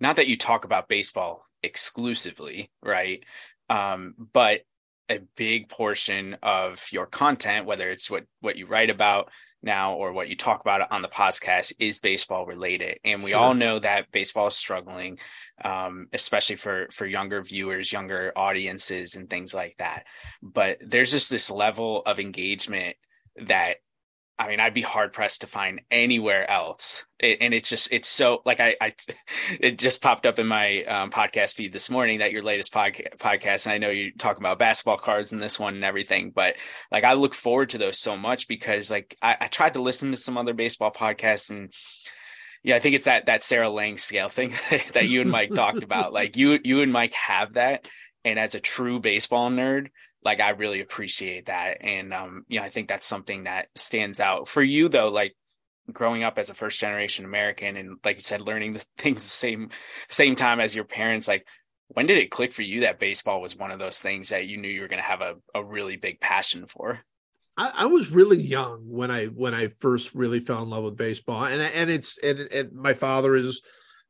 not 0.00 0.16
that 0.16 0.28
you 0.28 0.36
talk 0.36 0.64
about 0.64 0.88
baseball 0.88 1.44
exclusively, 1.62 2.70
right? 2.82 3.24
Um, 3.68 4.14
but 4.32 4.62
a 5.08 5.20
big 5.36 5.68
portion 5.68 6.36
of 6.42 6.84
your 6.92 7.06
content, 7.06 7.66
whether 7.66 7.90
it's 7.90 8.10
what 8.10 8.24
what 8.40 8.56
you 8.56 8.66
write 8.66 8.90
about, 8.90 9.30
now 9.62 9.94
or 9.94 10.12
what 10.12 10.28
you 10.28 10.36
talk 10.36 10.60
about 10.60 10.90
on 10.90 11.02
the 11.02 11.08
podcast 11.08 11.72
is 11.78 11.98
baseball 11.98 12.46
related 12.46 12.98
and 13.04 13.22
we 13.22 13.30
sure. 13.30 13.40
all 13.40 13.54
know 13.54 13.78
that 13.78 14.10
baseball 14.10 14.46
is 14.46 14.56
struggling 14.56 15.18
um, 15.64 16.06
especially 16.12 16.56
for 16.56 16.88
for 16.92 17.06
younger 17.06 17.42
viewers 17.42 17.92
younger 17.92 18.32
audiences 18.36 19.16
and 19.16 19.28
things 19.28 19.52
like 19.52 19.76
that 19.78 20.04
but 20.42 20.78
there's 20.80 21.10
just 21.10 21.30
this 21.30 21.50
level 21.50 22.02
of 22.06 22.18
engagement 22.18 22.96
that 23.46 23.76
I 24.40 24.48
mean, 24.48 24.58
I'd 24.58 24.72
be 24.72 24.80
hard 24.80 25.12
pressed 25.12 25.42
to 25.42 25.46
find 25.46 25.82
anywhere 25.90 26.50
else. 26.50 27.04
It, 27.18 27.38
and 27.42 27.52
it's 27.52 27.68
just, 27.68 27.92
it's 27.92 28.08
so 28.08 28.40
like 28.46 28.58
I, 28.58 28.74
I, 28.80 28.92
it 29.60 29.78
just 29.78 30.00
popped 30.00 30.24
up 30.24 30.38
in 30.38 30.46
my 30.46 30.82
um, 30.84 31.10
podcast 31.10 31.56
feed 31.56 31.74
this 31.74 31.90
morning 31.90 32.20
that 32.20 32.32
your 32.32 32.42
latest 32.42 32.72
podca- 32.72 33.18
podcast, 33.18 33.66
and 33.66 33.74
I 33.74 33.78
know 33.78 33.90
you 33.90 34.12
talk 34.12 34.38
about 34.38 34.58
basketball 34.58 34.96
cards 34.96 35.32
in 35.32 35.40
this 35.40 35.60
one 35.60 35.74
and 35.74 35.84
everything, 35.84 36.32
but 36.34 36.56
like 36.90 37.04
I 37.04 37.12
look 37.12 37.34
forward 37.34 37.70
to 37.70 37.78
those 37.78 37.98
so 37.98 38.16
much 38.16 38.48
because 38.48 38.90
like 38.90 39.14
I, 39.20 39.36
I 39.42 39.46
tried 39.48 39.74
to 39.74 39.82
listen 39.82 40.10
to 40.10 40.16
some 40.16 40.38
other 40.38 40.54
baseball 40.54 40.90
podcasts 40.90 41.50
and 41.50 41.70
yeah, 42.62 42.76
I 42.76 42.78
think 42.78 42.94
it's 42.94 43.04
that 43.04 43.26
that 43.26 43.42
Sarah 43.42 43.70
Langs 43.70 44.02
scale 44.02 44.30
thing 44.30 44.54
that 44.94 45.08
you 45.08 45.20
and 45.20 45.30
Mike 45.30 45.54
talked 45.54 45.82
about. 45.82 46.12
Like 46.20 46.36
you, 46.36 46.58
you 46.64 46.80
and 46.80 46.92
Mike 46.92 47.14
have 47.14 47.54
that, 47.54 47.88
and 48.24 48.38
as 48.38 48.54
a 48.54 48.60
true 48.60 49.00
baseball 49.00 49.50
nerd, 49.50 49.88
like 50.22 50.40
I 50.40 50.50
really 50.50 50.80
appreciate 50.80 51.46
that. 51.46 51.78
And 51.80 52.12
um, 52.12 52.44
you 52.48 52.60
know, 52.60 52.66
I 52.66 52.68
think 52.68 52.88
that's 52.88 53.06
something 53.06 53.44
that 53.44 53.68
stands 53.74 54.20
out. 54.20 54.48
For 54.48 54.62
you 54.62 54.88
though, 54.88 55.08
like 55.08 55.34
growing 55.92 56.22
up 56.22 56.38
as 56.38 56.50
a 56.50 56.54
first 56.54 56.80
generation 56.80 57.24
American 57.24 57.76
and 57.76 57.98
like 58.04 58.16
you 58.16 58.22
said, 58.22 58.40
learning 58.40 58.72
the 58.74 58.84
things 58.98 59.24
the 59.24 59.30
same 59.30 59.70
same 60.08 60.36
time 60.36 60.60
as 60.60 60.74
your 60.74 60.84
parents, 60.84 61.28
like 61.28 61.46
when 61.88 62.06
did 62.06 62.18
it 62.18 62.30
click 62.30 62.52
for 62.52 62.62
you 62.62 62.82
that 62.82 63.00
baseball 63.00 63.40
was 63.40 63.56
one 63.56 63.72
of 63.72 63.78
those 63.78 63.98
things 63.98 64.28
that 64.28 64.46
you 64.46 64.56
knew 64.56 64.68
you 64.68 64.80
were 64.80 64.88
gonna 64.88 65.02
have 65.02 65.22
a, 65.22 65.36
a 65.54 65.64
really 65.64 65.96
big 65.96 66.20
passion 66.20 66.66
for? 66.66 67.00
I, 67.56 67.86
was 67.86 68.10
really 68.10 68.40
young 68.40 68.84
when 68.86 69.10
I 69.10 69.26
when 69.26 69.54
I 69.54 69.68
first 69.80 70.14
really 70.14 70.40
fell 70.40 70.62
in 70.62 70.70
love 70.70 70.84
with 70.84 70.96
baseball, 70.96 71.44
and 71.44 71.60
and 71.60 71.90
it's 71.90 72.16
and, 72.18 72.38
and 72.38 72.72
my 72.72 72.94
father 72.94 73.34
is 73.34 73.60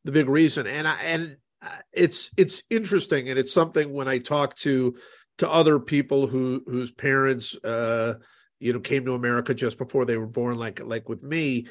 the 0.05 0.13
big 0.13 0.29
reason, 0.29 0.67
and 0.67 0.87
I 0.87 0.97
and 1.03 1.37
uh, 1.63 1.79
it's 1.93 2.31
it's 2.37 2.63
interesting, 2.71 3.29
and 3.29 3.39
it's 3.39 3.53
something 3.53 3.93
when 3.93 4.07
I 4.09 4.19
talk 4.19 4.57
to 4.59 4.95
to 5.41 5.51
other 5.51 5.81
people 5.81 6.27
who 6.27 6.63
whose 6.67 6.91
parents 6.91 7.57
uh 7.65 8.15
you 8.59 8.73
know 8.73 8.81
came 8.81 9.07
to 9.07 9.15
America 9.15 9.55
just 9.55 9.79
before 9.79 10.05
they 10.05 10.19
were 10.19 10.27
born 10.27 10.57
like 10.57 10.81
like 10.85 11.09
with 11.09 11.23
me. 11.23 11.67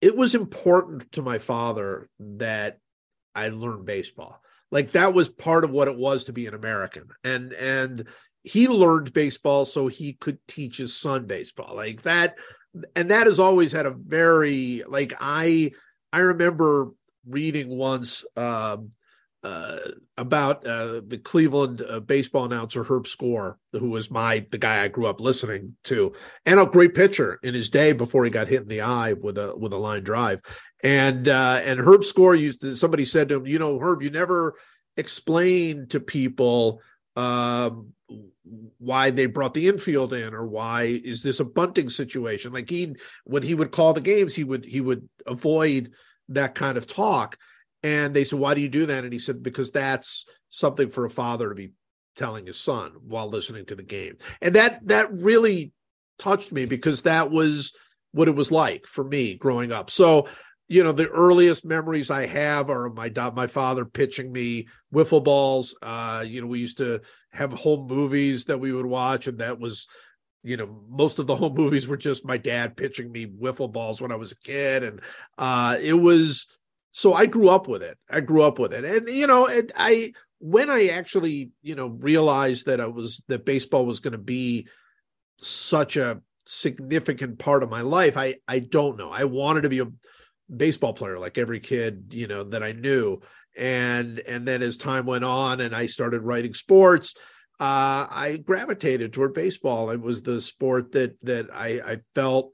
It 0.00 0.16
was 0.16 0.34
important 0.34 1.10
to 1.12 1.22
my 1.22 1.38
father 1.38 2.08
that 2.18 2.78
I 3.34 3.48
learned 3.48 3.84
baseball. 3.84 4.42
Like 4.72 4.92
that 4.92 5.14
was 5.14 5.28
part 5.28 5.64
of 5.64 5.70
what 5.70 5.88
it 5.88 5.96
was 5.96 6.24
to 6.24 6.32
be 6.32 6.46
an 6.46 6.54
American. 6.54 7.08
And 7.22 7.52
and 7.52 8.08
he 8.42 8.66
learned 8.66 9.12
baseball 9.12 9.66
so 9.66 9.86
he 9.86 10.14
could 10.14 10.38
teach 10.48 10.78
his 10.78 10.96
son 10.96 11.26
baseball. 11.26 11.76
Like 11.76 12.02
that 12.02 12.38
and 12.96 13.10
that 13.12 13.26
has 13.26 13.38
always 13.38 13.70
had 13.70 13.86
a 13.86 13.90
very 13.90 14.82
like 14.88 15.12
I 15.20 15.72
I 16.12 16.20
remember 16.20 16.90
reading 17.24 17.68
once 17.68 18.24
um 18.36 18.90
uh, 19.42 19.78
about 20.16 20.66
uh, 20.66 21.00
the 21.06 21.18
Cleveland 21.18 21.82
uh, 21.88 22.00
baseball 22.00 22.44
announcer 22.44 22.84
Herb 22.84 23.06
Score, 23.06 23.58
who 23.72 23.88
was 23.88 24.10
my 24.10 24.46
the 24.50 24.58
guy 24.58 24.82
I 24.82 24.88
grew 24.88 25.06
up 25.06 25.20
listening 25.20 25.76
to, 25.84 26.12
and 26.44 26.60
a 26.60 26.66
great 26.66 26.94
pitcher 26.94 27.38
in 27.42 27.54
his 27.54 27.70
day 27.70 27.92
before 27.92 28.24
he 28.24 28.30
got 28.30 28.48
hit 28.48 28.62
in 28.62 28.68
the 28.68 28.82
eye 28.82 29.14
with 29.14 29.38
a 29.38 29.56
with 29.56 29.72
a 29.72 29.78
line 29.78 30.02
drive. 30.02 30.40
And 30.82 31.26
uh, 31.26 31.60
and 31.64 31.80
Herb 31.80 32.04
Score 32.04 32.34
used 32.34 32.60
to, 32.60 32.76
somebody 32.76 33.04
said 33.04 33.28
to 33.30 33.36
him, 33.36 33.46
you 33.46 33.58
know, 33.58 33.78
Herb, 33.78 34.02
you 34.02 34.10
never 34.10 34.54
explain 34.96 35.86
to 35.88 36.00
people 36.00 36.82
um, 37.16 37.92
why 38.78 39.10
they 39.10 39.26
brought 39.26 39.54
the 39.54 39.68
infield 39.68 40.12
in 40.12 40.34
or 40.34 40.46
why 40.46 40.82
is 40.82 41.22
this 41.22 41.40
a 41.40 41.44
bunting 41.44 41.88
situation. 41.88 42.52
Like 42.52 42.68
he 42.68 42.94
when 43.24 43.42
he 43.42 43.54
would 43.54 43.72
call 43.72 43.94
the 43.94 44.00
games, 44.02 44.34
he 44.34 44.44
would 44.44 44.66
he 44.66 44.82
would 44.82 45.08
avoid 45.26 45.92
that 46.28 46.54
kind 46.54 46.76
of 46.76 46.86
talk 46.86 47.38
and 47.82 48.14
they 48.14 48.24
said, 48.24 48.38
Why 48.38 48.54
do 48.54 48.60
you 48.60 48.68
do 48.68 48.86
that? 48.86 49.04
And 49.04 49.12
he 49.12 49.18
said, 49.18 49.42
Because 49.42 49.70
that's 49.70 50.26
something 50.48 50.88
for 50.88 51.04
a 51.04 51.10
father 51.10 51.48
to 51.48 51.54
be 51.54 51.72
telling 52.16 52.46
his 52.46 52.58
son 52.58 52.92
while 53.06 53.28
listening 53.28 53.66
to 53.66 53.74
the 53.74 53.82
game. 53.82 54.16
And 54.40 54.54
that 54.54 54.86
that 54.88 55.10
really 55.12 55.72
touched 56.18 56.52
me 56.52 56.66
because 56.66 57.02
that 57.02 57.30
was 57.30 57.72
what 58.12 58.28
it 58.28 58.34
was 58.34 58.52
like 58.52 58.86
for 58.86 59.04
me 59.04 59.34
growing 59.34 59.72
up. 59.72 59.90
So, 59.90 60.28
you 60.68 60.84
know, 60.84 60.92
the 60.92 61.08
earliest 61.08 61.64
memories 61.64 62.10
I 62.10 62.26
have 62.26 62.70
are 62.70 62.90
my 62.90 63.10
my 63.34 63.46
father 63.46 63.84
pitching 63.84 64.30
me 64.30 64.68
wiffle 64.94 65.22
balls. 65.24 65.74
Uh, 65.82 66.24
you 66.26 66.40
know, 66.40 66.46
we 66.46 66.60
used 66.60 66.78
to 66.78 67.00
have 67.32 67.52
home 67.52 67.86
movies 67.86 68.44
that 68.46 68.58
we 68.58 68.72
would 68.72 68.86
watch, 68.86 69.26
and 69.26 69.38
that 69.38 69.58
was, 69.58 69.88
you 70.42 70.56
know, 70.56 70.82
most 70.88 71.18
of 71.18 71.26
the 71.26 71.36
home 71.36 71.54
movies 71.56 71.88
were 71.88 71.96
just 71.96 72.24
my 72.24 72.36
dad 72.36 72.76
pitching 72.76 73.10
me 73.10 73.26
wiffle 73.26 73.72
balls 73.72 74.00
when 74.00 74.12
I 74.12 74.16
was 74.16 74.32
a 74.32 74.38
kid, 74.38 74.84
and 74.84 75.00
uh, 75.38 75.76
it 75.80 75.94
was. 75.94 76.46
So 76.90 77.14
I 77.14 77.26
grew 77.26 77.48
up 77.48 77.68
with 77.68 77.82
it. 77.82 77.96
I 78.10 78.20
grew 78.20 78.42
up 78.42 78.58
with 78.58 78.72
it, 78.72 78.84
and 78.84 79.08
you 79.08 79.26
know, 79.26 79.46
and 79.46 79.70
I 79.76 80.12
when 80.40 80.70
I 80.70 80.88
actually, 80.88 81.50
you 81.62 81.74
know, 81.74 81.88
realized 81.88 82.66
that 82.66 82.80
I 82.80 82.86
was 82.86 83.22
that 83.28 83.44
baseball 83.44 83.86
was 83.86 84.00
going 84.00 84.12
to 84.12 84.18
be 84.18 84.66
such 85.36 85.96
a 85.96 86.20
significant 86.46 87.38
part 87.38 87.62
of 87.62 87.70
my 87.70 87.82
life, 87.82 88.16
I 88.16 88.36
I 88.48 88.58
don't 88.58 88.98
know. 88.98 89.10
I 89.10 89.24
wanted 89.24 89.62
to 89.62 89.68
be 89.68 89.80
a 89.80 89.86
baseball 90.54 90.92
player 90.92 91.18
like 91.18 91.38
every 91.38 91.60
kid, 91.60 92.12
you 92.12 92.26
know, 92.26 92.44
that 92.44 92.62
I 92.62 92.72
knew. 92.72 93.20
And 93.56 94.20
and 94.20 94.46
then 94.46 94.62
as 94.62 94.76
time 94.76 95.06
went 95.06 95.24
on 95.24 95.60
and 95.60 95.74
I 95.74 95.86
started 95.86 96.22
writing 96.22 96.54
sports, 96.54 97.14
uh, 97.60 98.06
I 98.10 98.42
gravitated 98.44 99.12
toward 99.12 99.34
baseball. 99.34 99.90
It 99.90 100.00
was 100.00 100.22
the 100.22 100.40
sport 100.40 100.92
that 100.92 101.16
that 101.22 101.46
I, 101.52 101.80
I 101.84 101.98
felt 102.14 102.52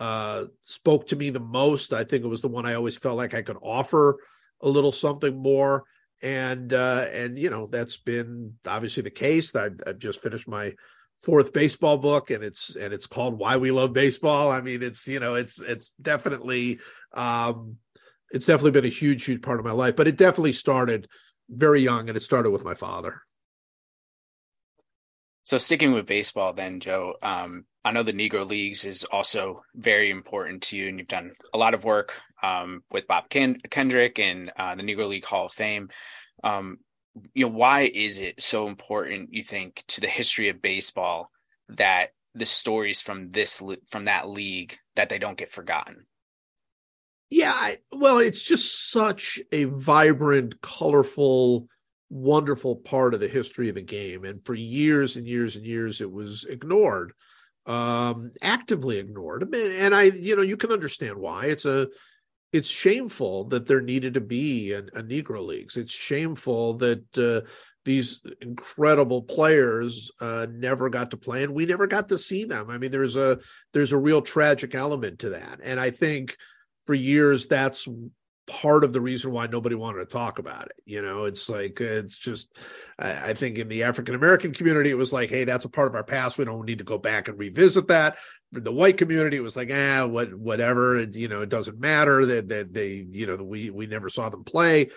uh, 0.00 0.44
spoke 0.62 1.08
to 1.08 1.16
me 1.16 1.30
the 1.30 1.40
most. 1.40 1.92
I 1.92 2.04
think 2.04 2.24
it 2.24 2.28
was 2.28 2.42
the 2.42 2.48
one 2.48 2.66
I 2.66 2.74
always 2.74 2.98
felt 2.98 3.16
like 3.16 3.34
I 3.34 3.42
could 3.42 3.58
offer 3.62 4.16
a 4.60 4.68
little 4.68 4.92
something 4.92 5.36
more 5.36 5.84
and 6.22 6.72
uh, 6.72 7.06
and 7.12 7.38
you 7.38 7.50
know 7.50 7.66
that's 7.66 7.98
been 7.98 8.54
obviously 8.66 9.02
the 9.02 9.10
case. 9.10 9.54
I've, 9.54 9.80
I've 9.86 9.98
just 9.98 10.22
finished 10.22 10.48
my 10.48 10.74
fourth 11.22 11.52
baseball 11.52 11.98
book, 11.98 12.30
and 12.30 12.42
it's 12.42 12.74
and 12.76 12.92
it's 12.92 13.06
called 13.06 13.38
Why 13.38 13.56
We 13.56 13.70
Love 13.70 13.92
Baseball. 13.92 14.50
I 14.50 14.60
mean, 14.60 14.82
it's 14.82 15.06
you 15.06 15.20
know 15.20 15.34
it's 15.34 15.60
it's 15.60 15.90
definitely 16.00 16.80
um, 17.14 17.76
it's 18.30 18.46
definitely 18.46 18.72
been 18.72 18.86
a 18.86 18.88
huge 18.88 19.24
huge 19.24 19.42
part 19.42 19.58
of 19.58 19.66
my 19.66 19.72
life, 19.72 19.96
but 19.96 20.08
it 20.08 20.16
definitely 20.16 20.52
started 20.52 21.08
very 21.50 21.80
young, 21.80 22.08
and 22.08 22.16
it 22.16 22.22
started 22.22 22.50
with 22.50 22.64
my 22.64 22.74
father. 22.74 23.22
So 25.44 25.58
sticking 25.58 25.92
with 25.92 26.06
baseball, 26.06 26.54
then 26.54 26.80
Joe, 26.80 27.14
um, 27.22 27.66
I 27.86 27.92
know 27.92 28.02
the 28.02 28.12
Negro 28.12 28.44
Leagues 28.44 28.84
is 28.84 29.04
also 29.04 29.62
very 29.76 30.10
important 30.10 30.60
to 30.64 30.76
you, 30.76 30.88
and 30.88 30.98
you've 30.98 31.06
done 31.06 31.30
a 31.54 31.58
lot 31.58 31.72
of 31.72 31.84
work 31.84 32.14
um, 32.42 32.82
with 32.90 33.06
Bob 33.06 33.28
Ken- 33.28 33.60
Kendrick 33.70 34.18
and 34.18 34.50
uh, 34.58 34.74
the 34.74 34.82
Negro 34.82 35.08
League 35.08 35.24
Hall 35.24 35.46
of 35.46 35.52
Fame. 35.52 35.88
Um, 36.42 36.78
you 37.32 37.46
know, 37.46 37.52
why 37.52 37.82
is 37.82 38.18
it 38.18 38.42
so 38.42 38.66
important? 38.66 39.32
You 39.32 39.44
think 39.44 39.84
to 39.86 40.00
the 40.00 40.08
history 40.08 40.48
of 40.48 40.60
baseball 40.60 41.30
that 41.68 42.08
the 42.34 42.44
stories 42.44 43.02
from 43.02 43.30
this 43.30 43.62
from 43.86 44.06
that 44.06 44.28
league 44.28 44.76
that 44.96 45.08
they 45.08 45.20
don't 45.20 45.38
get 45.38 45.52
forgotten. 45.52 46.06
Yeah, 47.30 47.52
I, 47.54 47.78
well, 47.92 48.18
it's 48.18 48.42
just 48.42 48.90
such 48.90 49.38
a 49.52 49.64
vibrant, 49.64 50.60
colorful 50.60 51.68
wonderful 52.10 52.76
part 52.76 53.14
of 53.14 53.20
the 53.20 53.28
history 53.28 53.68
of 53.68 53.74
the 53.76 53.82
game. 53.82 54.24
And 54.24 54.44
for 54.44 54.54
years 54.54 55.16
and 55.16 55.26
years 55.26 55.56
and 55.56 55.64
years, 55.64 56.00
it 56.00 56.10
was 56.10 56.44
ignored, 56.48 57.12
um, 57.66 58.32
actively 58.42 58.98
ignored. 58.98 59.54
And 59.54 59.94
I, 59.94 60.04
you 60.04 60.36
know, 60.36 60.42
you 60.42 60.56
can 60.56 60.70
understand 60.70 61.16
why. 61.16 61.46
It's 61.46 61.64
a, 61.64 61.88
it's 62.52 62.68
shameful 62.68 63.44
that 63.48 63.66
there 63.66 63.80
needed 63.80 64.14
to 64.14 64.20
be 64.20 64.72
a, 64.72 64.78
a 64.78 65.02
Negro 65.02 65.44
leagues. 65.44 65.76
It's 65.76 65.92
shameful 65.92 66.74
that 66.74 67.18
uh, 67.18 67.46
these 67.84 68.20
incredible 68.40 69.22
players 69.22 70.10
uh, 70.20 70.46
never 70.50 70.88
got 70.88 71.10
to 71.10 71.16
play, 71.16 71.44
and 71.44 71.54
we 71.54 71.66
never 71.66 71.86
got 71.86 72.08
to 72.08 72.18
see 72.18 72.44
them. 72.44 72.70
I 72.70 72.78
mean, 72.78 72.90
there's 72.90 73.16
a 73.16 73.38
there's 73.72 73.92
a 73.92 73.98
real 73.98 74.22
tragic 74.22 74.74
element 74.74 75.20
to 75.20 75.30
that, 75.30 75.60
and 75.62 75.78
I 75.78 75.90
think 75.90 76.36
for 76.86 76.94
years 76.94 77.46
that's 77.46 77.88
part 78.46 78.84
of 78.84 78.92
the 78.92 79.00
reason 79.00 79.32
why 79.32 79.46
nobody 79.46 79.74
wanted 79.74 79.98
to 79.98 80.06
talk 80.06 80.38
about 80.38 80.66
it. 80.66 80.76
You 80.84 81.02
know, 81.02 81.24
it's 81.24 81.48
like 81.48 81.80
it's 81.80 82.16
just 82.16 82.56
I, 82.98 83.30
I 83.30 83.34
think 83.34 83.58
in 83.58 83.68
the 83.68 83.82
African 83.82 84.14
American 84.14 84.52
community 84.52 84.90
it 84.90 84.96
was 84.96 85.12
like, 85.12 85.30
hey, 85.30 85.44
that's 85.44 85.64
a 85.64 85.70
part 85.70 85.88
of 85.88 85.94
our 85.94 86.04
past. 86.04 86.38
We 86.38 86.44
don't 86.44 86.64
need 86.64 86.78
to 86.78 86.84
go 86.84 86.98
back 86.98 87.28
and 87.28 87.38
revisit 87.38 87.88
that. 87.88 88.18
For 88.52 88.60
the 88.60 88.72
white 88.72 88.96
community, 88.96 89.36
it 89.36 89.42
was 89.42 89.56
like, 89.56 89.70
ah, 89.72 90.06
what 90.06 90.32
whatever. 90.34 90.98
It, 90.98 91.16
you 91.16 91.28
know, 91.28 91.42
it 91.42 91.48
doesn't 91.48 91.80
matter 91.80 92.24
that 92.26 92.48
that 92.48 92.72
they, 92.72 93.06
you 93.08 93.26
know, 93.26 93.36
we 93.36 93.70
we 93.70 93.86
never 93.86 94.08
saw 94.08 94.28
them 94.28 94.44
play. 94.44 94.90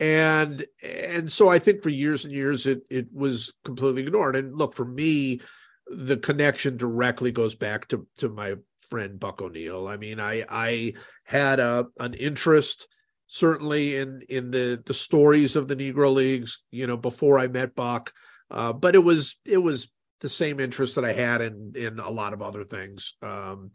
And 0.00 0.66
and 0.82 1.30
so 1.30 1.48
I 1.48 1.58
think 1.58 1.82
for 1.82 1.88
years 1.88 2.24
and 2.24 2.34
years 2.34 2.66
it 2.66 2.82
it 2.90 3.06
was 3.12 3.54
completely 3.64 4.02
ignored. 4.02 4.36
And 4.36 4.56
look, 4.56 4.74
for 4.74 4.84
me, 4.84 5.40
the 5.86 6.16
connection 6.16 6.76
directly 6.76 7.30
goes 7.30 7.54
back 7.54 7.88
to 7.88 8.06
to 8.18 8.28
my 8.28 8.56
friend 8.90 9.18
Buck 9.18 9.40
O'Neil. 9.40 9.88
I 9.88 9.96
mean, 9.96 10.20
I 10.20 10.44
I 10.48 10.94
had 11.24 11.60
a 11.60 11.86
an 11.98 12.14
interest 12.14 12.88
certainly 13.26 13.96
in 13.96 14.22
in 14.28 14.50
the 14.50 14.82
the 14.86 14.94
stories 14.94 15.56
of 15.56 15.68
the 15.68 15.76
Negro 15.76 16.12
Leagues, 16.14 16.62
you 16.70 16.86
know, 16.86 16.96
before 16.96 17.38
I 17.38 17.48
met 17.48 17.74
Buck. 17.74 18.12
Uh, 18.50 18.72
but 18.72 18.94
it 18.94 19.04
was 19.04 19.38
it 19.44 19.58
was 19.58 19.90
the 20.20 20.28
same 20.28 20.60
interest 20.60 20.94
that 20.94 21.04
I 21.04 21.12
had 21.12 21.40
in 21.40 21.72
in 21.76 21.98
a 21.98 22.10
lot 22.10 22.32
of 22.32 22.42
other 22.42 22.64
things. 22.64 23.14
Um, 23.22 23.70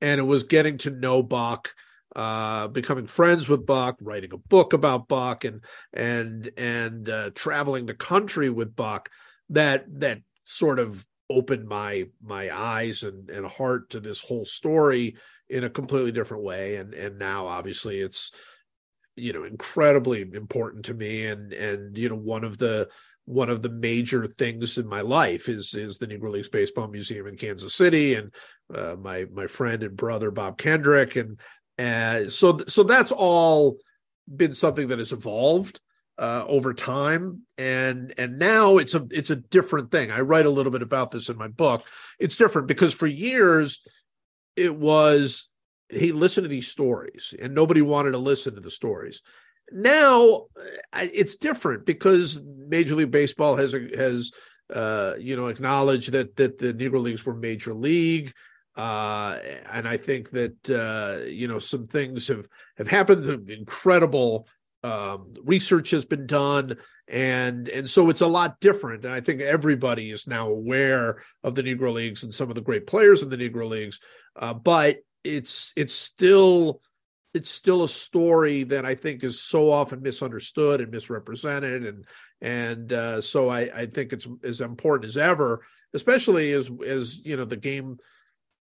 and 0.00 0.20
it 0.20 0.24
was 0.24 0.44
getting 0.44 0.78
to 0.78 0.90
know 0.90 1.22
Buck. 1.22 1.70
uh, 2.14 2.68
becoming 2.68 3.06
friends 3.06 3.48
with 3.48 3.64
Buck, 3.66 3.96
writing 4.00 4.32
a 4.32 4.36
book 4.36 4.72
about 4.72 5.08
Buck, 5.08 5.44
and 5.44 5.64
and 5.92 6.50
and 6.56 7.08
uh, 7.08 7.30
traveling 7.34 7.86
the 7.86 7.94
country 7.94 8.50
with 8.50 8.76
Buck, 8.76 9.08
That 9.50 9.84
that 10.00 10.20
sort 10.44 10.78
of 10.78 11.04
opened 11.30 11.66
my 11.66 12.08
my 12.22 12.54
eyes 12.54 13.02
and, 13.02 13.30
and 13.30 13.46
heart 13.46 13.90
to 13.90 14.00
this 14.00 14.20
whole 14.20 14.44
story 14.44 15.16
in 15.48 15.64
a 15.64 15.70
completely 15.70 16.12
different 16.12 16.44
way. 16.44 16.76
And 16.76 16.94
and 16.94 17.18
now 17.18 17.46
obviously 17.46 18.00
it's 18.00 18.30
you 19.16 19.32
know 19.32 19.44
incredibly 19.44 20.22
important 20.22 20.84
to 20.84 20.94
me 20.94 21.26
and 21.26 21.52
and 21.52 21.96
you 21.98 22.08
know 22.08 22.16
one 22.16 22.44
of 22.44 22.58
the 22.58 22.88
one 23.24 23.48
of 23.48 23.62
the 23.62 23.70
major 23.70 24.26
things 24.26 24.78
in 24.78 24.86
my 24.86 25.00
life 25.00 25.48
is 25.48 25.74
is 25.74 25.98
the 25.98 26.06
Negro 26.06 26.30
Leagues 26.30 26.48
Baseball 26.48 26.88
Museum 26.88 27.26
in 27.26 27.36
Kansas 27.36 27.74
City 27.74 28.14
and 28.14 28.32
uh, 28.74 28.96
my 28.98 29.26
my 29.32 29.46
friend 29.46 29.82
and 29.82 29.96
brother 29.96 30.30
Bob 30.30 30.58
Kendrick 30.58 31.16
and 31.16 31.38
uh, 31.78 32.28
so 32.28 32.58
so 32.66 32.82
that's 32.82 33.12
all 33.12 33.78
been 34.36 34.52
something 34.52 34.88
that 34.88 34.98
has 34.98 35.12
evolved 35.12 35.80
uh, 36.18 36.44
over 36.46 36.74
time 36.74 37.42
and 37.58 38.14
and 38.18 38.38
now 38.38 38.78
it's 38.78 38.94
a 38.94 39.06
it's 39.10 39.30
a 39.30 39.36
different 39.36 39.90
thing. 39.90 40.10
I 40.10 40.20
write 40.20 40.46
a 40.46 40.50
little 40.50 40.72
bit 40.72 40.82
about 40.82 41.10
this 41.10 41.28
in 41.28 41.36
my 41.36 41.48
book. 41.48 41.84
It's 42.18 42.36
different 42.36 42.68
because 42.68 42.94
for 42.94 43.06
years 43.06 43.80
it 44.56 44.74
was 44.74 45.48
he 45.92 46.12
listened 46.12 46.44
to 46.44 46.48
these 46.48 46.68
stories 46.68 47.34
and 47.40 47.54
nobody 47.54 47.82
wanted 47.82 48.12
to 48.12 48.18
listen 48.18 48.54
to 48.54 48.60
the 48.60 48.70
stories. 48.70 49.22
Now 49.70 50.46
it's 50.94 51.36
different 51.36 51.86
because 51.86 52.40
major 52.44 52.94
league 52.94 53.10
baseball 53.10 53.56
has 53.56 53.72
has 53.72 54.32
uh, 54.72 55.14
you 55.18 55.36
know 55.36 55.46
acknowledged 55.46 56.12
that 56.12 56.36
that 56.36 56.58
the 56.58 56.74
negro 56.74 57.00
leagues 57.00 57.24
were 57.24 57.34
major 57.34 57.74
league 57.74 58.32
uh, 58.76 59.38
and 59.70 59.86
i 59.86 59.96
think 59.96 60.30
that 60.30 60.70
uh, 60.70 61.24
you 61.26 61.46
know 61.48 61.58
some 61.58 61.86
things 61.86 62.28
have 62.28 62.46
have 62.76 62.88
happened. 62.88 63.48
Incredible 63.48 64.46
um, 64.82 65.34
research 65.44 65.90
has 65.90 66.04
been 66.04 66.26
done 66.26 66.76
and 67.08 67.68
and 67.68 67.88
so 67.88 68.10
it's 68.10 68.20
a 68.20 68.26
lot 68.26 68.60
different. 68.60 69.04
And 69.04 69.14
i 69.14 69.20
think 69.20 69.40
everybody 69.40 70.10
is 70.10 70.26
now 70.26 70.48
aware 70.48 71.22
of 71.44 71.54
the 71.54 71.62
negro 71.62 71.92
leagues 71.92 72.24
and 72.24 72.34
some 72.34 72.48
of 72.48 72.56
the 72.56 72.62
great 72.62 72.86
players 72.86 73.22
in 73.22 73.28
the 73.28 73.36
negro 73.36 73.68
leagues 73.68 74.00
uh, 74.36 74.54
but 74.54 74.98
it's 75.24 75.72
it's 75.76 75.94
still 75.94 76.80
it's 77.34 77.50
still 77.50 77.82
a 77.82 77.88
story 77.88 78.64
that 78.64 78.84
I 78.84 78.94
think 78.94 79.24
is 79.24 79.40
so 79.40 79.70
often 79.70 80.02
misunderstood 80.02 80.80
and 80.80 80.90
misrepresented, 80.90 81.86
and 81.86 82.04
and 82.40 82.92
uh, 82.92 83.20
so 83.20 83.48
I, 83.48 83.60
I 83.74 83.86
think 83.86 84.12
it's 84.12 84.28
as 84.44 84.60
important 84.60 85.08
as 85.08 85.16
ever, 85.16 85.64
especially 85.94 86.52
as 86.52 86.70
as 86.86 87.24
you 87.24 87.36
know 87.36 87.44
the 87.44 87.56
game 87.56 87.98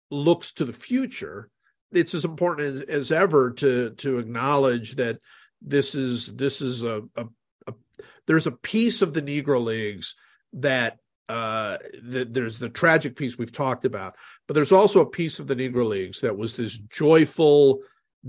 looks 0.09 0.53
to 0.53 0.65
the 0.65 0.73
future. 0.73 1.49
It's 1.91 2.13
as 2.13 2.23
important 2.23 2.67
as, 2.67 2.81
as 2.81 3.11
ever 3.11 3.51
to 3.53 3.91
to 3.91 4.19
acknowledge 4.19 4.95
that 4.95 5.19
this 5.61 5.95
is 5.95 6.33
this 6.33 6.61
is 6.61 6.83
a, 6.83 7.01
a, 7.15 7.25
a 7.67 7.73
there's 8.27 8.47
a 8.47 8.51
piece 8.51 9.01
of 9.01 9.13
the 9.13 9.21
Negro 9.21 9.61
Leagues 9.61 10.15
that 10.53 10.97
uh, 11.31 11.77
the, 12.03 12.25
there's 12.25 12.59
the 12.59 12.67
tragic 12.67 13.15
piece 13.15 13.37
we've 13.37 13.53
talked 13.53 13.85
about, 13.85 14.15
but 14.47 14.53
there's 14.53 14.73
also 14.73 14.99
a 14.99 15.09
piece 15.09 15.39
of 15.39 15.47
the 15.47 15.55
Negro 15.55 15.87
Leagues 15.87 16.19
that 16.19 16.35
was 16.35 16.57
this 16.57 16.77
joyful 16.89 17.79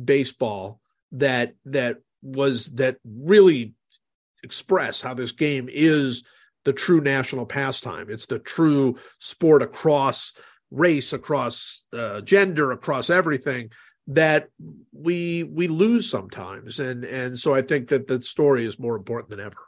baseball 0.04 0.78
that 1.10 1.54
that 1.64 1.96
was 2.22 2.66
that 2.76 2.98
really 3.04 3.74
express 4.44 5.00
how 5.00 5.14
this 5.14 5.32
game 5.32 5.68
is 5.68 6.22
the 6.64 6.72
true 6.72 7.00
national 7.00 7.44
pastime. 7.44 8.06
It's 8.08 8.26
the 8.26 8.38
true 8.38 8.96
sport 9.18 9.62
across 9.62 10.32
race, 10.70 11.12
across 11.12 11.84
uh, 11.92 12.20
gender, 12.20 12.70
across 12.70 13.10
everything 13.10 13.72
that 14.06 14.48
we 14.92 15.42
we 15.42 15.66
lose 15.66 16.08
sometimes, 16.08 16.78
and 16.78 17.04
and 17.04 17.36
so 17.36 17.52
I 17.52 17.62
think 17.62 17.88
that 17.88 18.06
the 18.06 18.22
story 18.22 18.64
is 18.64 18.78
more 18.78 18.94
important 18.94 19.30
than 19.30 19.40
ever. 19.40 19.58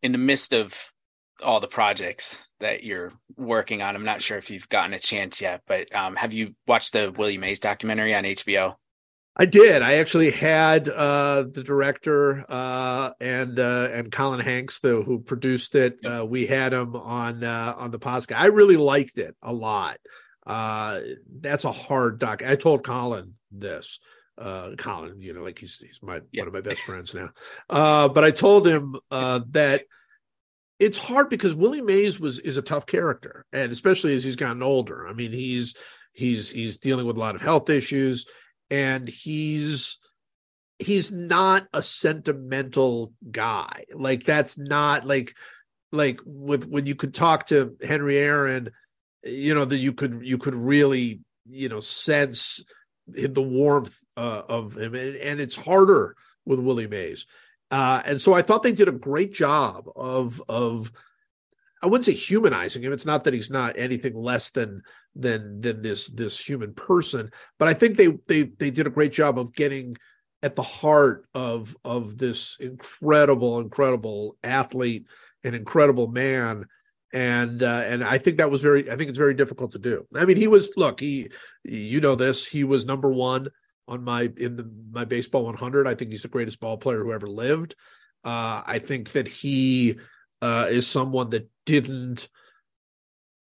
In 0.00 0.12
the 0.12 0.18
midst 0.18 0.52
of 0.52 0.92
all 1.42 1.60
the 1.60 1.68
projects 1.68 2.42
that 2.60 2.84
you're 2.84 3.12
working 3.36 3.82
on. 3.82 3.96
I'm 3.96 4.04
not 4.04 4.22
sure 4.22 4.38
if 4.38 4.50
you've 4.50 4.68
gotten 4.68 4.94
a 4.94 4.98
chance 4.98 5.40
yet, 5.40 5.62
but 5.66 5.94
um, 5.94 6.16
have 6.16 6.32
you 6.32 6.54
watched 6.66 6.92
the 6.92 7.12
Willie 7.16 7.38
Mays 7.38 7.60
documentary 7.60 8.14
on 8.14 8.24
HBO? 8.24 8.76
I 9.36 9.46
did. 9.46 9.80
I 9.80 9.94
actually 9.94 10.30
had 10.30 10.88
uh, 10.88 11.44
the 11.50 11.62
director 11.64 12.44
uh, 12.48 13.12
and 13.20 13.58
uh, 13.58 13.88
and 13.92 14.12
Colin 14.12 14.40
Hanks, 14.40 14.80
the, 14.80 15.02
who 15.02 15.20
produced 15.20 15.74
it. 15.74 16.04
Uh, 16.04 16.26
we 16.28 16.46
had 16.46 16.72
him 16.72 16.94
on 16.96 17.42
uh, 17.42 17.74
on 17.78 17.90
the 17.90 17.98
podcast. 17.98 18.36
I 18.36 18.46
really 18.46 18.76
liked 18.76 19.18
it 19.18 19.34
a 19.40 19.52
lot. 19.52 19.98
Uh, 20.46 21.00
that's 21.40 21.64
a 21.64 21.72
hard 21.72 22.18
doc. 22.18 22.42
I 22.44 22.56
told 22.56 22.84
Colin 22.84 23.34
this. 23.50 23.98
Colin, 24.78 25.20
you 25.20 25.32
know, 25.32 25.42
like 25.42 25.58
he's 25.58 25.78
he's 25.78 26.00
my 26.02 26.20
one 26.34 26.48
of 26.48 26.52
my 26.52 26.60
best 26.60 26.80
friends 26.80 27.14
now. 27.14 27.28
but 27.68 28.24
I 28.24 28.30
told 28.30 28.66
him 28.66 28.96
that 29.10 29.84
it's 30.80 30.98
hard 30.98 31.30
because 31.30 31.54
Willie 31.54 31.82
Mays 31.82 32.18
was 32.18 32.40
is 32.40 32.56
a 32.56 32.62
tough 32.62 32.86
character, 32.86 33.44
and 33.52 33.70
especially 33.70 34.14
as 34.14 34.24
he's 34.24 34.36
gotten 34.36 34.62
older. 34.62 35.06
I 35.06 35.12
mean, 35.12 35.30
he's 35.30 35.76
he's 36.12 36.50
he's 36.50 36.78
dealing 36.78 37.06
with 37.06 37.16
a 37.16 37.20
lot 37.20 37.36
of 37.36 37.42
health 37.42 37.70
issues 37.70 38.26
and 38.70 39.08
he's 39.08 39.98
he's 40.78 41.10
not 41.10 41.66
a 41.74 41.82
sentimental 41.82 43.12
guy. 43.30 43.84
Like 43.92 44.24
that's 44.24 44.56
not 44.56 45.06
like 45.06 45.34
like 45.92 46.20
with 46.24 46.66
when 46.66 46.86
you 46.86 46.94
could 46.94 47.12
talk 47.12 47.46
to 47.46 47.76
Henry 47.82 48.16
Aaron, 48.18 48.70
you 49.24 49.54
know 49.54 49.64
that 49.64 49.78
you 49.78 49.92
could 49.92 50.20
you 50.22 50.38
could 50.38 50.54
really 50.54 51.20
you 51.44 51.68
know 51.68 51.80
sense 51.80 52.64
the 53.08 53.42
warmth 53.42 53.96
uh, 54.16 54.42
of 54.48 54.76
him, 54.76 54.94
and, 54.94 55.16
and, 55.16 55.40
it's 55.40 55.56
harder 55.56 56.14
with 56.44 56.60
Willie 56.60 56.86
Mays. 56.86 57.26
Uh, 57.70 58.02
and 58.04 58.20
so 58.20 58.32
I 58.32 58.42
thought 58.42 58.62
they 58.62 58.72
did 58.72 58.88
a 58.88 58.92
great 58.92 59.32
job 59.32 59.88
of 59.94 60.42
of 60.48 60.90
I 61.82 61.86
wouldn't 61.86 62.04
say 62.04 62.12
humanizing 62.12 62.82
him. 62.82 62.92
It's 62.92 63.06
not 63.06 63.24
that 63.24 63.34
he's 63.34 63.50
not 63.50 63.78
anything 63.78 64.14
less 64.14 64.50
than 64.50 64.82
than 65.14 65.60
than 65.60 65.82
this 65.82 66.08
this 66.08 66.38
human 66.38 66.74
person, 66.74 67.30
but 67.58 67.68
I 67.68 67.74
think 67.74 67.96
they 67.96 68.18
they 68.26 68.42
they 68.42 68.70
did 68.70 68.86
a 68.86 68.90
great 68.90 69.12
job 69.12 69.38
of 69.38 69.54
getting 69.54 69.96
at 70.42 70.56
the 70.56 70.62
heart 70.62 71.26
of 71.34 71.76
of 71.84 72.18
this 72.18 72.56
incredible 72.60 73.60
incredible 73.60 74.36
athlete, 74.42 75.06
an 75.44 75.54
incredible 75.54 76.08
man, 76.08 76.66
and 77.14 77.62
uh, 77.62 77.82
and 77.86 78.04
I 78.04 78.18
think 78.18 78.38
that 78.38 78.50
was 78.50 78.62
very 78.62 78.90
I 78.90 78.96
think 78.96 79.08
it's 79.08 79.18
very 79.18 79.34
difficult 79.34 79.72
to 79.72 79.78
do. 79.78 80.06
I 80.14 80.24
mean, 80.24 80.36
he 80.36 80.48
was 80.48 80.72
look 80.76 81.00
he 81.00 81.30
you 81.64 82.00
know 82.00 82.14
this 82.14 82.46
he 82.46 82.64
was 82.64 82.84
number 82.84 83.10
one 83.10 83.48
on 83.90 84.04
my 84.04 84.32
in 84.36 84.56
the 84.56 84.70
my 84.90 85.04
baseball 85.04 85.44
100. 85.44 85.86
I 85.86 85.94
think 85.94 86.12
he's 86.12 86.22
the 86.22 86.28
greatest 86.28 86.60
ball 86.60 86.78
player 86.78 87.02
who 87.02 87.12
ever 87.12 87.26
lived. 87.26 87.74
Uh, 88.24 88.62
I 88.66 88.78
think 88.78 89.12
that 89.12 89.28
he 89.28 89.98
uh, 90.40 90.68
is 90.70 90.86
someone 90.86 91.30
that 91.30 91.50
didn't 91.66 92.28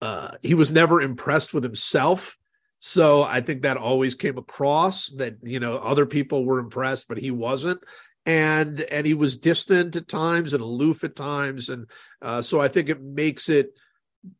uh, 0.01 0.33
he 0.43 0.55
was 0.55 0.71
never 0.71 1.01
impressed 1.01 1.53
with 1.53 1.65
himself 1.65 2.37
so 2.79 3.23
i 3.25 3.41
think 3.41 3.63
that 3.63 3.77
always 3.77 4.15
came 4.15 4.39
across 4.39 5.09
that 5.17 5.35
you 5.43 5.59
know 5.59 5.77
other 5.79 6.07
people 6.07 6.45
were 6.45 6.61
impressed 6.61 7.09
but 7.09 7.19
he 7.19 7.31
wasn't 7.31 7.81
and 8.25 8.81
and 8.83 9.07
he 9.07 9.15
was 9.15 9.37
distant 9.37 9.97
at 9.97 10.07
times 10.07 10.53
and 10.53 10.63
aloof 10.63 11.03
at 11.03 11.17
times 11.17 11.69
and 11.69 11.87
uh, 12.23 12.41
so 12.41 12.61
i 12.61 12.69
think 12.69 12.89
it 12.89 13.03
makes 13.03 13.49
it 13.49 13.71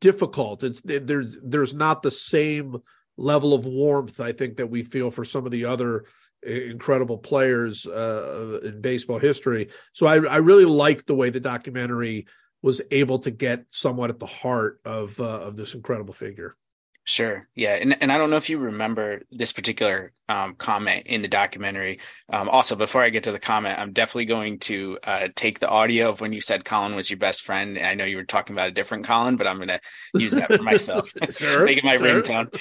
difficult 0.01 0.63
it's 0.63 0.81
there's 0.83 1.37
there's 1.43 1.75
not 1.75 2.03
the 2.03 2.11
same 2.11 2.77
level 3.19 3.53
of 3.53 3.67
warmth 3.67 4.21
i 4.21 4.33
think 4.33 4.57
that 4.57 4.67
we 4.67 4.83
feel 4.83 5.11
for 5.11 5.25
some 5.25 5.45
of 5.45 5.51
the 5.51 5.65
other 5.65 6.05
incredible 6.43 7.19
players 7.19 7.87
uh, 7.87 8.61
in 8.63 8.81
baseball 8.81 9.19
history. 9.19 9.69
So 9.93 10.07
I, 10.07 10.25
I 10.25 10.37
really 10.37 10.65
liked 10.65 11.07
the 11.07 11.15
way 11.15 11.31
the 11.31 11.41
documentary 11.41 12.27
was 12.63 12.81
able 12.91 13.19
to 13.21 13.31
get 13.31 13.65
somewhat 13.69 14.11
at 14.11 14.19
the 14.19 14.27
heart 14.27 14.81
of 14.85 15.19
uh, 15.21 15.41
of 15.41 15.57
this 15.57 15.75
incredible 15.75 16.15
figure. 16.15 16.57
Sure. 17.09 17.49
Yeah. 17.55 17.73
And, 17.73 17.97
and 18.03 18.13
I 18.13 18.19
don't 18.19 18.29
know 18.29 18.37
if 18.37 18.51
you 18.51 18.59
remember 18.59 19.23
this 19.31 19.51
particular 19.51 20.13
um, 20.29 20.57
comment 20.57 21.07
in 21.07 21.23
the 21.23 21.29
documentary. 21.29 22.01
Um, 22.29 22.51
also, 22.51 22.77
before 22.77 23.03
I 23.03 23.09
get 23.09 23.23
to 23.23 23.33
the 23.33 23.39
comment, 23.39 23.79
I'm 23.79 23.95
definitely 23.95 24.27
going 24.27 24.59
to 24.59 24.99
uh, 25.03 25.29
take 25.35 25.59
the 25.59 25.71
audio 25.71 26.11
of 26.11 26.21
when 26.21 26.35
you 26.35 26.43
said 26.43 26.67
Colin 26.67 26.95
was 26.97 27.09
your 27.09 27.19
best 27.19 27.47
friend. 27.47 27.79
And 27.79 27.87
I 27.87 27.95
know 27.95 28.05
you 28.05 28.19
were 28.19 28.25
talking 28.25 28.55
about 28.55 28.69
a 28.69 28.73
different 28.73 29.07
Colin, 29.07 29.37
but 29.37 29.47
I'm 29.47 29.57
going 29.57 29.69
to 29.69 29.81
use 30.17 30.35
that 30.35 30.53
for 30.53 30.63
myself. 30.63 31.11
sure, 31.31 31.65
Make 31.65 31.79
it 31.79 31.85
my 31.85 31.97
sure. 31.97 32.21
ringtone. 32.21 32.53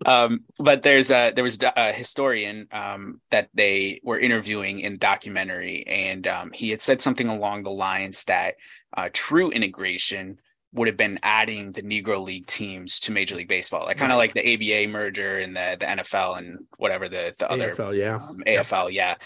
um, 0.04 0.40
but 0.58 0.82
there's 0.82 1.12
a, 1.12 1.30
there 1.30 1.44
was 1.44 1.60
a 1.62 1.92
historian 1.92 2.66
um, 2.72 3.20
that 3.30 3.48
they 3.54 4.00
were 4.02 4.18
interviewing 4.18 4.80
in 4.80 4.98
documentary, 4.98 5.86
and 5.86 6.26
um, 6.26 6.50
he 6.52 6.70
had 6.70 6.82
said 6.82 7.00
something 7.00 7.28
along 7.28 7.62
the 7.62 7.70
lines 7.70 8.24
that 8.24 8.56
uh, 8.96 9.08
true 9.12 9.52
integration– 9.52 10.40
would 10.74 10.88
have 10.88 10.96
been 10.96 11.18
adding 11.22 11.72
the 11.72 11.82
Negro 11.82 12.24
League 12.24 12.46
teams 12.46 13.00
to 13.00 13.12
Major 13.12 13.36
League 13.36 13.48
Baseball, 13.48 13.84
like 13.84 13.98
kind 13.98 14.12
of 14.12 14.18
like 14.18 14.32
the 14.32 14.54
ABA 14.54 14.90
merger 14.90 15.36
and 15.36 15.54
the 15.54 15.76
the 15.78 15.86
NFL 15.86 16.38
and 16.38 16.66
whatever 16.78 17.08
the 17.08 17.34
the 17.38 17.50
other 17.50 17.74
AFL, 17.74 17.96
yeah, 17.96 18.16
um, 18.16 18.42
AFL, 18.46 18.90
yeah, 18.90 19.16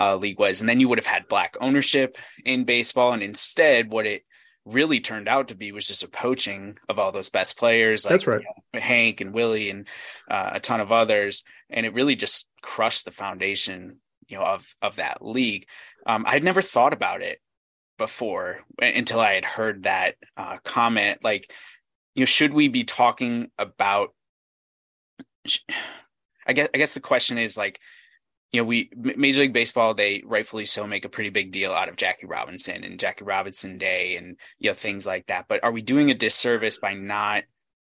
uh, 0.00 0.16
league 0.16 0.38
was, 0.38 0.60
and 0.60 0.68
then 0.68 0.80
you 0.80 0.88
would 0.88 0.98
have 0.98 1.06
had 1.06 1.28
black 1.28 1.56
ownership 1.60 2.18
in 2.44 2.64
baseball, 2.64 3.12
and 3.12 3.22
instead, 3.22 3.90
what 3.90 4.06
it 4.06 4.24
really 4.64 4.98
turned 4.98 5.28
out 5.28 5.48
to 5.48 5.54
be 5.54 5.70
was 5.70 5.86
just 5.86 6.02
a 6.02 6.08
poaching 6.08 6.76
of 6.88 6.98
all 6.98 7.12
those 7.12 7.30
best 7.30 7.56
players, 7.56 8.04
like 8.04 8.10
That's 8.10 8.26
right. 8.26 8.40
You 8.40 8.46
know, 8.74 8.80
Hank 8.80 9.20
and 9.20 9.32
Willie 9.32 9.70
and 9.70 9.86
uh, 10.28 10.50
a 10.54 10.60
ton 10.60 10.80
of 10.80 10.90
others, 10.90 11.44
and 11.70 11.86
it 11.86 11.94
really 11.94 12.16
just 12.16 12.48
crushed 12.62 13.04
the 13.04 13.12
foundation, 13.12 13.98
you 14.26 14.36
know, 14.36 14.44
of 14.44 14.74
of 14.82 14.96
that 14.96 15.24
league. 15.24 15.68
Um, 16.04 16.24
I'd 16.26 16.44
never 16.44 16.62
thought 16.62 16.92
about 16.92 17.22
it 17.22 17.40
before 17.98 18.60
until 18.80 19.20
I 19.20 19.34
had 19.34 19.44
heard 19.44 19.84
that 19.84 20.16
uh, 20.36 20.58
comment. 20.64 21.22
Like, 21.22 21.50
you 22.14 22.22
know, 22.22 22.26
should 22.26 22.52
we 22.52 22.68
be 22.68 22.84
talking 22.84 23.50
about? 23.58 24.14
I 26.46 26.52
guess 26.52 26.68
I 26.74 26.78
guess 26.78 26.94
the 26.94 27.00
question 27.00 27.38
is 27.38 27.56
like, 27.56 27.80
you 28.52 28.60
know, 28.60 28.64
we 28.64 28.90
Major 28.94 29.40
League 29.40 29.52
Baseball 29.52 29.94
they 29.94 30.22
rightfully 30.24 30.66
so 30.66 30.86
make 30.86 31.04
a 31.04 31.10
pretty 31.10 31.30
big 31.30 31.52
deal 31.52 31.72
out 31.72 31.88
of 31.88 31.96
Jackie 31.96 32.26
Robinson 32.26 32.84
and 32.84 32.98
Jackie 32.98 33.24
Robinson 33.24 33.78
Day 33.78 34.16
and 34.16 34.36
you 34.58 34.70
know 34.70 34.74
things 34.74 35.06
like 35.06 35.26
that. 35.26 35.46
But 35.48 35.62
are 35.62 35.72
we 35.72 35.82
doing 35.82 36.10
a 36.10 36.14
disservice 36.14 36.78
by 36.78 36.94
not 36.94 37.44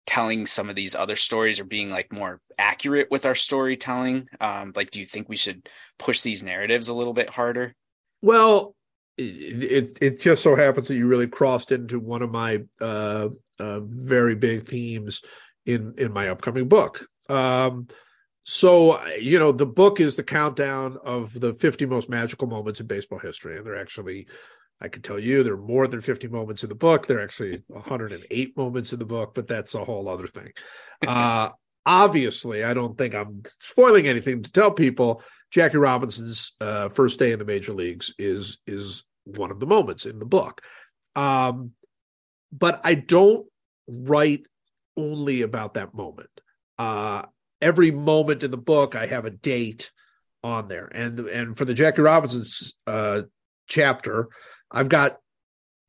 telling 0.05 0.45
some 0.45 0.69
of 0.69 0.75
these 0.75 0.95
other 0.95 1.15
stories 1.15 1.59
or 1.59 1.63
being 1.63 1.89
like 1.89 2.11
more 2.11 2.41
accurate 2.57 3.09
with 3.11 3.25
our 3.25 3.35
storytelling? 3.35 4.27
Um, 4.39 4.73
like, 4.75 4.91
do 4.91 4.99
you 4.99 5.05
think 5.05 5.29
we 5.29 5.35
should 5.35 5.67
push 5.97 6.21
these 6.21 6.43
narratives 6.43 6.89
a 6.89 6.93
little 6.93 7.13
bit 7.13 7.29
harder? 7.29 7.75
Well, 8.21 8.75
it 9.21 9.97
it 10.01 10.19
just 10.19 10.43
so 10.43 10.55
happens 10.55 10.87
that 10.87 10.95
you 10.95 11.07
really 11.07 11.27
crossed 11.27 11.71
into 11.71 11.99
one 11.99 12.21
of 12.21 12.31
my 12.31 12.63
uh, 12.79 13.29
uh, 13.59 13.79
very 13.83 14.35
big 14.35 14.67
themes 14.67 15.21
in 15.65 15.93
in 15.97 16.11
my 16.13 16.29
upcoming 16.29 16.67
book. 16.67 17.07
Um, 17.29 17.87
so 18.43 19.03
you 19.15 19.39
know, 19.39 19.51
the 19.51 19.65
book 19.65 19.99
is 19.99 20.15
the 20.15 20.23
countdown 20.23 20.97
of 21.03 21.39
the 21.39 21.53
50 21.53 21.85
most 21.85 22.09
magical 22.09 22.47
moments 22.47 22.79
in 22.79 22.87
baseball 22.87 23.19
history, 23.19 23.57
and 23.57 23.65
they're 23.65 23.79
actually. 23.79 24.27
I 24.83 24.87
can 24.87 25.03
tell 25.03 25.19
you 25.19 25.43
there 25.43 25.53
are 25.53 25.61
more 25.61 25.85
than 25.85 26.01
50 26.01 26.27
moments 26.29 26.63
in 26.63 26.69
the 26.69 26.73
book. 26.73 27.05
There 27.05 27.19
are 27.19 27.23
actually 27.23 27.61
108 27.67 28.57
moments 28.57 28.91
in 28.91 28.97
the 28.97 29.05
book, 29.05 29.35
but 29.35 29.47
that's 29.47 29.75
a 29.75 29.85
whole 29.85 30.09
other 30.09 30.27
thing. 30.27 30.51
Uh, 31.07 31.49
obviously, 31.85 32.63
I 32.63 32.73
don't 32.73 32.97
think 32.97 33.15
I'm 33.15 33.41
spoiling 33.45 34.07
anything 34.07 34.43
to 34.43 34.51
tell 34.51 34.71
people 34.71 35.23
Jackie 35.51 35.77
Robinson's 35.77 36.53
uh, 36.61 36.89
first 36.89 37.19
day 37.19 37.31
in 37.31 37.39
the 37.39 37.45
major 37.45 37.73
leagues 37.73 38.13
is 38.17 38.59
is 38.65 39.03
one 39.25 39.51
of 39.51 39.59
the 39.59 39.65
moments 39.65 40.05
in 40.05 40.19
the 40.19 40.25
book. 40.25 40.61
Um, 41.15 41.71
but 42.51 42.81
I 42.83 42.95
don't 42.95 43.45
write 43.87 44.43
only 44.97 45.41
about 45.41 45.75
that 45.75 45.93
moment. 45.93 46.29
Uh, 46.77 47.23
every 47.61 47.91
moment 47.91 48.43
in 48.43 48.51
the 48.51 48.57
book, 48.57 48.95
I 48.95 49.05
have 49.05 49.25
a 49.25 49.29
date 49.29 49.91
on 50.43 50.67
there, 50.67 50.89
and 50.93 51.19
and 51.19 51.57
for 51.57 51.65
the 51.65 51.73
Jackie 51.73 52.01
Robinson 52.01 52.45
uh, 52.87 53.21
chapter, 53.67 54.29
I've 54.71 54.89
got 54.89 55.17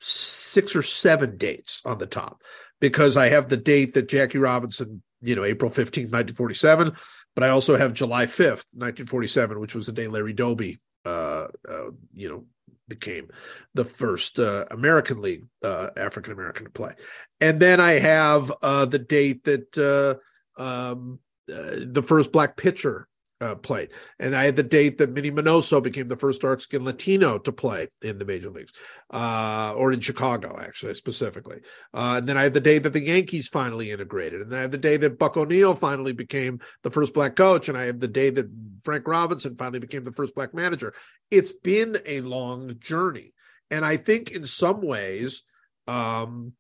six 0.01 0.77
or 0.77 0.83
seven 0.83 1.37
dates 1.37 1.81
on 1.85 1.99
the 1.99 2.07
top 2.07 2.43
because 2.81 3.17
I 3.17 3.29
have 3.29 3.49
the 3.49 3.57
date 3.57 3.95
that 3.95 4.09
Jackie 4.09 4.39
Robinson, 4.39 5.03
you 5.21 5.37
know, 5.37 5.45
April 5.45 5.71
fifteenth, 5.71 6.11
nineteen 6.11 6.37
forty 6.37 6.55
seven, 6.55 6.93
but 7.35 7.45
I 7.45 7.49
also 7.49 7.77
have 7.77 7.95
July 7.95 8.27
fifth, 8.27 8.67
nineteen 8.75 9.07
forty 9.07 9.29
seven, 9.29 9.59
which 9.59 9.75
was 9.75 9.87
the 9.87 9.93
day 9.93 10.07
Larry 10.07 10.35
Doby, 10.35 10.81
uh, 11.07 11.47
uh, 11.69 11.91
you 12.15 12.29
know, 12.29 12.45
became 12.89 13.29
the 13.75 13.85
first 13.85 14.39
uh, 14.39 14.67
American 14.71 15.21
League 15.21 15.47
uh, 15.63 15.91
African 15.97 16.33
American 16.33 16.67
to 16.67 16.71
play. 16.71 16.95
And 17.41 17.61
then 17.61 17.81
I 17.81 17.93
have 17.93 18.53
uh, 18.63 18.85
the 18.87 18.99
date 18.99 19.45
that 19.45 19.79
uh, 19.79 20.63
um, 20.63 21.19
uh, 21.53 21.77
the 21.87 22.03
first 22.03 22.33
black 22.33 22.57
pitcher 22.57 23.09
uh, 23.43 23.57
played. 23.57 23.89
And 24.19 24.35
I 24.35 24.45
had 24.45 24.57
the 24.57 24.63
date 24.63 24.97
that 24.99 25.13
Minnie 25.13 25.31
Minoso 25.31 25.83
became 25.83 26.09
the 26.09 26.17
first 26.17 26.41
dark 26.41 26.61
skinned 26.61 26.85
Latino 26.85 27.39
to 27.41 27.53
play 27.53 27.89
in 28.01 28.19
the 28.19 28.25
major 28.25 28.51
leagues, 28.51 28.73
uh, 29.13 29.75
or 29.77 29.93
in 29.93 30.01
Chicago, 30.01 30.57
actually, 30.67 30.95
specifically. 30.95 31.61
Uh, 31.93 32.15
and 32.19 32.27
then 32.29 32.39
I 32.39 32.45
had 32.45 32.55
the 32.55 32.69
day 32.71 32.79
that 32.79 32.93
the 32.93 33.07
Yankees 33.15 33.49
finally 33.49 33.91
integrated. 33.91 34.41
And 34.41 34.51
then 34.51 34.59
I 34.59 34.63
had 34.63 34.73
the 34.73 34.79
day 34.79 34.97
that 34.99 35.19
Buck 35.19 35.37
O'Neil 35.37 35.75
finally 35.75 36.13
became 36.13 36.61
the 36.83 36.91
first 36.91 37.13
black 37.15 37.35
coach. 37.37 37.69
And 37.69 37.77
I 37.77 37.85
have 37.87 38.01
the 38.01 38.09
day 38.09 38.31
that 38.31 38.47
Frank 38.85 39.07
Robinson 39.07 39.57
finally 39.57 39.81
became 39.81 40.05
the 40.05 40.13
first 40.13 40.35
black 40.35 40.55
manager. 40.55 40.95
It's 41.31 41.53
been 41.53 41.99
a 42.07 42.21
long 42.21 42.77
journey. 42.79 43.33
And 43.71 43.85
I 43.85 43.97
think 43.97 44.31
in 44.31 44.45
some 44.45 44.81
ways, 44.81 45.43
Um, 45.89 46.53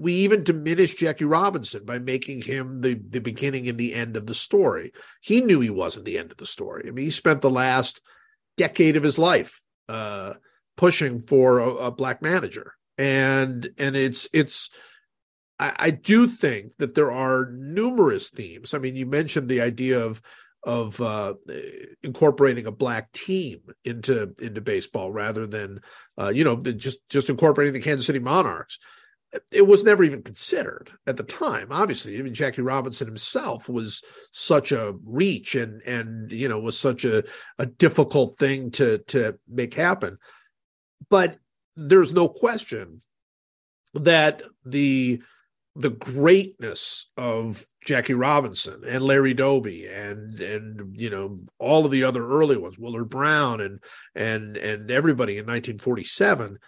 we 0.00 0.14
even 0.14 0.44
diminished 0.44 0.98
Jackie 0.98 1.26
Robinson 1.26 1.84
by 1.84 1.98
making 1.98 2.42
him 2.42 2.80
the 2.80 2.94
the 2.94 3.20
beginning 3.20 3.68
and 3.68 3.76
the 3.76 3.94
end 3.94 4.16
of 4.16 4.26
the 4.26 4.34
story. 4.34 4.92
He 5.20 5.42
knew 5.42 5.60
he 5.60 5.70
wasn't 5.70 6.06
the 6.06 6.18
end 6.18 6.30
of 6.30 6.38
the 6.38 6.46
story. 6.46 6.84
I 6.88 6.90
mean, 6.90 7.04
he 7.04 7.10
spent 7.10 7.42
the 7.42 7.50
last 7.50 8.00
decade 8.56 8.96
of 8.96 9.02
his 9.02 9.18
life 9.18 9.62
uh, 9.88 10.34
pushing 10.76 11.20
for 11.20 11.58
a, 11.58 11.68
a, 11.68 11.90
black 11.90 12.22
manager, 12.22 12.74
and 12.96 13.68
and 13.78 13.94
it's 13.94 14.28
it's. 14.32 14.70
I, 15.58 15.74
I 15.78 15.90
do 15.90 16.26
think 16.26 16.72
that 16.78 16.94
there 16.94 17.12
are 17.12 17.50
numerous 17.52 18.30
themes. 18.30 18.72
I 18.72 18.78
mean, 18.78 18.96
you 18.96 19.04
mentioned 19.04 19.48
the 19.48 19.60
idea 19.60 20.00
of 20.00 20.22
of 20.62 21.00
uh, 21.00 21.34
incorporating 22.02 22.66
a 22.66 22.72
black 22.72 23.12
team 23.12 23.60
into 23.84 24.34
into 24.40 24.60
baseball 24.62 25.10
rather 25.12 25.46
than 25.46 25.80
uh, 26.18 26.32
you 26.34 26.44
know 26.44 26.56
just 26.56 27.06
just 27.10 27.28
incorporating 27.28 27.74
the 27.74 27.80
Kansas 27.80 28.06
City 28.06 28.18
Monarchs. 28.18 28.78
It 29.52 29.66
was 29.66 29.84
never 29.84 30.02
even 30.02 30.22
considered 30.22 30.90
at 31.06 31.16
the 31.16 31.22
time. 31.22 31.68
Obviously, 31.70 32.18
I 32.18 32.22
mean 32.22 32.34
Jackie 32.34 32.62
Robinson 32.62 33.06
himself 33.06 33.68
was 33.68 34.02
such 34.32 34.72
a 34.72 34.94
reach 35.04 35.54
and 35.54 35.80
and 35.82 36.32
you 36.32 36.48
know 36.48 36.58
was 36.58 36.78
such 36.78 37.04
a 37.04 37.24
a 37.58 37.66
difficult 37.66 38.38
thing 38.38 38.70
to 38.72 38.98
to 39.08 39.38
make 39.48 39.74
happen. 39.74 40.18
But 41.08 41.38
there's 41.76 42.12
no 42.12 42.28
question 42.28 43.02
that 43.94 44.42
the 44.64 45.22
the 45.76 45.90
greatness 45.90 47.06
of 47.16 47.64
Jackie 47.86 48.14
Robinson 48.14 48.82
and 48.86 49.02
Larry 49.02 49.34
Doby 49.34 49.86
and 49.86 50.40
and 50.40 50.98
you 50.98 51.10
know 51.10 51.38
all 51.58 51.84
of 51.84 51.92
the 51.92 52.04
other 52.04 52.26
early 52.26 52.56
ones, 52.56 52.78
Willard 52.78 53.08
Brown 53.08 53.60
and 53.60 53.80
and 54.14 54.56
and 54.56 54.90
everybody 54.90 55.34
in 55.34 55.46
1947 55.46 56.58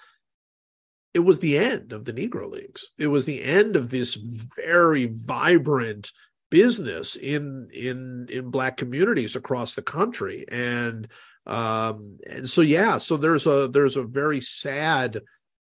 it 1.14 1.20
was 1.20 1.38
the 1.38 1.58
end 1.58 1.92
of 1.92 2.04
the 2.04 2.12
Negro 2.12 2.50
Leagues. 2.50 2.90
It 2.98 3.08
was 3.08 3.26
the 3.26 3.42
end 3.42 3.76
of 3.76 3.90
this 3.90 4.18
very 4.56 5.10
vibrant 5.12 6.10
business 6.50 7.16
in 7.16 7.68
in 7.72 8.26
in 8.30 8.50
black 8.50 8.76
communities 8.76 9.36
across 9.36 9.74
the 9.74 9.82
country. 9.82 10.44
And 10.50 11.08
um 11.46 12.18
and 12.30 12.48
so 12.48 12.60
yeah 12.60 12.98
so 12.98 13.16
there's 13.16 13.46
a 13.46 13.68
there's 13.68 13.96
a 13.96 14.04
very 14.04 14.40
sad 14.40 15.20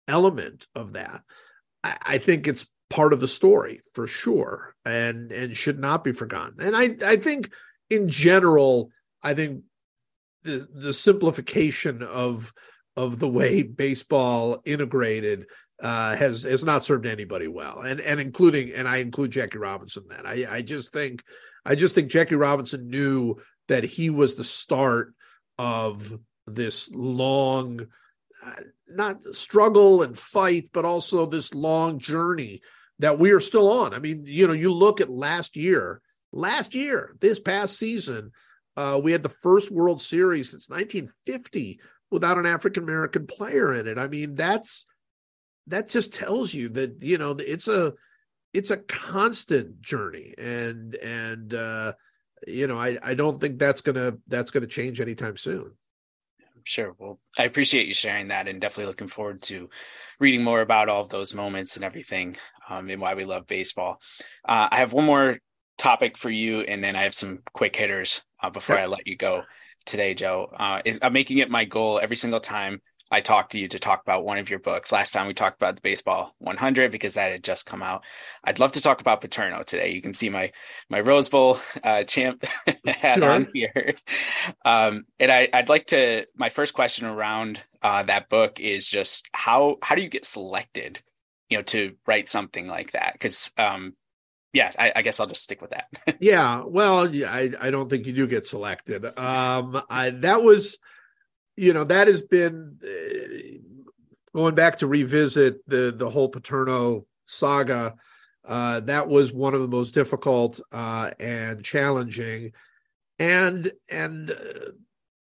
element 0.08 0.66
of 0.74 0.92
that. 0.94 1.22
I, 1.82 1.96
I 2.02 2.18
think 2.18 2.46
it's 2.46 2.72
part 2.88 3.12
of 3.12 3.20
the 3.20 3.28
story 3.28 3.82
for 3.94 4.06
sure 4.06 4.74
and 4.84 5.32
and 5.32 5.56
should 5.56 5.78
not 5.78 6.04
be 6.04 6.12
forgotten. 6.12 6.60
And 6.60 6.76
i 6.76 6.96
i 7.04 7.16
think 7.16 7.50
in 7.88 8.08
general 8.08 8.90
i 9.22 9.34
think 9.34 9.62
the 10.42 10.68
the 10.74 10.92
simplification 10.92 12.02
of 12.02 12.52
of 12.96 13.18
the 13.18 13.28
way 13.28 13.62
baseball 13.62 14.60
integrated 14.64 15.46
uh, 15.82 16.14
has 16.16 16.42
has 16.42 16.64
not 16.64 16.84
served 16.84 17.06
anybody 17.06 17.48
well, 17.48 17.80
and 17.80 18.00
and 18.00 18.20
including 18.20 18.72
and 18.72 18.86
I 18.86 18.98
include 18.98 19.30
Jackie 19.30 19.58
Robinson. 19.58 20.04
Then 20.08 20.26
I 20.26 20.46
I 20.48 20.62
just 20.62 20.92
think 20.92 21.22
I 21.64 21.74
just 21.74 21.94
think 21.94 22.10
Jackie 22.10 22.34
Robinson 22.34 22.88
knew 22.88 23.36
that 23.68 23.84
he 23.84 24.10
was 24.10 24.34
the 24.34 24.44
start 24.44 25.14
of 25.58 26.18
this 26.46 26.90
long, 26.94 27.86
uh, 28.44 28.52
not 28.88 29.22
struggle 29.32 30.02
and 30.02 30.18
fight, 30.18 30.70
but 30.72 30.84
also 30.84 31.26
this 31.26 31.54
long 31.54 31.98
journey 31.98 32.60
that 32.98 33.18
we 33.18 33.30
are 33.30 33.40
still 33.40 33.70
on. 33.70 33.94
I 33.94 33.98
mean, 33.98 34.24
you 34.26 34.46
know, 34.46 34.52
you 34.52 34.72
look 34.72 35.00
at 35.00 35.08
last 35.08 35.56
year, 35.56 36.02
last 36.32 36.74
year, 36.74 37.14
this 37.20 37.38
past 37.38 37.78
season, 37.78 38.32
uh, 38.76 39.00
we 39.02 39.12
had 39.12 39.22
the 39.22 39.28
first 39.28 39.70
World 39.70 40.00
Series 40.00 40.50
since 40.50 40.68
1950 40.68 41.80
without 42.10 42.38
an 42.38 42.46
African 42.46 42.82
American 42.82 43.26
player 43.26 43.74
in 43.74 43.86
it. 43.86 43.98
I 43.98 44.08
mean, 44.08 44.34
that's 44.34 44.86
that 45.66 45.88
just 45.88 46.12
tells 46.12 46.52
you 46.52 46.68
that 46.70 47.02
you 47.02 47.18
know 47.18 47.36
it's 47.38 47.68
a 47.68 47.94
it's 48.52 48.70
a 48.70 48.78
constant 48.78 49.80
journey, 49.80 50.34
and 50.36 50.94
and 50.96 51.54
uh, 51.54 51.92
you 52.46 52.66
know, 52.66 52.78
I 52.78 52.98
I 53.02 53.14
don't 53.14 53.40
think 53.40 53.58
that's 53.58 53.80
gonna 53.80 54.14
that's 54.28 54.50
gonna 54.50 54.66
change 54.66 55.00
anytime 55.00 55.36
soon. 55.36 55.72
Sure. 56.64 56.94
Well, 56.98 57.18
I 57.38 57.44
appreciate 57.44 57.86
you 57.86 57.94
sharing 57.94 58.28
that, 58.28 58.48
and 58.48 58.60
definitely 58.60 58.86
looking 58.86 59.08
forward 59.08 59.42
to 59.42 59.70
reading 60.18 60.44
more 60.44 60.60
about 60.60 60.88
all 60.88 61.00
of 61.00 61.08
those 61.08 61.34
moments 61.34 61.76
and 61.76 61.84
everything 61.84 62.36
um, 62.68 62.90
and 62.90 63.00
why 63.00 63.14
we 63.14 63.24
love 63.24 63.46
baseball. 63.46 64.00
Uh, 64.46 64.68
I 64.70 64.76
have 64.76 64.92
one 64.92 65.06
more 65.06 65.38
topic 65.78 66.18
for 66.18 66.30
you, 66.30 66.60
and 66.60 66.84
then 66.84 66.96
I 66.96 67.02
have 67.02 67.14
some 67.14 67.40
quick 67.54 67.74
hitters 67.76 68.22
uh, 68.42 68.50
before 68.50 68.78
I 68.78 68.86
let 68.86 69.06
you 69.06 69.16
go 69.16 69.44
today, 69.84 70.14
Joe. 70.14 70.50
Uh, 70.56 70.80
I'm 71.02 71.12
making 71.12 71.38
it 71.38 71.50
my 71.50 71.64
goal 71.64 72.00
every 72.02 72.16
single 72.16 72.40
time 72.40 72.80
I 73.12 73.20
talk 73.20 73.50
to 73.50 73.58
you 73.58 73.66
to 73.68 73.78
talk 73.80 74.02
about 74.02 74.24
one 74.24 74.38
of 74.38 74.50
your 74.50 74.60
books. 74.60 74.92
Last 74.92 75.10
time 75.10 75.26
we 75.26 75.34
talked 75.34 75.60
about 75.60 75.74
the 75.74 75.82
Baseball 75.82 76.34
100 76.38 76.92
because 76.92 77.14
that 77.14 77.32
had 77.32 77.42
just 77.42 77.66
come 77.66 77.82
out. 77.82 78.04
I'd 78.44 78.60
love 78.60 78.72
to 78.72 78.80
talk 78.80 79.00
about 79.00 79.20
Paterno 79.20 79.64
today. 79.64 79.90
You 79.90 80.00
can 80.00 80.14
see 80.14 80.30
my 80.30 80.52
my 80.88 81.00
Rose 81.00 81.28
Bowl 81.28 81.58
uh, 81.82 82.04
champ 82.04 82.44
hat 82.86 83.18
sure. 83.18 83.30
on 83.30 83.48
here. 83.52 83.94
Um, 84.64 85.06
and 85.18 85.32
I, 85.32 85.48
would 85.54 85.68
like 85.68 85.86
to. 85.86 86.26
My 86.36 86.50
first 86.50 86.72
question 86.72 87.06
around 87.06 87.60
uh, 87.82 88.04
that 88.04 88.28
book 88.28 88.60
is 88.60 88.86
just 88.86 89.28
how 89.32 89.78
how 89.82 89.96
do 89.96 90.02
you 90.02 90.08
get 90.08 90.24
selected 90.24 91.02
you 91.48 91.58
know 91.58 91.62
to 91.64 91.96
write 92.06 92.28
something 92.28 92.68
like 92.68 92.92
that 92.92 93.12
because 93.14 93.50
um 93.58 93.94
yeah 94.52 94.70
I, 94.78 94.92
I, 94.96 95.02
guess 95.02 95.20
i'll 95.20 95.26
just 95.26 95.42
stick 95.42 95.60
with 95.60 95.70
that. 95.70 95.88
Yeah 96.20 96.64
well 96.66 97.12
yeah, 97.12 97.32
I, 97.32 97.50
I 97.60 97.70
don't 97.70 97.88
think 97.88 98.06
you 98.06 98.12
do 98.12 98.26
get 98.26 98.44
selected. 98.44 99.04
Um 99.18 99.82
I, 99.88 100.10
that 100.10 100.42
was 100.42 100.78
you 101.56 101.72
know 101.72 101.84
that 101.84 102.08
has 102.08 102.22
been 102.22 102.78
uh, 102.82 103.58
going 104.34 104.54
back 104.54 104.78
to 104.78 104.86
revisit 104.86 105.66
the 105.68 105.92
the 105.96 106.10
whole 106.10 106.28
paterno 106.28 107.06
saga 107.24 107.94
uh 108.44 108.80
that 108.80 109.08
was 109.08 109.32
one 109.32 109.54
of 109.54 109.60
the 109.60 109.68
most 109.68 109.92
difficult 109.92 110.60
uh 110.72 111.10
and 111.18 111.64
challenging. 111.64 112.52
And 113.18 113.70
and 113.90 114.30
uh, 114.30 114.70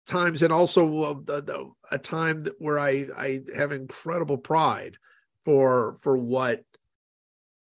times 0.10 0.41
and 0.41 0.51
also 0.51 1.23
uh, 1.27 1.63
a 1.91 1.97
time 1.97 2.45
where 2.58 2.79
i 2.79 3.05
i 3.15 3.41
have 3.55 3.71
incredible 3.71 4.38
pride 4.38 4.97
for 5.45 5.95
for 6.01 6.17
what 6.17 6.63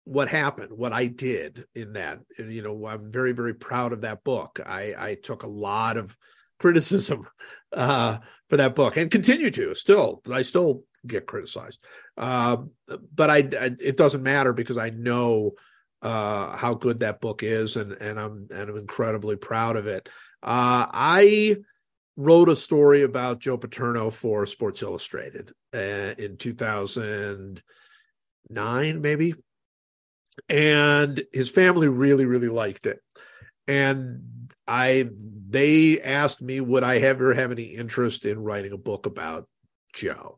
what 0.07 0.29
happened, 0.29 0.71
what 0.71 0.93
I 0.93 1.07
did 1.07 1.65
in 1.75 1.91
that. 1.93 2.19
And, 2.37 2.53
you 2.53 2.61
know, 2.61 2.87
I'm 2.87 3.11
very, 3.11 3.33
very 3.33 3.53
proud 3.53 3.91
of 3.91 3.99
that 4.01 4.23
book. 4.23 4.61
I, 4.65 4.95
I 4.97 5.15
took 5.15 5.43
a 5.43 5.49
lot 5.49 5.97
of 5.97 6.15
criticism 6.59 7.27
uh, 7.73 8.19
for 8.49 8.55
that 8.57 8.73
book 8.73 8.95
and 8.95 9.11
continue 9.11 9.51
to 9.51 9.75
still. 9.75 10.21
I 10.31 10.43
still 10.43 10.85
get 11.05 11.27
criticized, 11.27 11.79
uh, 12.17 12.57
but 13.13 13.29
I, 13.29 13.37
I, 13.37 13.71
it 13.79 13.97
doesn't 13.97 14.23
matter 14.23 14.53
because 14.53 14.77
I 14.77 14.91
know 14.91 15.51
uh, 16.01 16.55
how 16.55 16.73
good 16.73 16.99
that 16.99 17.19
book 17.21 17.43
is, 17.43 17.75
and 17.75 17.91
and 17.93 18.19
I'm 18.19 18.47
and 18.49 18.69
I'm 18.69 18.77
incredibly 18.77 19.35
proud 19.35 19.75
of 19.75 19.87
it. 19.87 20.07
Uh, 20.41 20.87
I 20.91 21.57
wrote 22.15 22.49
a 22.49 22.55
story 22.55 23.03
about 23.03 23.39
Joe 23.39 23.57
Paterno 23.57 24.09
for 24.09 24.47
Sports 24.47 24.81
Illustrated 24.81 25.51
uh, 25.75 26.15
in 26.17 26.37
2009, 26.37 29.01
maybe. 29.01 29.35
And 30.49 31.23
his 31.33 31.49
family 31.49 31.87
really, 31.87 32.25
really 32.25 32.49
liked 32.49 32.85
it. 32.85 32.99
And 33.67 34.49
I, 34.67 35.09
they 35.49 36.01
asked 36.01 36.41
me, 36.41 36.61
would 36.61 36.83
I 36.83 36.97
ever 36.97 37.33
have 37.33 37.51
any 37.51 37.63
interest 37.63 38.25
in 38.25 38.43
writing 38.43 38.71
a 38.71 38.77
book 38.77 39.05
about 39.05 39.47
Joe? 39.93 40.37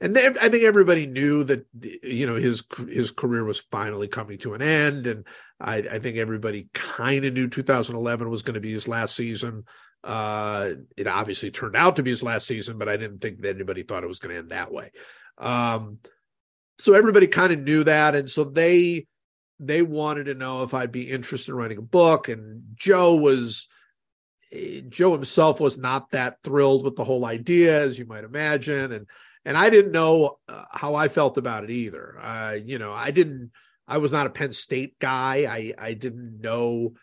And 0.00 0.14
they, 0.14 0.26
I 0.26 0.48
think 0.48 0.62
everybody 0.62 1.06
knew 1.06 1.42
that 1.44 1.66
you 1.82 2.28
know 2.28 2.36
his 2.36 2.62
his 2.88 3.10
career 3.10 3.42
was 3.42 3.58
finally 3.58 4.06
coming 4.06 4.38
to 4.38 4.54
an 4.54 4.62
end, 4.62 5.08
and 5.08 5.26
I, 5.58 5.78
I 5.78 5.98
think 5.98 6.18
everybody 6.18 6.68
kind 6.72 7.24
of 7.24 7.34
knew 7.34 7.48
2011 7.48 8.30
was 8.30 8.42
going 8.42 8.54
to 8.54 8.60
be 8.60 8.72
his 8.72 8.86
last 8.86 9.16
season. 9.16 9.64
Uh, 10.04 10.70
it 10.96 11.08
obviously 11.08 11.50
turned 11.50 11.74
out 11.74 11.96
to 11.96 12.04
be 12.04 12.10
his 12.10 12.22
last 12.22 12.46
season, 12.46 12.78
but 12.78 12.88
I 12.88 12.96
didn't 12.96 13.18
think 13.18 13.40
that 13.40 13.56
anybody 13.56 13.82
thought 13.82 14.04
it 14.04 14.08
was 14.08 14.20
going 14.20 14.32
to 14.32 14.38
end 14.38 14.50
that 14.50 14.72
way. 14.72 14.92
Um, 15.36 15.98
so 16.78 16.94
everybody 16.94 17.26
kind 17.26 17.52
of 17.52 17.58
knew 17.58 17.82
that, 17.82 18.14
and 18.14 18.30
so 18.30 18.44
they 18.44 19.08
they 19.60 19.82
wanted 19.82 20.24
to 20.24 20.34
know 20.34 20.62
if 20.62 20.74
I'd 20.74 20.92
be 20.92 21.10
interested 21.10 21.52
in 21.52 21.56
writing 21.56 21.78
a 21.78 21.82
book. 21.82 22.28
And 22.28 22.62
Joe 22.76 23.16
was 23.16 23.66
Joe 24.88 25.12
himself 25.12 25.60
was 25.60 25.76
not 25.76 26.10
that 26.12 26.38
thrilled 26.42 26.84
with 26.84 26.96
the 26.96 27.04
whole 27.04 27.26
idea, 27.26 27.82
as 27.82 27.98
you 27.98 28.06
might 28.06 28.24
imagine, 28.24 28.92
and 28.92 29.06
and 29.44 29.56
I 29.56 29.70
didn't 29.70 29.92
know 29.92 30.38
uh, 30.48 30.64
how 30.70 30.94
I 30.94 31.08
felt 31.08 31.38
about 31.38 31.64
it 31.64 31.70
either. 31.70 32.18
Uh, 32.20 32.56
you 32.62 32.78
know, 32.78 32.92
I 32.92 33.10
didn't. 33.10 33.52
I 33.86 33.98
was 33.98 34.12
not 34.12 34.26
a 34.26 34.30
Penn 34.30 34.52
State 34.52 34.98
guy. 34.98 35.46
I 35.48 35.74
I 35.78 35.94
didn't 35.94 36.40
know 36.40 36.94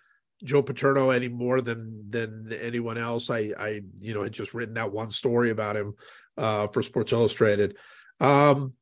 Joe 0.43 0.61
Paterno 0.61 1.09
any 1.11 1.27
more 1.27 1.61
than 1.61 2.09
than 2.09 2.51
anyone 2.61 2.97
else. 2.97 3.29
I 3.29 3.51
I 3.57 3.81
you 3.99 4.13
know 4.13 4.23
had 4.23 4.31
just 4.31 4.53
written 4.53 4.75
that 4.75 4.91
one 4.91 5.11
story 5.11 5.51
about 5.51 5.75
him 5.75 5.95
uh, 6.37 6.67
for 6.67 6.81
Sports 6.81 7.13
Illustrated. 7.13 7.77
Um, 8.19 8.73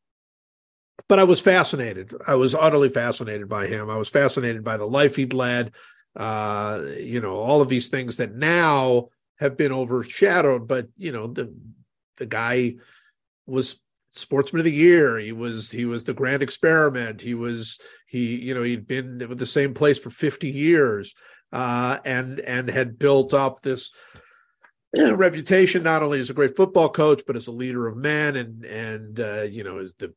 but 1.07 1.19
I 1.19 1.23
was 1.23 1.41
fascinated. 1.41 2.13
I 2.27 2.35
was 2.35 2.55
utterly 2.55 2.89
fascinated 2.89 3.49
by 3.49 3.67
him. 3.67 3.89
I 3.89 3.97
was 3.97 4.09
fascinated 4.09 4.63
by 4.63 4.77
the 4.77 4.85
life 4.85 5.15
he'd 5.15 5.33
led. 5.33 5.71
Uh, 6.15 6.83
you 6.97 7.21
know, 7.21 7.35
all 7.35 7.61
of 7.61 7.69
these 7.69 7.87
things 7.87 8.17
that 8.17 8.35
now 8.35 9.09
have 9.39 9.57
been 9.57 9.71
overshadowed. 9.71 10.67
But 10.67 10.87
you 10.97 11.11
know, 11.11 11.27
the 11.27 11.55
the 12.17 12.25
guy 12.25 12.75
was 13.45 13.79
sportsman 14.09 14.59
of 14.59 14.65
the 14.65 14.71
year. 14.71 15.17
He 15.17 15.31
was 15.31 15.71
he 15.71 15.85
was 15.85 16.03
the 16.03 16.13
grand 16.13 16.43
experiment. 16.43 17.21
He 17.21 17.33
was 17.33 17.79
he 18.07 18.35
you 18.35 18.53
know 18.53 18.63
he'd 18.63 18.87
been 18.87 19.25
with 19.27 19.39
the 19.39 19.45
same 19.45 19.73
place 19.73 19.99
for 19.99 20.09
50 20.11 20.49
years 20.49 21.13
uh, 21.51 21.99
and 22.05 22.39
and 22.39 22.69
had 22.69 22.99
built 22.99 23.33
up 23.33 23.61
this 23.61 23.91
reputation 24.97 25.83
not 25.83 26.03
only 26.03 26.19
as 26.19 26.29
a 26.29 26.35
great 26.35 26.55
football 26.55 26.89
coach 26.89 27.23
but 27.25 27.35
as 27.35 27.47
a 27.47 27.51
leader 27.51 27.87
of 27.87 27.97
men 27.97 28.35
and 28.35 28.63
and 28.65 29.19
uh, 29.19 29.41
you 29.41 29.63
know 29.63 29.79
as 29.79 29.95
the 29.95 30.13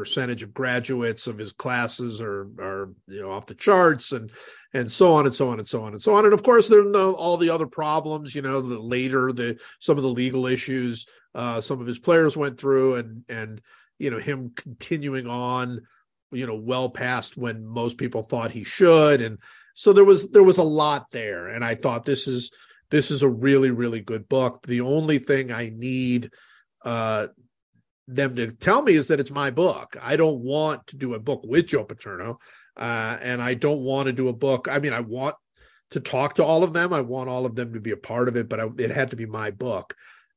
percentage 0.00 0.42
of 0.42 0.54
graduates 0.54 1.26
of 1.26 1.36
his 1.36 1.52
classes 1.52 2.22
are 2.22 2.48
are 2.58 2.88
you 3.06 3.20
know 3.20 3.30
off 3.30 3.44
the 3.44 3.54
charts 3.54 4.12
and 4.12 4.30
and 4.72 4.90
so 4.90 5.12
on 5.12 5.26
and 5.26 5.34
so 5.34 5.50
on 5.50 5.58
and 5.58 5.68
so 5.68 5.82
on 5.82 5.92
and 5.92 6.02
so 6.02 6.14
on. 6.14 6.24
And 6.24 6.32
of 6.32 6.42
course 6.42 6.68
there 6.68 6.80
are 6.80 7.12
all 7.12 7.36
the 7.36 7.50
other 7.50 7.66
problems 7.66 8.34
you 8.34 8.40
know 8.40 8.62
the 8.62 8.80
later 8.80 9.30
the 9.30 9.58
some 9.78 9.98
of 9.98 10.02
the 10.02 10.08
legal 10.08 10.46
issues 10.46 11.04
uh, 11.34 11.60
some 11.60 11.82
of 11.82 11.86
his 11.86 11.98
players 11.98 12.34
went 12.34 12.58
through 12.58 12.94
and 12.94 13.24
and 13.28 13.60
you 13.98 14.10
know 14.10 14.18
him 14.18 14.52
continuing 14.56 15.26
on 15.26 15.82
you 16.30 16.46
know 16.46 16.56
well 16.56 16.88
past 16.88 17.36
when 17.36 17.66
most 17.66 17.98
people 17.98 18.22
thought 18.22 18.50
he 18.50 18.64
should. 18.64 19.20
And 19.20 19.36
so 19.74 19.92
there 19.92 20.06
was 20.06 20.30
there 20.30 20.42
was 20.42 20.58
a 20.58 20.62
lot 20.62 21.10
there. 21.10 21.48
And 21.48 21.62
i 21.62 21.74
thought 21.74 22.06
this 22.06 22.26
is 22.26 22.50
this 22.90 23.10
is 23.10 23.22
a 23.22 23.28
really 23.28 23.70
really 23.70 24.00
good 24.00 24.30
book. 24.30 24.66
The 24.66 24.80
only 24.80 25.18
thing 25.18 25.52
i 25.52 25.70
need 25.74 26.30
uh 26.86 27.26
them 28.14 28.36
to 28.36 28.52
tell 28.52 28.82
me 28.82 28.92
is 28.94 29.08
that 29.08 29.20
it's 29.20 29.30
my 29.30 29.50
book. 29.50 29.96
I 30.00 30.16
don't 30.16 30.40
want 30.40 30.86
to 30.88 30.96
do 30.96 31.14
a 31.14 31.18
book 31.18 31.42
with 31.44 31.66
joe 31.66 31.84
paterno 31.84 32.38
uh 32.76 33.18
and 33.20 33.42
i 33.42 33.54
don't 33.54 33.80
want 33.80 34.06
to 34.06 34.12
do 34.12 34.28
a 34.28 34.32
book. 34.32 34.68
I 34.70 34.78
mean 34.78 34.92
i 34.92 35.00
want 35.00 35.36
to 35.90 36.00
talk 36.00 36.34
to 36.34 36.44
all 36.44 36.62
of 36.62 36.72
them. 36.72 36.92
I 36.92 37.00
want 37.00 37.28
all 37.28 37.46
of 37.46 37.56
them 37.56 37.72
to 37.74 37.80
be 37.80 37.90
a 37.90 37.96
part 37.96 38.28
of 38.28 38.36
it 38.36 38.48
but 38.48 38.60
I, 38.60 38.66
it 38.78 38.90
had 38.90 39.10
to 39.10 39.16
be 39.16 39.26
my 39.26 39.50
book. 39.50 39.94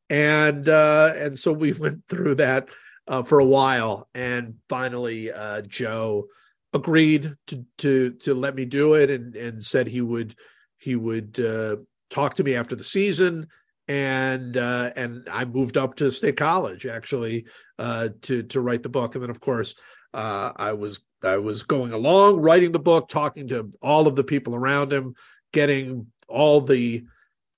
And 0.09 0.67
uh, 0.69 1.13
and 1.15 1.37
so 1.37 1.53
we 1.53 1.73
went 1.85 2.03
through 2.07 2.35
that 2.35 2.69
uh, 3.07 3.23
for 3.23 3.39
a 3.39 3.45
while, 3.45 4.07
and 4.13 4.55
finally 4.69 5.31
uh, 5.31 5.61
Joe 5.61 6.25
agreed 6.73 7.35
to 7.47 7.65
to 7.79 8.11
to 8.13 8.33
let 8.33 8.55
me 8.55 8.65
do 8.65 8.95
it, 8.95 9.09
and 9.09 9.35
and 9.35 9.63
said 9.63 9.87
he 9.87 10.01
would 10.01 10.35
he 10.77 10.95
would 10.95 11.39
uh, 11.39 11.77
talk 12.09 12.35
to 12.35 12.43
me 12.43 12.55
after 12.55 12.75
the 12.75 12.83
season, 12.83 13.47
and 13.87 14.57
uh, 14.57 14.91
and 14.95 15.27
I 15.31 15.45
moved 15.45 15.77
up 15.77 15.95
to 15.95 16.11
State 16.11 16.37
College 16.37 16.85
actually 16.85 17.45
uh, 17.79 18.09
to 18.23 18.43
to 18.43 18.61
write 18.61 18.83
the 18.83 18.89
book, 18.89 19.15
and 19.15 19.23
then 19.23 19.29
of 19.31 19.39
course. 19.39 19.75
uh, 20.13 20.51
I 20.55 20.73
was 20.73 21.01
I 21.23 21.37
was 21.37 21.63
going 21.63 21.93
along 21.93 22.37
writing 22.41 22.71
the 22.71 22.79
book, 22.79 23.09
talking 23.09 23.47
to 23.49 23.69
all 23.81 24.07
of 24.07 24.15
the 24.15 24.23
people 24.23 24.55
around 24.55 24.93
him, 24.93 25.15
getting 25.51 26.07
all 26.27 26.61
the 26.61 27.03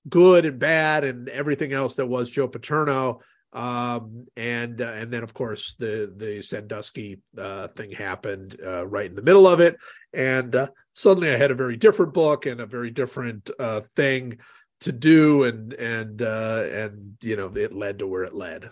good 0.08 0.46
and 0.46 0.58
bad 0.58 1.04
and 1.04 1.28
everything 1.28 1.72
else 1.72 1.96
that 1.96 2.06
was 2.06 2.30
Joe 2.30 2.48
Paterno. 2.48 3.20
Um, 3.52 4.26
and 4.36 4.80
uh, 4.80 4.92
and 4.96 5.10
then 5.10 5.22
of 5.22 5.32
course 5.34 5.76
the 5.78 6.12
the 6.16 6.42
Sandusky 6.42 7.20
uh, 7.38 7.68
thing 7.68 7.90
happened 7.90 8.56
uh, 8.64 8.86
right 8.86 9.06
in 9.06 9.16
the 9.16 9.22
middle 9.22 9.46
of 9.46 9.60
it, 9.60 9.76
and 10.12 10.68
suddenly 10.94 11.30
I 11.30 11.36
had 11.36 11.50
a 11.50 11.54
very 11.54 11.76
different 11.76 12.12
book 12.12 12.46
and 12.46 12.60
a 12.60 12.66
very 12.66 12.90
different 12.90 13.50
uh, 13.58 13.82
thing 13.94 14.38
to 14.80 14.92
do, 14.92 15.44
and 15.44 15.72
and 15.74 16.22
uh, 16.22 16.66
and 16.70 17.16
you 17.22 17.36
know 17.36 17.52
it 17.54 17.72
led 17.72 17.98
to 18.00 18.06
where 18.06 18.24
it 18.24 18.34
led. 18.34 18.70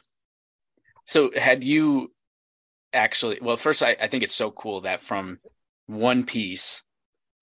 So 1.06 1.30
had 1.36 1.64
you 1.64 2.12
actually? 2.92 3.38
Well, 3.40 3.56
first 3.56 3.82
I, 3.82 3.96
I 4.00 4.08
think 4.08 4.22
it's 4.22 4.34
so 4.34 4.50
cool 4.50 4.82
that 4.82 5.00
from 5.00 5.38
one 5.86 6.24
piece 6.24 6.82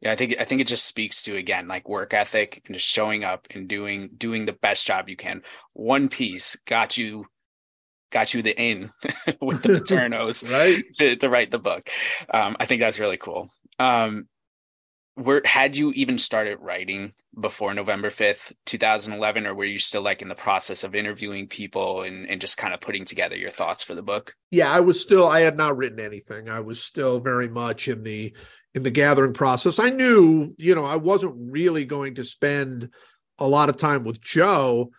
yeah, 0.02 0.10
I 0.10 0.16
think 0.16 0.34
I 0.40 0.44
think 0.44 0.60
it 0.60 0.66
just 0.66 0.84
speaks 0.84 1.22
to 1.22 1.36
again 1.36 1.68
like 1.68 1.88
work 1.88 2.12
ethic 2.12 2.60
and 2.66 2.74
just 2.74 2.88
showing 2.88 3.22
up 3.22 3.46
and 3.54 3.68
doing 3.68 4.10
doing 4.18 4.44
the 4.44 4.52
best 4.52 4.84
job 4.84 5.08
you 5.08 5.16
can. 5.16 5.42
One 5.74 6.08
piece 6.08 6.56
got 6.66 6.98
you 6.98 7.26
got 8.10 8.34
you 8.34 8.42
the 8.42 8.60
in 8.60 8.90
with 9.40 9.62
the 9.62 9.68
Paternos 9.80 10.50
right 10.52 10.82
to, 10.96 11.14
to 11.14 11.30
write 11.30 11.52
the 11.52 11.60
book. 11.60 11.88
Um, 12.34 12.56
I 12.58 12.66
think 12.66 12.80
that's 12.80 12.98
really 12.98 13.16
cool. 13.16 13.48
Um, 13.78 14.26
where 15.14 15.42
had 15.44 15.76
you 15.76 15.92
even 15.92 16.18
started 16.18 16.58
writing 16.60 17.12
before 17.38 17.74
November 17.74 18.08
5th, 18.08 18.52
2011, 18.64 19.46
or 19.46 19.54
were 19.54 19.64
you 19.64 19.78
still 19.78 20.02
like 20.02 20.22
in 20.22 20.28
the 20.28 20.34
process 20.34 20.84
of 20.84 20.94
interviewing 20.94 21.48
people 21.48 22.02
and, 22.02 22.28
and 22.28 22.40
just 22.40 22.56
kind 22.56 22.72
of 22.72 22.80
putting 22.80 23.04
together 23.04 23.36
your 23.36 23.50
thoughts 23.50 23.82
for 23.82 23.94
the 23.94 24.02
book? 24.02 24.34
Yeah, 24.50 24.70
I 24.70 24.80
was 24.80 25.00
still, 25.00 25.28
I 25.28 25.40
had 25.40 25.56
not 25.56 25.76
written 25.76 26.00
anything. 26.00 26.48
I 26.48 26.60
was 26.60 26.82
still 26.82 27.20
very 27.20 27.48
much 27.48 27.88
in 27.88 28.02
the, 28.02 28.34
in 28.74 28.82
the 28.82 28.90
gathering 28.90 29.34
process. 29.34 29.78
I 29.78 29.90
knew, 29.90 30.54
you 30.58 30.74
know, 30.74 30.86
I 30.86 30.96
wasn't 30.96 31.34
really 31.36 31.84
going 31.84 32.14
to 32.14 32.24
spend 32.24 32.88
a 33.38 33.46
lot 33.46 33.68
of 33.68 33.76
time 33.76 34.04
with 34.04 34.20
Joe 34.20 34.90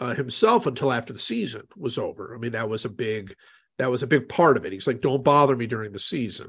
uh, 0.00 0.14
himself 0.14 0.66
until 0.66 0.92
after 0.92 1.12
the 1.12 1.18
season 1.18 1.62
was 1.76 1.98
over. 1.98 2.34
I 2.34 2.38
mean, 2.38 2.52
that 2.52 2.68
was 2.68 2.84
a 2.84 2.90
big 2.90 3.36
that 3.80 3.90
was 3.90 4.02
a 4.02 4.06
big 4.06 4.28
part 4.28 4.58
of 4.58 4.66
it. 4.66 4.72
He's 4.72 4.86
like, 4.86 5.00
"Don't 5.00 5.24
bother 5.24 5.56
me 5.56 5.66
during 5.66 5.90
the 5.92 5.98
season," 5.98 6.48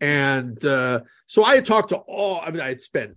and 0.00 0.62
uh, 0.64 1.02
so 1.28 1.44
I 1.44 1.54
had 1.54 1.64
talked 1.64 1.90
to 1.90 1.96
all. 1.96 2.40
I 2.40 2.50
mean, 2.50 2.60
I 2.60 2.68
had 2.68 2.80
spent 2.80 3.16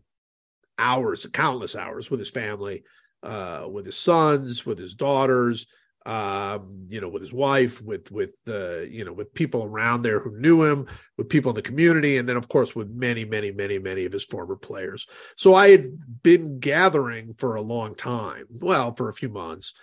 hours, 0.78 1.26
countless 1.34 1.76
hours, 1.76 2.11
with 2.11 2.20
his 2.20 2.30
family, 2.30 2.84
uh, 3.24 3.68
with 3.72 3.88
his 3.88 3.97
sons, 3.97 4.68
with 4.68 4.78
his 4.78 4.93
daughters, 4.93 5.66
um, 6.05 6.86
you 6.89 7.01
know, 7.01 7.09
with 7.09 7.24
his 7.24 7.34
wife, 7.34 7.82
with 7.82 8.11
with 8.11 8.32
the 8.45 8.88
you 8.91 9.03
know, 9.03 9.13
with 9.13 9.34
people 9.34 9.63
around 9.63 10.03
there 10.03 10.20
who 10.20 10.39
knew 10.39 10.63
him, 10.63 10.86
with 11.18 11.30
people 11.30 11.49
in 11.49 11.55
the 11.55 11.61
community, 11.63 12.18
and 12.18 12.30
then 12.30 12.38
of 12.38 12.47
course 12.47 12.76
with 12.76 12.89
many, 12.89 13.26
many, 13.26 13.51
many, 13.51 13.80
many 13.80 14.05
of 14.05 14.13
his 14.13 14.26
former 14.26 14.55
players. 14.55 15.07
So 15.38 15.55
I 15.55 15.70
had 15.70 16.22
been 16.22 16.59
gathering 16.59 17.34
for 17.39 17.55
a 17.55 17.61
long 17.61 17.95
time, 17.95 18.45
well, 18.51 18.93
for 18.93 19.09
a 19.09 19.13
few 19.13 19.30
months, 19.30 19.74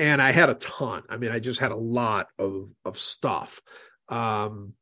and 0.00 0.22
I 0.22 0.32
had 0.32 0.48
a 0.48 0.54
ton. 0.54 1.02
I 1.10 1.18
mean, 1.18 1.30
I 1.30 1.38
just 1.38 1.60
had 1.60 1.72
a 1.72 1.76
lot 1.76 2.28
of 2.38 2.70
of 2.84 2.98
stuff. 2.98 3.60
Um, 4.08 4.72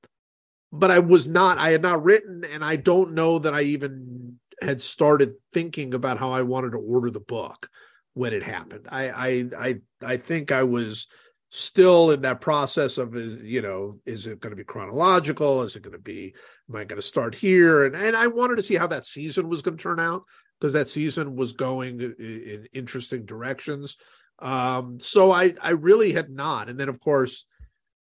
but 0.72 0.90
I 0.90 1.00
was 1.00 1.26
not, 1.26 1.58
I 1.58 1.70
had 1.70 1.82
not 1.82 2.04
written, 2.04 2.44
and 2.44 2.64
I 2.64 2.76
don't 2.76 3.14
know 3.14 3.38
that 3.40 3.52
I 3.52 3.62
even 3.62 4.38
had 4.62 4.80
started 4.80 5.34
thinking 5.52 5.92
about 5.92 6.18
how 6.18 6.30
I 6.30 6.42
wanted 6.42 6.72
to 6.72 6.78
order 6.78 7.10
the 7.10 7.20
book 7.20 7.68
when 8.14 8.32
it 8.32 8.44
happened. 8.44 8.86
I 8.90 9.10
I 9.10 9.44
I 9.58 9.80
I 10.02 10.16
think 10.18 10.52
I 10.52 10.62
was 10.62 11.08
still 11.50 12.10
in 12.12 12.20
that 12.22 12.40
process 12.40 12.96
of 12.96 13.16
is 13.16 13.42
you 13.42 13.62
know 13.62 13.98
is 14.06 14.26
it 14.26 14.38
going 14.38 14.50
to 14.50 14.56
be 14.56 14.64
chronological 14.64 15.62
is 15.62 15.76
it 15.76 15.82
going 15.82 15.94
to 15.94 15.98
be 15.98 16.34
am 16.68 16.76
i 16.76 16.84
going 16.84 17.00
to 17.00 17.02
start 17.02 17.34
here 17.34 17.86
and 17.86 17.96
and 17.96 18.14
i 18.14 18.26
wanted 18.26 18.54
to 18.54 18.62
see 18.62 18.74
how 18.74 18.86
that 18.86 19.06
season 19.06 19.48
was 19.48 19.62
going 19.62 19.74
to 19.74 19.82
turn 19.82 19.98
out 19.98 20.24
because 20.60 20.74
that 20.74 20.88
season 20.88 21.34
was 21.34 21.54
going 21.54 22.02
in 22.02 22.68
interesting 22.74 23.24
directions 23.24 23.96
um 24.40 24.98
so 25.00 25.30
i 25.30 25.52
i 25.62 25.70
really 25.70 26.12
had 26.12 26.30
not 26.30 26.68
and 26.68 26.78
then 26.78 26.88
of 26.88 27.00
course 27.00 27.44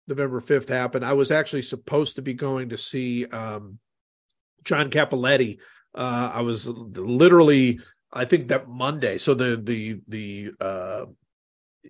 november 0.06 0.40
5th 0.40 0.68
happened 0.68 1.04
i 1.04 1.12
was 1.12 1.30
actually 1.30 1.62
supposed 1.62 2.16
to 2.16 2.22
be 2.22 2.34
going 2.34 2.70
to 2.70 2.78
see 2.78 3.26
um 3.26 3.78
john 4.64 4.90
cappelletti 4.90 5.58
uh 5.94 6.32
i 6.34 6.40
was 6.40 6.68
literally 6.68 7.78
I 8.12 8.24
think 8.24 8.48
that 8.48 8.68
Monday. 8.68 9.18
So 9.18 9.34
the 9.34 9.56
the 9.62 10.00
the 10.08 10.52
uh, 10.60 11.06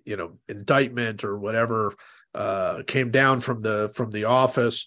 you 0.05 0.17
know 0.17 0.37
indictment 0.47 1.23
or 1.23 1.37
whatever 1.37 1.93
uh, 2.35 2.83
came 2.87 3.11
down 3.11 3.39
from 3.39 3.61
the 3.61 3.91
from 3.95 4.11
the 4.11 4.25
office 4.25 4.85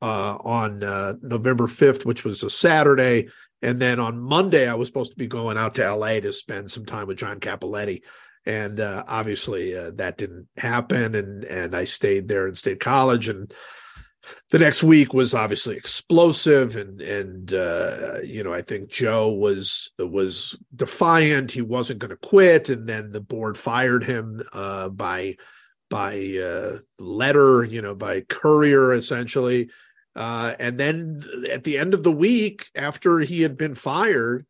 uh, 0.00 0.36
on 0.42 0.82
uh, 0.82 1.14
November 1.22 1.66
fifth, 1.66 2.04
which 2.04 2.24
was 2.24 2.42
a 2.42 2.50
Saturday, 2.50 3.28
and 3.62 3.80
then 3.80 4.00
on 4.00 4.20
Monday 4.20 4.68
I 4.68 4.74
was 4.74 4.88
supposed 4.88 5.12
to 5.12 5.18
be 5.18 5.28
going 5.28 5.56
out 5.56 5.76
to 5.76 5.84
L.A. 5.84 6.20
to 6.20 6.32
spend 6.32 6.70
some 6.70 6.84
time 6.84 7.06
with 7.06 7.18
John 7.18 7.38
Cappelletti, 7.38 8.02
and 8.44 8.80
uh, 8.80 9.04
obviously 9.06 9.76
uh, 9.76 9.92
that 9.96 10.18
didn't 10.18 10.48
happen, 10.56 11.14
and 11.14 11.44
and 11.44 11.74
I 11.74 11.84
stayed 11.84 12.28
there 12.28 12.48
in 12.48 12.54
State 12.54 12.80
College 12.80 13.28
and 13.28 13.52
the 14.50 14.58
next 14.58 14.82
week 14.82 15.12
was 15.14 15.34
obviously 15.34 15.76
explosive 15.76 16.76
and 16.76 17.00
and 17.00 17.52
uh, 17.54 18.18
you 18.22 18.44
know 18.44 18.52
I 18.52 18.62
think 18.62 18.90
Joe 18.90 19.32
was 19.32 19.90
was 19.98 20.58
defiant. 20.74 21.50
He 21.50 21.62
wasn't 21.62 21.98
going 21.98 22.10
to 22.10 22.16
quit 22.16 22.68
and 22.68 22.88
then 22.88 23.12
the 23.12 23.20
board 23.20 23.58
fired 23.58 24.04
him 24.04 24.42
uh, 24.52 24.88
by 24.90 25.36
by 25.90 26.38
uh, 26.38 26.78
letter 26.98 27.64
you 27.64 27.82
know 27.82 27.94
by 27.94 28.20
courier 28.22 28.92
essentially. 28.92 29.70
Uh, 30.14 30.54
and 30.58 30.78
then 30.78 31.22
at 31.50 31.64
the 31.64 31.78
end 31.78 31.94
of 31.94 32.02
the 32.02 32.12
week 32.12 32.66
after 32.74 33.18
he 33.20 33.42
had 33.42 33.56
been 33.56 33.74
fired 33.74 34.46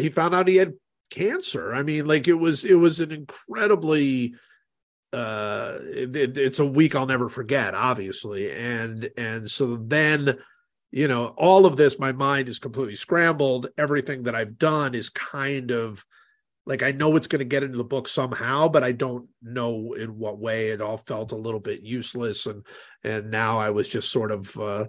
he 0.00 0.08
found 0.08 0.34
out 0.34 0.48
he 0.48 0.56
had 0.56 0.74
cancer. 1.10 1.74
I 1.74 1.82
mean 1.82 2.06
like 2.06 2.28
it 2.28 2.34
was 2.34 2.64
it 2.64 2.74
was 2.74 3.00
an 3.00 3.12
incredibly 3.12 4.34
uh 5.12 5.78
it, 5.82 6.36
it's 6.36 6.58
a 6.58 6.66
week 6.66 6.94
I'll 6.94 7.06
never 7.06 7.28
forget 7.28 7.74
obviously. 7.74 8.50
And 8.50 9.08
and 9.16 9.48
so 9.48 9.76
then 9.76 10.38
you 10.90 11.08
know 11.08 11.34
all 11.36 11.66
of 11.66 11.76
this 11.76 11.98
my 11.98 12.12
mind 12.12 12.48
is 12.48 12.58
completely 12.58 12.96
scrambled. 12.96 13.68
Everything 13.78 14.24
that 14.24 14.34
I've 14.34 14.58
done 14.58 14.94
is 14.94 15.10
kind 15.10 15.70
of 15.70 16.04
like 16.66 16.82
I 16.82 16.92
know 16.92 17.16
it's 17.16 17.26
going 17.26 17.38
to 17.40 17.46
get 17.46 17.62
into 17.62 17.78
the 17.78 17.84
book 17.84 18.08
somehow 18.08 18.68
but 18.68 18.84
I 18.84 18.92
don't 18.92 19.28
know 19.42 19.94
in 19.94 20.18
what 20.18 20.38
way. 20.38 20.68
It 20.68 20.82
all 20.82 20.98
felt 20.98 21.32
a 21.32 21.36
little 21.36 21.60
bit 21.60 21.80
useless. 21.80 22.46
And 22.46 22.66
and 23.02 23.30
now 23.30 23.58
I 23.58 23.70
was 23.70 23.88
just 23.88 24.10
sort 24.10 24.30
of 24.30 24.56
uh 24.58 24.86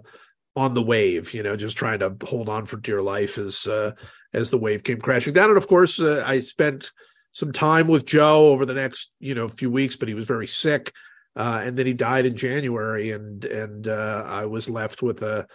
on 0.56 0.74
the 0.74 0.82
wave 0.82 1.32
you 1.32 1.42
know 1.42 1.56
just 1.56 1.76
trying 1.76 1.98
to 2.00 2.14
hold 2.24 2.48
on 2.48 2.66
for 2.66 2.76
dear 2.78 3.00
life 3.00 3.38
as 3.38 3.66
uh 3.66 3.92
as 4.34 4.50
the 4.50 4.58
wave 4.58 4.82
came 4.82 5.00
crashing 5.00 5.32
down 5.32 5.48
and 5.48 5.58
of 5.58 5.68
course 5.68 6.00
uh, 6.00 6.24
I 6.26 6.40
spent 6.40 6.90
some 7.32 7.52
time 7.52 7.86
with 7.86 8.06
Joe 8.06 8.48
over 8.48 8.66
the 8.66 8.74
next, 8.74 9.14
you 9.20 9.34
know, 9.34 9.48
few 9.48 9.70
weeks, 9.70 9.96
but 9.96 10.08
he 10.08 10.14
was 10.14 10.26
very 10.26 10.46
sick. 10.46 10.92
uh, 11.36 11.62
and 11.64 11.76
then 11.76 11.86
he 11.86 11.94
died 11.94 12.26
in 12.26 12.36
January, 12.36 13.12
and 13.12 13.44
and 13.44 13.86
uh, 13.86 14.24
I 14.26 14.46
was 14.46 14.68
left 14.68 15.00
with 15.00 15.22
a 15.22 15.46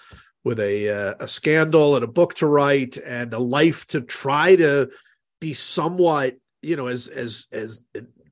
with 0.45 0.59
a 0.59 0.89
uh, 0.89 1.15
a 1.19 1.27
scandal 1.27 1.95
and 1.95 2.03
a 2.03 2.07
book 2.07 2.33
to 2.35 2.47
write 2.47 2.97
and 2.97 3.33
a 3.33 3.39
life 3.39 3.85
to 3.87 4.01
try 4.01 4.55
to 4.55 4.89
be 5.41 5.53
somewhat, 5.53 6.35
you 6.61 6.77
know, 6.77 6.87
as 6.87 7.09
as 7.09 7.47
as 7.51 7.81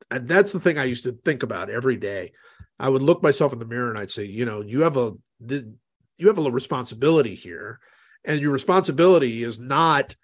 and 0.10 0.28
that's 0.28 0.54
the 0.54 0.60
thing 0.60 0.78
I 0.78 0.86
used 0.86 1.04
to 1.04 1.12
think 1.26 1.44
about 1.44 1.70
every 1.70 1.98
day. 1.98 2.32
I 2.80 2.88
would 2.88 3.04
look 3.04 3.22
myself 3.22 3.52
in 3.52 3.60
the 3.60 3.66
mirror 3.66 3.90
and 3.90 4.00
I'd 4.00 4.12
say, 4.12 4.24
you 4.26 4.46
know, 4.46 4.62
you 4.62 4.82
have 4.82 4.98
a 4.98 5.14
you 6.18 6.28
have 6.28 6.38
a 6.38 6.42
little 6.42 6.54
responsibility 6.54 7.36
here, 7.36 7.80
and 8.26 8.40
your 8.40 8.52
responsibility 8.52 9.44
is 9.44 9.60
not 9.60 10.16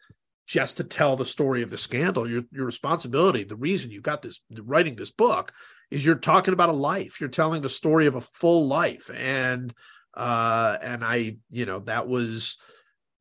just 0.48 0.78
to 0.78 0.84
tell 0.84 1.16
the 1.16 1.26
story 1.26 1.62
of 1.62 1.70
the 1.70 1.78
scandal. 1.78 2.30
Your 2.30 2.44
your 2.52 2.66
responsibility, 2.66 3.44
the 3.44 3.56
reason 3.56 3.92
you 3.92 4.02
got 4.02 4.22
this 4.22 4.42
writing 4.62 4.96
this 4.96 5.12
book, 5.12 5.52
is 5.92 6.06
you're 6.06 6.16
talking 6.16 6.54
about 6.54 6.70
a 6.70 6.74
life. 6.74 7.20
You're 7.20 7.30
telling 7.30 7.62
the 7.62 7.70
story 7.70 8.08
of 8.08 8.16
a 8.16 8.22
full 8.22 8.68
life, 8.68 9.10
and 9.14 9.74
uh, 10.16 10.78
and 10.82 11.04
I, 11.04 11.38
you 11.50 11.66
know, 11.66 11.80
that 11.80 12.08
was 12.08 12.58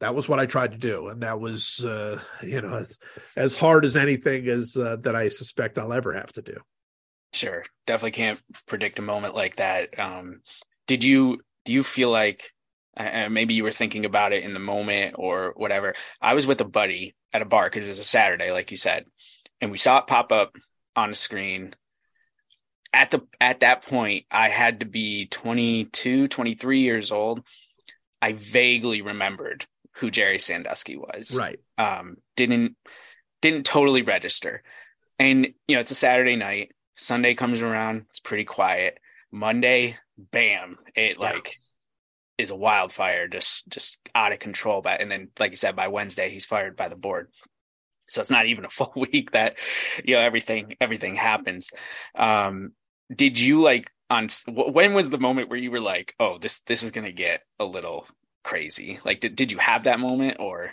that 0.00 0.14
was 0.14 0.28
what 0.28 0.40
I 0.40 0.46
tried 0.46 0.72
to 0.72 0.78
do, 0.78 1.08
and 1.08 1.22
that 1.22 1.40
was 1.40 1.84
uh, 1.84 2.20
you 2.42 2.60
know 2.60 2.74
as 2.74 2.98
as 3.36 3.54
hard 3.54 3.84
as 3.84 3.96
anything 3.96 4.48
as 4.48 4.76
uh, 4.76 4.96
that 5.02 5.16
I 5.16 5.28
suspect 5.28 5.78
I'll 5.78 5.92
ever 5.92 6.12
have 6.12 6.32
to 6.34 6.42
do. 6.42 6.56
Sure, 7.32 7.64
definitely 7.86 8.12
can't 8.12 8.40
predict 8.66 8.98
a 8.98 9.02
moment 9.02 9.34
like 9.34 9.56
that. 9.56 9.98
Um, 9.98 10.40
did 10.86 11.04
you 11.04 11.40
do 11.64 11.72
you 11.72 11.82
feel 11.82 12.10
like 12.10 12.52
uh, 12.97 13.28
maybe 13.28 13.55
you 13.55 13.62
were 13.62 13.70
thinking 13.70 14.05
about 14.05 14.32
it 14.32 14.45
in 14.45 14.55
the 14.55 14.61
moment 14.61 15.14
or 15.18 15.55
whatever? 15.57 15.95
I 16.20 16.34
was 16.34 16.47
with 16.47 16.61
a 16.61 16.64
buddy 16.64 17.14
at 17.32 17.43
a 17.43 17.47
bar 17.47 17.66
because 17.66 17.86
it 17.86 17.91
was 17.91 17.99
a 17.99 18.05
Saturday, 18.05 18.51
like 18.53 18.70
you 18.70 18.76
said, 18.76 19.05
and 19.61 19.70
we 19.70 19.78
saw 19.78 19.99
it 19.99 20.07
pop 20.07 20.32
up 20.32 20.57
on 20.97 21.11
the 21.11 21.16
screen. 21.16 21.74
At 22.93 23.11
the 23.11 23.26
at 23.41 23.61
that 23.61 23.84
point, 23.84 24.24
I 24.30 24.49
had 24.49 24.80
to 24.80 24.86
be 24.86 25.26
22, 25.26 26.26
23 26.26 26.80
years 26.80 27.12
old. 27.12 27.43
I 28.20 28.32
vaguely 28.32 29.03
remembered 29.03 29.66
who 29.97 30.11
Jerry 30.11 30.39
Sandusky 30.39 30.97
was. 30.97 31.36
Right. 31.39 31.61
Um, 31.76 32.16
didn't 32.36 32.76
didn't 33.43 33.66
totally 33.66 34.03
register. 34.03 34.62
And 35.18 35.49
you 35.66 35.76
know, 35.76 35.80
it's 35.80 35.91
a 35.91 35.97
Saturday 35.97 36.36
night. 36.36 36.72
Sunday 36.97 37.34
comes 37.34 37.61
around, 37.61 38.07
it's 38.11 38.20
pretty 38.20 38.45
quiet. 38.45 38.99
Monday, 39.30 39.97
bam, 40.16 40.76
it 40.97 41.16
yeah. 41.18 41.24
like 41.24 41.59
is 42.39 42.51
a 42.53 42.57
wildfire, 42.57 43.28
just 43.28 43.68
just 43.68 43.99
out 44.14 44.32
of 44.32 44.39
control. 44.39 44.80
But 44.80 45.01
and 45.01 45.11
then, 45.11 45.28
like 45.39 45.51
you 45.51 45.57
said, 45.57 45.76
by 45.76 45.89
Wednesday, 45.89 46.30
he's 46.30 46.47
fired 46.47 46.76
by 46.76 46.89
the 46.89 46.97
board. 46.97 47.28
So 48.09 48.20
it's 48.20 48.30
not 48.30 48.47
even 48.47 48.64
a 48.64 48.70
full 48.70 48.93
week 48.97 49.32
that 49.32 49.57
you 50.05 50.14
know 50.14 50.22
everything 50.22 50.76
everything 50.80 51.16
happens. 51.16 51.70
Um, 52.14 52.72
did 53.14 53.39
you 53.39 53.61
like 53.61 53.91
on 54.09 54.28
when 54.47 54.95
was 54.95 55.11
the 55.11 55.18
moment 55.18 55.51
where 55.51 55.59
you 55.59 55.70
were 55.70 55.80
like, 55.80 56.14
oh, 56.20 56.39
this 56.39 56.61
this 56.61 56.82
is 56.82 56.93
gonna 56.93 57.12
get 57.12 57.43
a 57.59 57.64
little 57.64 58.07
crazy? 58.45 58.99
Like, 59.05 59.20
did 59.20 59.36
did 59.36 59.53
you 59.53 59.59
have 59.59 59.84
that 59.84 60.01
moment 60.01 60.36
or? 60.41 60.72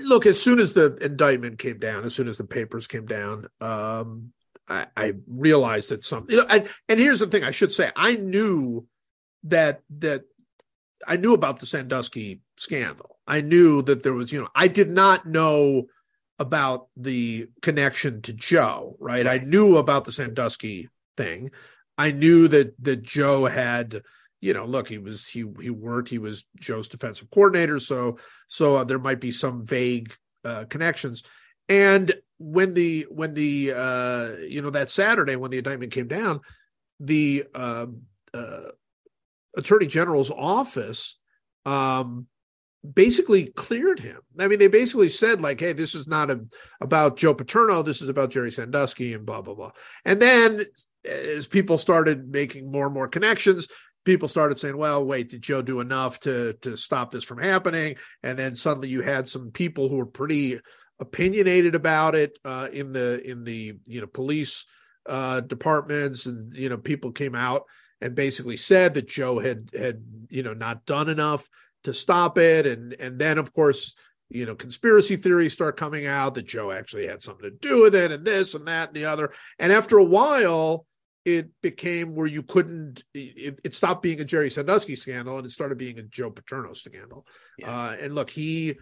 Look, 0.00 0.24
as 0.24 0.40
soon 0.40 0.58
as 0.58 0.72
the 0.72 0.94
indictment 1.02 1.58
came 1.58 1.78
down, 1.78 2.04
as 2.04 2.14
soon 2.14 2.26
as 2.26 2.38
the 2.38 2.44
papers 2.44 2.86
came 2.86 3.04
down, 3.04 3.46
um, 3.60 4.32
I, 4.66 4.86
I 4.96 5.12
realized 5.26 5.90
that 5.90 6.02
something. 6.02 6.34
You 6.34 6.46
know, 6.46 6.64
and 6.88 6.98
here's 6.98 7.20
the 7.20 7.26
thing: 7.26 7.44
I 7.44 7.50
should 7.50 7.72
say, 7.72 7.90
I 7.94 8.14
knew 8.14 8.86
that 9.44 9.82
that 9.98 10.24
I 11.06 11.16
knew 11.16 11.34
about 11.34 11.60
the 11.60 11.66
Sandusky 11.66 12.40
scandal. 12.56 13.18
I 13.26 13.40
knew 13.40 13.82
that 13.82 14.02
there 14.02 14.12
was, 14.12 14.32
you 14.32 14.40
know, 14.40 14.48
I 14.54 14.68
did 14.68 14.90
not 14.90 15.26
know 15.26 15.86
about 16.38 16.88
the 16.96 17.48
connection 17.60 18.22
to 18.22 18.32
Joe, 18.32 18.96
right? 18.98 19.26
I 19.26 19.38
knew 19.38 19.76
about 19.76 20.04
the 20.04 20.12
Sandusky 20.12 20.88
thing. 21.16 21.50
I 21.98 22.10
knew 22.10 22.48
that 22.48 22.74
that 22.82 23.02
Joe 23.02 23.44
had, 23.46 24.02
you 24.40 24.54
know, 24.54 24.64
look, 24.64 24.88
he 24.88 24.98
was 24.98 25.28
he 25.28 25.44
he 25.60 25.70
worked, 25.70 26.08
he 26.08 26.18
was 26.18 26.44
Joe's 26.58 26.88
defensive 26.88 27.30
coordinator, 27.30 27.78
so 27.78 28.18
so 28.48 28.76
uh, 28.76 28.84
there 28.84 28.98
might 28.98 29.20
be 29.20 29.30
some 29.30 29.64
vague 29.64 30.12
uh, 30.44 30.64
connections. 30.68 31.22
And 31.68 32.12
when 32.38 32.74
the 32.74 33.06
when 33.08 33.34
the 33.34 33.72
uh, 33.74 34.30
you 34.48 34.62
know 34.62 34.70
that 34.70 34.90
Saturday 34.90 35.36
when 35.36 35.50
the 35.50 35.58
indictment 35.58 35.92
came 35.92 36.08
down, 36.08 36.40
the 36.98 37.44
uh, 37.54 37.86
uh, 38.34 38.62
attorney 39.56 39.86
general's 39.86 40.30
office 40.30 41.16
um, 41.66 42.26
basically 42.94 43.46
cleared 43.46 44.00
him. 44.00 44.18
I 44.38 44.48
mean, 44.48 44.58
they 44.58 44.68
basically 44.68 45.08
said 45.08 45.40
like, 45.40 45.60
"Hey, 45.60 45.72
this 45.72 45.94
is 45.94 46.08
not 46.08 46.30
a, 46.30 46.44
about 46.80 47.16
Joe 47.16 47.34
Paterno. 47.34 47.82
This 47.82 48.02
is 48.02 48.08
about 48.08 48.30
Jerry 48.30 48.50
Sandusky 48.50 49.14
and 49.14 49.24
blah 49.24 49.42
blah 49.42 49.54
blah." 49.54 49.70
And 50.04 50.20
then, 50.20 50.62
as 51.04 51.46
people 51.46 51.78
started 51.78 52.28
making 52.28 52.70
more 52.70 52.86
and 52.86 52.94
more 52.94 53.08
connections, 53.08 53.68
people 54.04 54.28
started 54.28 54.58
saying, 54.58 54.76
"Well, 54.76 55.04
wait, 55.06 55.30
did 55.30 55.42
Joe 55.42 55.62
do 55.62 55.80
enough 55.80 56.20
to 56.20 56.54
to 56.62 56.76
stop 56.76 57.10
this 57.10 57.24
from 57.24 57.38
happening?" 57.38 57.96
And 58.22 58.38
then 58.38 58.54
suddenly 58.54 58.88
you 58.88 59.02
had 59.02 59.28
some 59.28 59.50
people 59.50 59.88
who 59.88 59.96
were 59.96 60.06
pretty 60.06 60.60
opinionated 60.98 61.74
about 61.74 62.14
it 62.14 62.38
uh, 62.44 62.68
in 62.72 62.92
the 62.92 63.22
in 63.28 63.44
the 63.44 63.74
you 63.86 64.00
know 64.00 64.06
police 64.06 64.64
uh, 65.08 65.40
departments, 65.40 66.26
and 66.26 66.52
you 66.54 66.68
know 66.68 66.78
people 66.78 67.12
came 67.12 67.34
out 67.34 67.64
and 68.02 68.14
basically 68.16 68.56
said 68.56 68.94
that 68.94 69.08
Joe 69.08 69.38
had 69.38 69.70
had 69.72 70.02
you 70.28 70.42
know 70.42 70.52
not 70.52 70.84
done 70.84 71.08
enough 71.08 71.48
to 71.84 71.94
stop 71.94 72.36
it. 72.36 72.66
And 72.66 72.94
and 72.94 73.18
then 73.18 73.38
of 73.38 73.52
course 73.52 73.94
you 74.28 74.44
know 74.44 74.54
conspiracy 74.54 75.16
theories 75.16 75.52
start 75.52 75.76
coming 75.76 76.06
out 76.06 76.34
that 76.34 76.46
Joe 76.46 76.72
actually 76.72 77.06
had 77.06 77.22
something 77.22 77.48
to 77.48 77.68
do 77.68 77.82
with 77.82 77.94
it 77.94 78.10
and 78.10 78.24
this 78.24 78.54
and 78.54 78.66
that 78.66 78.88
and 78.88 78.96
the 78.96 79.06
other. 79.06 79.32
And 79.58 79.72
after 79.72 79.98
a 79.98 80.04
while 80.04 80.84
it 81.24 81.50
became 81.62 82.16
where 82.16 82.26
you 82.26 82.42
couldn't 82.42 83.04
it, 83.14 83.60
it 83.62 83.74
stopped 83.74 84.02
being 84.02 84.20
a 84.20 84.24
Jerry 84.24 84.50
Sandusky 84.50 84.96
scandal 84.96 85.36
and 85.36 85.46
it 85.46 85.50
started 85.50 85.78
being 85.78 85.98
a 85.98 86.02
Joe 86.02 86.30
Paterno 86.30 86.72
scandal. 86.72 87.26
Yeah. 87.58 87.70
uh, 87.70 87.96
and 88.00 88.14
look 88.14 88.28
he 88.28 88.76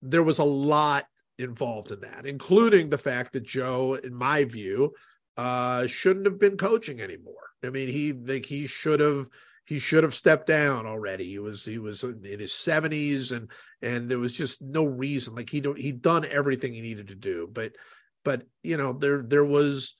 there 0.00 0.22
was 0.22 0.38
a 0.38 0.44
lot 0.44 1.06
involved 1.38 1.90
in 1.90 2.00
that 2.00 2.24
including 2.24 2.88
the 2.88 2.98
fact 2.98 3.34
that 3.34 3.42
Joe 3.42 3.94
in 3.94 4.14
my 4.14 4.44
view 4.44 4.94
uh 5.36 5.86
shouldn't 5.86 6.26
have 6.26 6.38
been 6.38 6.56
coaching 6.56 7.00
anymore 7.00 7.42
I 7.64 7.70
mean, 7.70 7.88
he 7.88 8.12
like 8.12 8.44
he 8.44 8.66
should 8.66 9.00
have 9.00 9.28
he 9.64 9.78
should 9.78 10.02
have 10.02 10.14
stepped 10.14 10.46
down 10.46 10.86
already. 10.86 11.24
He 11.24 11.38
was 11.38 11.64
he 11.64 11.78
was 11.78 12.02
in 12.02 12.22
his 12.22 12.52
seventies, 12.52 13.32
and 13.32 13.50
and 13.80 14.10
there 14.10 14.18
was 14.18 14.32
just 14.32 14.62
no 14.62 14.84
reason. 14.84 15.34
Like 15.34 15.50
he 15.50 15.62
he'd 15.76 16.02
done 16.02 16.26
everything 16.26 16.74
he 16.74 16.80
needed 16.80 17.08
to 17.08 17.14
do, 17.14 17.48
but 17.52 17.72
but 18.24 18.42
you 18.62 18.76
know 18.76 18.92
there 18.92 19.22
there 19.22 19.44
was 19.44 19.94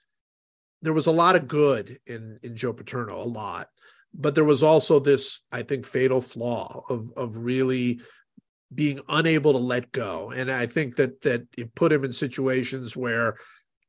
there 0.83 0.93
was 0.93 1.07
a 1.07 1.13
lot 1.13 1.37
of 1.37 1.49
good 1.49 1.99
in 2.07 2.39
in 2.43 2.57
Joe 2.57 2.73
Paterno, 2.73 3.23
a 3.23 3.25
lot, 3.25 3.69
but 4.13 4.35
there 4.35 4.45
was 4.45 4.63
also 4.63 4.99
this 4.99 5.41
I 5.53 5.63
think 5.63 5.87
fatal 5.87 6.21
flaw 6.21 6.83
of 6.89 7.13
of 7.17 7.37
really 7.37 8.01
being 8.75 9.01
unable 9.09 9.53
to 9.53 9.59
let 9.59 9.93
go, 9.93 10.33
and 10.33 10.51
I 10.51 10.67
think 10.67 10.97
that 10.97 11.21
that 11.23 11.43
it 11.57 11.75
put 11.77 11.93
him 11.93 12.05
in 12.05 12.13
situations 12.13 12.97
where 12.97 13.37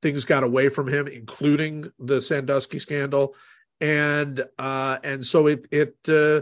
things 0.04 0.26
got 0.26 0.44
away 0.44 0.70
from 0.70 0.88
him, 0.88 1.08
including 1.08 1.92
the 1.98 2.22
Sandusky 2.22 2.78
scandal. 2.78 3.36
And 3.82 4.46
uh, 4.60 5.00
and 5.04 5.26
so 5.26 5.48
it 5.48 5.68
it 5.72 5.96
uh, 6.08 6.42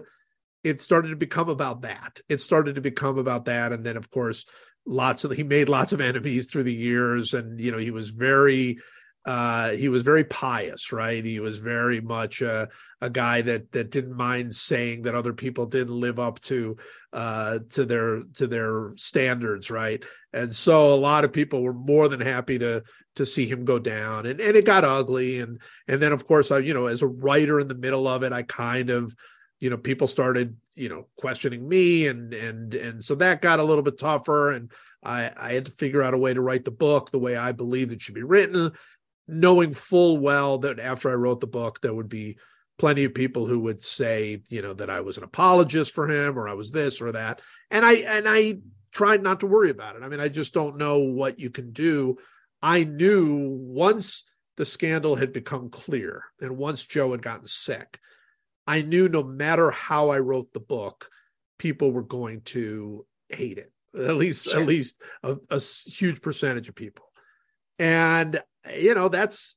it 0.66 0.82
started 0.82 1.09
to 1.09 1.16
become 1.16 1.47
about 1.47 1.84
that. 1.84 2.20
It 2.28 2.39
started 2.39 2.76
to 2.76 2.82
become 2.82 3.18
about 3.18 3.45
that, 3.45 3.72
and 3.72 3.86
then 3.86 3.95
of 3.95 4.09
course, 4.09 4.45
lots 4.86 5.24
of 5.24 5.32
he 5.32 5.43
made 5.43 5.70
lots 5.70 5.93
of 5.93 6.01
enemies 6.01 6.47
through 6.47 6.64
the 6.64 6.74
years, 6.74 7.34
and 7.34 7.59
you 7.59 7.72
know 7.72 7.78
he 7.78 7.91
was 7.91 8.09
very 8.09 8.80
uh, 9.26 9.72
he 9.72 9.88
was 9.88 10.02
very 10.02 10.24
pious, 10.24 10.92
right? 10.92 11.24
He 11.24 11.40
was 11.40 11.60
very 11.60 12.02
much 12.02 12.42
a, 12.42 12.68
a 13.02 13.10
guy 13.10 13.42
that 13.44 13.72
that 13.72 13.92
didn't 13.92 14.18
mind 14.18 14.54
saying 14.54 15.04
that 15.04 15.14
other 15.14 15.34
people 15.34 15.68
didn't 15.68 16.00
live 16.00 16.20
up 16.20 16.40
to 16.42 16.76
uh, 17.14 17.60
to 17.70 17.86
their 17.86 18.24
to 18.36 18.48
their 18.48 18.94
standards, 18.96 19.70
right? 19.70 20.04
And 20.34 20.54
so 20.54 20.94
a 20.94 20.96
lot 20.96 21.24
of 21.24 21.32
people 21.32 21.62
were 21.62 21.74
more 21.74 22.08
than 22.08 22.20
happy 22.20 22.58
to 22.60 22.84
to 23.16 23.26
see 23.26 23.46
him 23.46 23.64
go 23.64 23.78
down, 23.78 24.26
and 24.26 24.42
and 24.42 24.58
it 24.58 24.66
got 24.66 24.84
ugly, 24.84 25.40
and 25.40 25.60
and 25.88 26.02
then 26.02 26.14
of 26.14 26.26
course 26.26 26.50
I 26.50 26.60
you 26.60 26.74
know 26.74 26.88
as 26.88 27.04
a 27.04 27.08
writer 27.08 27.60
in 27.60 27.68
the 27.68 27.76
middle 27.76 28.08
of 28.08 28.24
it, 28.24 28.34
I 28.34 28.42
kind 28.42 28.90
of 28.90 29.16
you 29.60 29.70
know 29.70 29.78
people 29.78 30.08
started 30.08 30.58
you 30.74 30.90
know 30.90 31.08
questioning 31.16 31.70
me, 31.70 32.08
and 32.08 32.34
and 32.34 32.74
and 32.74 33.04
so 33.04 33.14
that 33.16 33.44
got 33.44 33.60
a 33.60 33.64
little 33.64 33.84
bit 33.84 34.00
tougher, 34.00 34.52
and 34.54 34.72
I 35.04 35.32
I 35.38 35.54
had 35.54 35.66
to 35.66 35.72
figure 35.72 36.02
out 36.02 36.16
a 36.16 36.18
way 36.18 36.34
to 36.34 36.42
write 36.42 36.66
the 36.66 36.72
book 36.72 37.12
the 37.12 37.20
way 37.20 37.36
I 37.36 37.52
believed 37.52 37.92
it 37.92 38.02
should 38.02 38.16
be 38.16 38.24
written 38.24 38.72
knowing 39.28 39.74
full 39.74 40.18
well 40.18 40.58
that 40.60 40.80
after 40.80 41.10
I 41.10 41.16
wrote 41.16 41.40
the 41.40 41.48
book, 41.48 41.82
there 41.82 41.94
would 41.94 42.10
be 42.10 42.38
plenty 42.78 43.04
of 43.04 43.14
people 43.14 43.46
who 43.46 43.60
would 43.60 43.84
say, 43.84 44.42
you 44.50 44.62
know, 44.62 44.74
that 44.74 44.90
I 44.90 45.02
was 45.02 45.18
an 45.18 45.24
apologist 45.24 45.94
for 45.94 46.10
him 46.10 46.38
or 46.38 46.48
I 46.48 46.54
was 46.54 46.72
this 46.72 47.02
or 47.02 47.12
that. 47.12 47.42
And 47.70 47.86
I 47.86 47.94
and 47.94 48.26
I 48.28 48.60
tried 48.92 49.24
not 49.24 49.40
to 49.42 49.48
worry 49.48 49.70
about 49.70 49.96
it. 49.96 50.04
I 50.04 50.10
mean, 50.10 50.20
I 50.20 50.28
just 50.28 50.54
don't 50.54 50.78
know 50.78 51.00
what 51.00 51.40
you 51.40 51.50
can 51.50 51.72
do. 51.72 52.18
I 52.62 52.84
knew 52.84 53.58
once 53.60 54.24
the 54.58 54.66
scandal 54.66 55.16
had 55.16 55.34
become 55.34 55.70
clear 55.70 56.24
and 56.42 56.58
once 56.58 56.84
Joe 56.84 57.12
had 57.12 57.22
gotten 57.22 57.48
sick, 57.48 58.00
I 58.68 58.82
knew 58.82 59.10
no 59.10 59.24
matter 59.24 59.72
how 59.72 60.10
I 60.10 60.20
wrote 60.20 60.54
the 60.54 60.60
book, 60.60 61.10
people 61.58 61.92
were 61.92 62.04
going 62.04 62.42
to 62.42 63.06
hate 63.30 63.58
it. 63.58 63.72
At 63.98 64.16
least, 64.16 64.46
sure. 64.46 64.60
at 64.60 64.66
least 64.66 65.02
a, 65.24 65.38
a 65.50 65.60
huge 65.60 66.22
percentage 66.22 66.70
of 66.70 66.76
people. 66.76 67.06
And 67.80 68.42
you 68.76 68.94
know 68.94 69.10
that's 69.10 69.56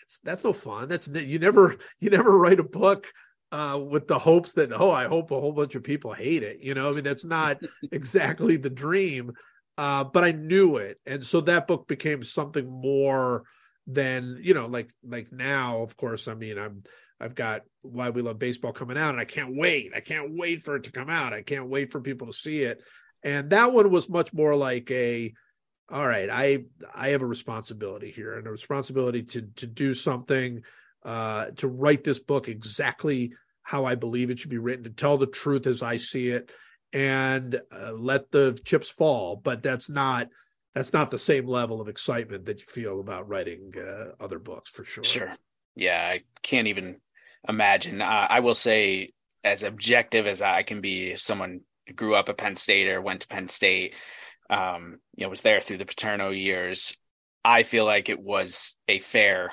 that's, 0.00 0.18
that's 0.18 0.44
no 0.44 0.52
fun. 0.52 0.88
That's 0.88 1.08
you 1.08 1.38
never 1.38 1.76
you 2.00 2.10
never 2.10 2.36
write 2.36 2.60
a 2.60 2.64
book 2.64 3.06
uh, 3.50 3.80
with 3.82 4.08
the 4.08 4.18
hopes 4.18 4.54
that 4.54 4.72
oh 4.72 4.90
I 4.90 5.06
hope 5.06 5.30
a 5.30 5.40
whole 5.40 5.52
bunch 5.52 5.74
of 5.74 5.82
people 5.82 6.12
hate 6.12 6.42
it. 6.42 6.60
You 6.60 6.74
know, 6.74 6.90
I 6.90 6.92
mean 6.92 7.04
that's 7.04 7.24
not 7.24 7.60
exactly 7.92 8.56
the 8.56 8.70
dream. 8.70 9.32
Uh, 9.76 10.02
but 10.02 10.24
I 10.24 10.32
knew 10.32 10.78
it, 10.78 10.98
and 11.06 11.24
so 11.24 11.40
that 11.42 11.68
book 11.68 11.86
became 11.86 12.24
something 12.24 12.68
more 12.68 13.44
than 13.86 14.36
you 14.40 14.52
know, 14.52 14.66
like 14.66 14.90
like 15.04 15.30
now. 15.30 15.82
Of 15.82 15.96
course, 15.96 16.26
I 16.26 16.34
mean 16.34 16.58
I'm 16.58 16.82
I've 17.20 17.34
got 17.34 17.62
Why 17.82 18.10
We 18.10 18.22
Love 18.22 18.38
Baseball 18.38 18.72
coming 18.72 18.98
out, 18.98 19.10
and 19.10 19.20
I 19.20 19.24
can't 19.24 19.56
wait. 19.56 19.92
I 19.94 20.00
can't 20.00 20.36
wait 20.36 20.62
for 20.62 20.76
it 20.76 20.84
to 20.84 20.92
come 20.92 21.10
out. 21.10 21.32
I 21.32 21.42
can't 21.42 21.68
wait 21.68 21.92
for 21.92 22.00
people 22.00 22.26
to 22.26 22.32
see 22.32 22.62
it. 22.62 22.82
And 23.22 23.50
that 23.50 23.72
one 23.72 23.90
was 23.90 24.08
much 24.08 24.32
more 24.32 24.54
like 24.54 24.90
a 24.90 25.32
all 25.90 26.06
right, 26.06 26.28
I 26.30 26.64
I 26.94 27.10
have 27.10 27.22
a 27.22 27.26
responsibility 27.26 28.10
here 28.10 28.38
and 28.38 28.46
a 28.46 28.50
responsibility 28.50 29.22
to 29.24 29.42
to 29.56 29.66
do 29.66 29.94
something 29.94 30.62
uh, 31.04 31.46
to 31.56 31.68
write 31.68 32.04
this 32.04 32.18
book 32.18 32.48
exactly 32.48 33.32
how 33.62 33.84
I 33.84 33.94
believe 33.94 34.30
it 34.30 34.38
should 34.38 34.50
be 34.50 34.58
written, 34.58 34.84
to 34.84 34.90
tell 34.90 35.18
the 35.18 35.26
truth 35.26 35.66
as 35.66 35.82
I 35.82 35.98
see 35.98 36.28
it, 36.28 36.50
and 36.92 37.60
uh, 37.70 37.92
let 37.92 38.30
the 38.30 38.58
chips 38.64 38.90
fall. 38.90 39.36
But 39.36 39.62
that's 39.62 39.88
not 39.88 40.28
that's 40.74 40.92
not 40.92 41.10
the 41.10 41.18
same 41.18 41.46
level 41.46 41.80
of 41.80 41.88
excitement 41.88 42.46
that 42.46 42.60
you 42.60 42.66
feel 42.66 43.00
about 43.00 43.28
writing 43.28 43.72
uh, 43.78 44.22
other 44.22 44.38
books 44.38 44.70
for 44.70 44.84
sure. 44.84 45.04
Sure. 45.04 45.36
Yeah, 45.74 46.08
I 46.12 46.22
can't 46.42 46.68
even 46.68 47.00
imagine. 47.48 48.02
Uh, 48.02 48.26
I 48.28 48.40
will 48.40 48.54
say, 48.54 49.12
as 49.44 49.62
objective 49.62 50.26
as 50.26 50.42
I 50.42 50.62
can 50.62 50.80
be, 50.80 51.16
someone 51.16 51.60
grew 51.94 52.14
up 52.14 52.28
at 52.28 52.36
Penn 52.36 52.56
State 52.56 52.88
or 52.88 53.00
went 53.00 53.20
to 53.22 53.28
Penn 53.28 53.48
State, 53.48 53.94
um, 54.50 54.98
you 55.16 55.24
know, 55.24 55.30
was 55.30 55.42
there 55.42 55.60
through 55.60 55.78
the 55.78 55.86
Paterno 55.86 56.30
years. 56.30 56.96
I 57.44 57.62
feel 57.62 57.84
like 57.84 58.08
it 58.08 58.20
was 58.20 58.76
a 58.88 58.98
fair 58.98 59.50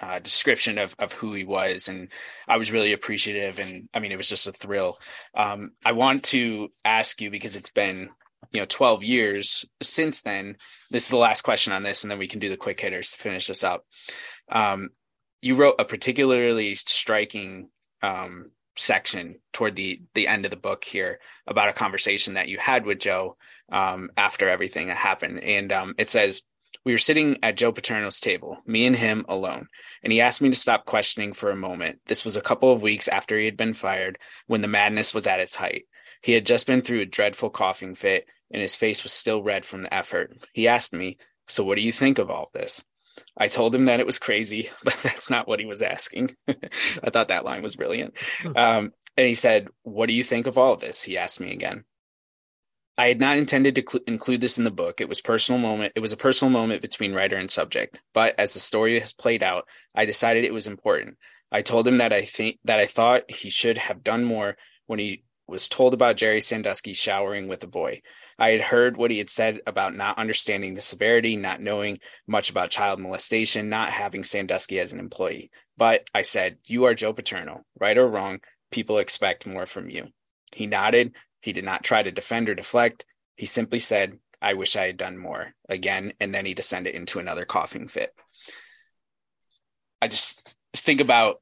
uh, 0.00 0.18
description 0.20 0.78
of 0.78 0.94
of 0.98 1.12
who 1.12 1.34
he 1.34 1.44
was, 1.44 1.88
and 1.88 2.08
I 2.46 2.56
was 2.56 2.72
really 2.72 2.92
appreciative. 2.92 3.58
And 3.58 3.88
I 3.92 4.00
mean, 4.00 4.12
it 4.12 4.16
was 4.16 4.28
just 4.28 4.46
a 4.46 4.52
thrill. 4.52 4.98
Um, 5.34 5.72
I 5.84 5.92
want 5.92 6.24
to 6.24 6.68
ask 6.84 7.20
you 7.20 7.30
because 7.30 7.56
it's 7.56 7.70
been 7.70 8.10
you 8.52 8.60
know 8.60 8.66
12 8.66 9.02
years 9.02 9.64
since 9.82 10.22
then. 10.22 10.56
This 10.90 11.04
is 11.04 11.10
the 11.10 11.16
last 11.16 11.42
question 11.42 11.72
on 11.72 11.82
this, 11.82 12.04
and 12.04 12.10
then 12.10 12.18
we 12.18 12.28
can 12.28 12.40
do 12.40 12.48
the 12.48 12.56
quick 12.56 12.80
hitters 12.80 13.12
to 13.12 13.18
finish 13.18 13.46
this 13.46 13.64
up. 13.64 13.84
Um, 14.50 14.90
you 15.40 15.56
wrote 15.56 15.76
a 15.78 15.84
particularly 15.84 16.74
striking 16.74 17.70
um, 18.02 18.50
section 18.76 19.36
toward 19.52 19.74
the 19.76 20.00
the 20.14 20.28
end 20.28 20.44
of 20.44 20.50
the 20.50 20.56
book 20.56 20.84
here 20.84 21.18
about 21.46 21.68
a 21.68 21.74
conversation 21.74 22.34
that 22.34 22.48
you 22.48 22.58
had 22.58 22.86
with 22.86 23.00
Joe 23.00 23.36
um, 23.70 24.10
after 24.16 24.48
everything 24.48 24.88
that 24.88 24.96
happened, 24.96 25.42
and 25.42 25.72
um, 25.72 25.94
it 25.98 26.08
says 26.10 26.42
we 26.84 26.92
were 26.92 26.98
sitting 26.98 27.38
at 27.42 27.56
Joe 27.56 27.72
Paterno's 27.72 28.20
table, 28.20 28.58
me 28.66 28.86
and 28.86 28.96
him 28.96 29.24
alone, 29.28 29.68
and 30.02 30.12
he 30.12 30.20
asked 30.20 30.40
me 30.40 30.50
to 30.50 30.56
stop 30.56 30.86
questioning 30.86 31.32
for 31.32 31.50
a 31.50 31.56
moment. 31.56 32.00
This 32.06 32.24
was 32.24 32.36
a 32.36 32.42
couple 32.42 32.72
of 32.72 32.82
weeks 32.82 33.08
after 33.08 33.38
he 33.38 33.44
had 33.44 33.56
been 33.56 33.74
fired, 33.74 34.18
when 34.46 34.62
the 34.62 34.68
madness 34.68 35.12
was 35.12 35.26
at 35.26 35.40
its 35.40 35.56
height. 35.56 35.84
He 36.22 36.32
had 36.32 36.46
just 36.46 36.66
been 36.66 36.80
through 36.80 37.00
a 37.00 37.06
dreadful 37.06 37.50
coughing 37.50 37.94
fit, 37.94 38.26
and 38.50 38.62
his 38.62 38.76
face 38.76 39.02
was 39.02 39.12
still 39.12 39.42
red 39.42 39.64
from 39.64 39.82
the 39.82 39.94
effort. 39.94 40.36
He 40.52 40.68
asked 40.68 40.92
me, 40.92 41.18
So 41.46 41.64
what 41.64 41.76
do 41.76 41.82
you 41.82 41.92
think 41.92 42.18
of 42.18 42.30
all 42.30 42.50
this? 42.52 42.84
I 43.36 43.48
told 43.48 43.74
him 43.74 43.86
that 43.86 44.00
it 44.00 44.06
was 44.06 44.18
crazy, 44.18 44.70
but 44.84 44.98
that's 45.02 45.30
not 45.30 45.48
what 45.48 45.60
he 45.60 45.66
was 45.66 45.82
asking. 45.82 46.30
I 46.48 47.10
thought 47.10 47.28
that 47.28 47.44
line 47.44 47.62
was 47.62 47.76
brilliant. 47.76 48.14
Um, 48.56 48.92
and 49.16 49.26
he 49.26 49.34
said, 49.34 49.68
What 49.82 50.06
do 50.06 50.14
you 50.14 50.24
think 50.24 50.46
of 50.46 50.58
all 50.58 50.74
of 50.74 50.80
this? 50.80 51.02
He 51.02 51.18
asked 51.18 51.40
me 51.40 51.52
again. 51.52 51.84
I 52.98 53.06
had 53.06 53.20
not 53.20 53.38
intended 53.38 53.76
to 53.76 53.84
cl- 53.88 54.02
include 54.08 54.40
this 54.40 54.58
in 54.58 54.64
the 54.64 54.72
book. 54.72 55.00
It 55.00 55.08
was 55.08 55.20
personal 55.20 55.60
moment. 55.60 55.92
It 55.94 56.00
was 56.00 56.12
a 56.12 56.16
personal 56.16 56.50
moment 56.50 56.82
between 56.82 57.14
writer 57.14 57.36
and 57.36 57.48
subject. 57.48 58.02
But 58.12 58.34
as 58.38 58.52
the 58.52 58.60
story 58.60 58.98
has 58.98 59.12
played 59.12 59.44
out, 59.44 59.68
I 59.94 60.04
decided 60.04 60.44
it 60.44 60.52
was 60.52 60.66
important. 60.66 61.16
I 61.52 61.62
told 61.62 61.86
him 61.86 61.98
that 61.98 62.12
I 62.12 62.22
think 62.22 62.58
that 62.64 62.80
I 62.80 62.86
thought 62.86 63.30
he 63.30 63.50
should 63.50 63.78
have 63.78 64.02
done 64.02 64.24
more 64.24 64.56
when 64.86 64.98
he 64.98 65.22
was 65.46 65.68
told 65.68 65.94
about 65.94 66.16
Jerry 66.16 66.40
Sandusky 66.40 66.92
showering 66.92 67.46
with 67.46 67.62
a 67.62 67.68
boy. 67.68 68.02
I 68.36 68.50
had 68.50 68.60
heard 68.60 68.96
what 68.96 69.10
he 69.12 69.18
had 69.18 69.30
said 69.30 69.60
about 69.66 69.94
not 69.94 70.18
understanding 70.18 70.74
the 70.74 70.82
severity, 70.82 71.36
not 71.36 71.62
knowing 71.62 72.00
much 72.26 72.50
about 72.50 72.70
child 72.70 73.00
molestation, 73.00 73.68
not 73.68 73.90
having 73.90 74.24
Sandusky 74.24 74.78
as 74.80 74.92
an 74.92 74.98
employee. 74.98 75.50
But 75.76 76.04
I 76.12 76.22
said, 76.22 76.58
You 76.64 76.84
are 76.84 76.94
Joe 76.94 77.12
Paterno. 77.12 77.62
Right 77.78 77.96
or 77.96 78.08
wrong, 78.08 78.40
people 78.70 78.98
expect 78.98 79.46
more 79.46 79.66
from 79.66 79.88
you. 79.88 80.08
He 80.52 80.66
nodded 80.66 81.14
he 81.40 81.52
did 81.52 81.64
not 81.64 81.84
try 81.84 82.02
to 82.02 82.10
defend 82.10 82.48
or 82.48 82.54
deflect. 82.54 83.04
He 83.36 83.46
simply 83.46 83.78
said, 83.78 84.18
I 84.40 84.54
wish 84.54 84.76
I 84.76 84.86
had 84.86 84.96
done 84.96 85.18
more 85.18 85.54
again. 85.68 86.12
And 86.20 86.34
then 86.34 86.46
he 86.46 86.54
descended 86.54 86.94
into 86.94 87.18
another 87.18 87.44
coughing 87.44 87.88
fit. 87.88 88.12
I 90.00 90.08
just 90.08 90.46
think 90.76 91.00
about, 91.00 91.40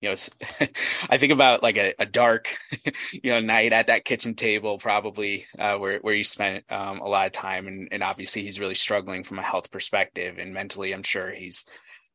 you 0.00 0.08
know, 0.08 0.14
I 1.08 1.18
think 1.18 1.32
about 1.32 1.62
like 1.62 1.76
a, 1.76 1.94
a 1.98 2.06
dark, 2.06 2.56
you 3.12 3.30
know, 3.32 3.40
night 3.40 3.72
at 3.72 3.88
that 3.88 4.04
kitchen 4.04 4.34
table, 4.34 4.78
probably 4.78 5.46
uh, 5.58 5.76
where, 5.76 5.98
where 5.98 6.14
you 6.14 6.24
spent 6.24 6.64
um, 6.70 7.00
a 7.00 7.08
lot 7.08 7.26
of 7.26 7.32
time. 7.32 7.68
And, 7.68 7.88
and 7.92 8.02
obviously 8.02 8.42
he's 8.42 8.60
really 8.60 8.74
struggling 8.74 9.24
from 9.24 9.38
a 9.38 9.42
health 9.42 9.70
perspective 9.70 10.38
and 10.38 10.52
mentally, 10.52 10.92
I'm 10.92 11.04
sure 11.04 11.32
he's 11.32 11.64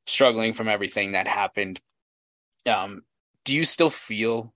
struggling 0.08 0.54
from 0.54 0.68
everything 0.68 1.14
that 1.14 1.28
happened. 1.28 1.80
Um, 2.66 3.04
do 3.46 3.56
you 3.56 3.64
still 3.64 3.90
feel 3.90 4.54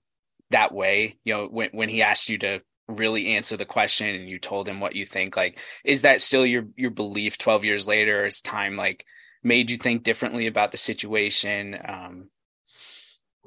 that 0.50 0.72
way 0.72 1.18
you 1.24 1.34
know 1.34 1.46
when 1.46 1.70
when 1.72 1.88
he 1.88 2.02
asked 2.02 2.28
you 2.28 2.38
to 2.38 2.60
really 2.88 3.28
answer 3.28 3.56
the 3.56 3.64
question 3.64 4.08
and 4.08 4.28
you 4.28 4.38
told 4.38 4.68
him 4.68 4.80
what 4.80 4.94
you 4.94 5.06
think 5.06 5.36
like 5.36 5.58
is 5.84 6.02
that 6.02 6.20
still 6.20 6.44
your 6.44 6.66
your 6.76 6.90
belief 6.90 7.38
12 7.38 7.64
years 7.64 7.86
later? 7.86 8.24
As 8.24 8.42
time 8.42 8.76
like 8.76 9.06
made 9.42 9.70
you 9.70 9.78
think 9.78 10.02
differently 10.02 10.46
about 10.46 10.70
the 10.70 10.78
situation? 10.78 11.78
Um 11.86 12.30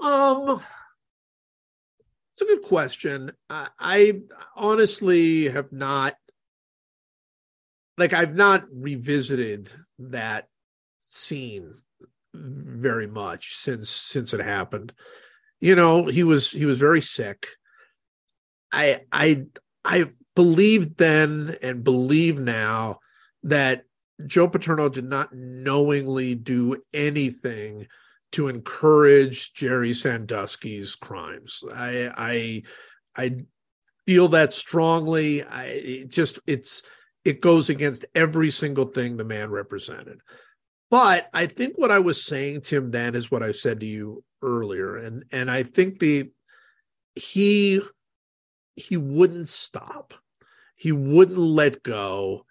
um 0.02 0.62
it's 2.34 2.42
a 2.44 2.46
good 2.46 2.62
question. 2.62 3.32
I, 3.50 3.68
I 3.80 4.22
honestly 4.56 5.50
have 5.50 5.72
not 5.72 6.16
like 7.98 8.14
i've 8.14 8.36
not 8.36 8.64
revisited 8.72 9.72
that 9.98 10.48
scene 11.00 11.74
very 12.36 13.08
much 13.08 13.56
since 13.56 13.90
since 13.90 14.36
it 14.36 14.40
happened 14.40 14.94
you 15.60 15.76
know 15.76 16.06
he 16.06 16.24
was 16.24 16.52
he 16.52 16.66
was 16.66 16.80
very 16.80 17.02
sick. 17.02 17.48
I 18.72 19.02
i 19.12 19.46
i 19.86 20.06
believed 20.36 20.98
then 20.98 21.56
and 21.62 21.84
believe 21.84 22.40
now 22.40 23.00
that 23.44 23.84
joe 24.26 24.48
paterno 24.48 24.90
did 24.90 25.06
not 25.06 25.34
knowingly 25.34 26.36
do 26.36 26.84
anything 26.94 27.88
to 28.34 28.50
encourage 28.50 29.54
jerry 29.54 29.94
sandusky's 29.94 30.96
crimes. 30.96 31.64
I 31.74 32.12
i 32.18 32.64
i 33.16 33.36
feel 34.08 34.30
that 34.30 34.54
strongly. 34.54 35.44
I 35.44 35.66
it 35.66 36.10
just 36.10 36.40
it's 36.48 36.84
it 37.26 37.42
goes 37.42 37.70
against 37.70 38.06
every 38.16 38.50
single 38.50 38.86
thing 38.86 39.18
the 39.18 39.26
man 39.26 39.52
represented. 39.52 40.22
But 40.90 41.30
I 41.34 41.46
think 41.46 41.78
what 41.78 41.92
I 41.92 42.00
was 42.00 42.24
saying 42.26 42.62
to 42.62 42.78
him 42.78 42.92
then 42.92 43.14
is 43.14 43.30
what 43.30 43.44
I 43.44 43.52
said 43.52 43.82
to 43.82 43.86
you 43.86 44.24
earlier, 44.42 44.96
and 44.98 45.26
and 45.32 45.50
I 45.50 45.64
think 45.64 46.00
the 46.00 46.32
he 47.16 47.82
he 48.76 48.98
wouldn't 48.98 49.48
stop, 49.48 50.14
he 50.76 50.92
wouldn't 50.92 51.38
let 51.38 51.84
go, 51.84 52.46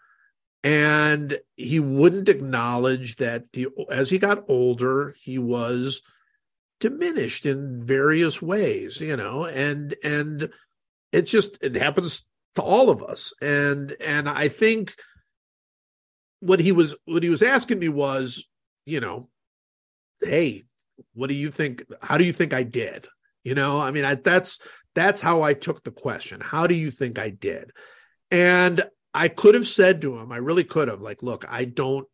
and 0.64 1.39
he 1.57 1.80
wouldn't 1.80 2.28
acknowledge 2.28 3.16
that 3.16 3.53
the 3.53 3.68
as 3.91 4.11
he 4.11 4.18
got 4.18 4.45
older 4.49 5.14
he 5.18 5.39
was 5.39 6.03
diminished 6.80 7.47
in 7.47 7.84
various 7.84 8.43
ways, 8.43 9.01
you 9.01 9.16
know, 9.16 9.47
and 9.47 9.95
and 10.03 10.51
it 11.12 11.22
just 11.22 11.62
it 11.62 11.76
happens 11.76 12.26
to 12.57 12.62
all 12.62 12.91
of 12.91 13.03
us, 13.03 13.32
and 13.41 13.95
and 14.01 14.28
I 14.28 14.49
think 14.49 14.95
what 16.41 16.61
he 16.61 16.72
was 16.72 16.95
what 17.05 17.22
he 17.22 17.30
was 17.30 17.43
asking 17.43 17.78
me 17.78 17.89
was, 17.89 18.47
you 18.84 19.01
know, 19.01 19.28
hey, 20.20 20.64
what 21.14 21.28
do 21.28 21.34
you 21.34 21.51
think? 21.51 21.84
How 22.03 22.18
do 22.18 22.24
you 22.24 22.32
think 22.32 22.53
I 22.53 22.62
did? 22.62 23.07
You 23.44 23.55
know, 23.55 23.80
I 23.80 23.90
mean, 23.90 24.05
I, 24.05 24.16
that's 24.16 24.61
that's 24.94 25.20
how 25.20 25.42
I 25.42 25.55
took 25.55 25.84
the 25.84 25.90
question. 25.90 26.40
How 26.40 26.66
do 26.66 26.74
you 26.74 26.90
think 26.90 27.18
I 27.18 27.30
did? 27.30 27.70
And 28.30 28.84
I 29.14 29.28
could 29.28 29.55
have 29.55 29.66
said 29.66 30.03
to 30.03 30.18
him, 30.18 30.32
I 30.32 30.38
really 30.38 30.64
could 30.64 30.88
have, 30.88 31.01
like, 31.01 31.22
look, 31.22 31.44
I 31.49 31.64
don't 31.64 32.07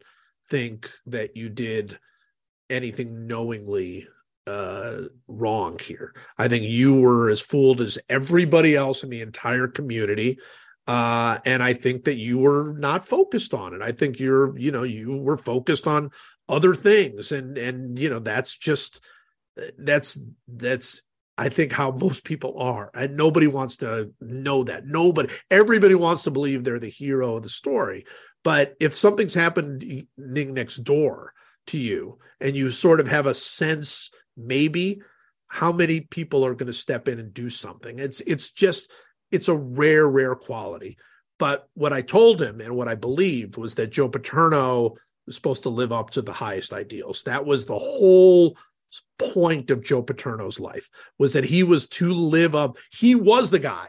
think 0.50 0.90
that 1.06 1.36
you 1.36 1.48
did 1.48 1.98
anything 2.70 3.26
knowingly 3.26 4.08
uh 4.46 5.02
wrong 5.28 5.78
here. 5.78 6.14
I 6.36 6.48
think 6.48 6.64
you 6.64 7.00
were 7.00 7.30
as 7.30 7.40
fooled 7.40 7.80
as 7.80 7.98
everybody 8.08 8.74
else 8.74 9.04
in 9.04 9.10
the 9.10 9.20
entire 9.20 9.68
community 9.68 10.38
uh, 10.86 11.38
and 11.46 11.62
I 11.62 11.74
think 11.74 12.04
that 12.04 12.16
you 12.16 12.38
were 12.38 12.74
not 12.76 13.06
focused 13.06 13.54
on 13.54 13.74
it. 13.74 13.82
I 13.82 13.92
think 13.92 14.18
you're, 14.18 14.56
you 14.58 14.72
know, 14.72 14.82
you 14.82 15.16
were 15.16 15.36
focused 15.36 15.86
on 15.86 16.10
other 16.48 16.74
things, 16.74 17.32
and 17.32 17.56
and 17.58 17.98
you 17.98 18.10
know 18.10 18.18
that's 18.18 18.56
just 18.56 19.04
that's 19.78 20.18
that's 20.48 21.02
I 21.38 21.48
think 21.48 21.72
how 21.72 21.90
most 21.90 22.24
people 22.24 22.58
are, 22.58 22.90
and 22.94 23.16
nobody 23.16 23.46
wants 23.46 23.78
to 23.78 24.10
know 24.20 24.64
that. 24.64 24.86
Nobody, 24.86 25.32
everybody 25.50 25.94
wants 25.94 26.24
to 26.24 26.30
believe 26.30 26.62
they're 26.62 26.78
the 26.78 26.88
hero 26.88 27.36
of 27.36 27.42
the 27.42 27.48
story. 27.48 28.04
But 28.44 28.74
if 28.80 28.94
something's 28.94 29.34
happening 29.34 30.08
next 30.16 30.76
door 30.78 31.32
to 31.68 31.78
you 31.78 32.18
and 32.40 32.56
you 32.56 32.70
sort 32.70 33.00
of 33.00 33.08
have 33.08 33.26
a 33.26 33.34
sense 33.34 34.10
maybe 34.36 35.00
how 35.46 35.72
many 35.72 36.00
people 36.00 36.44
are 36.44 36.54
going 36.54 36.66
to 36.66 36.72
step 36.72 37.08
in 37.08 37.18
and 37.18 37.32
do 37.32 37.48
something 37.48 37.98
it's 37.98 38.20
it's 38.22 38.50
just 38.50 38.90
it's 39.30 39.48
a 39.48 39.54
rare 39.54 40.08
rare 40.08 40.34
quality 40.34 40.96
but 41.38 41.68
what 41.74 41.92
i 41.92 42.02
told 42.02 42.40
him 42.40 42.60
and 42.60 42.74
what 42.74 42.88
i 42.88 42.94
believed 42.94 43.56
was 43.56 43.74
that 43.74 43.90
joe 43.92 44.08
paterno 44.08 44.94
supposed 45.36 45.62
to 45.64 45.68
live 45.68 45.92
up 45.92 46.10
to 46.10 46.22
the 46.22 46.32
highest 46.32 46.72
ideals. 46.72 47.22
That 47.24 47.44
was 47.44 47.64
the 47.64 47.78
whole 47.78 48.56
point 49.18 49.70
of 49.70 49.82
joe 49.82 50.02
paterno's 50.02 50.60
life 50.60 50.90
was 51.18 51.32
that 51.32 51.46
he 51.46 51.62
was 51.62 51.88
to 51.88 52.12
live 52.12 52.54
up 52.54 52.76
he 52.90 53.14
was 53.14 53.50
the 53.50 53.58
guy 53.58 53.88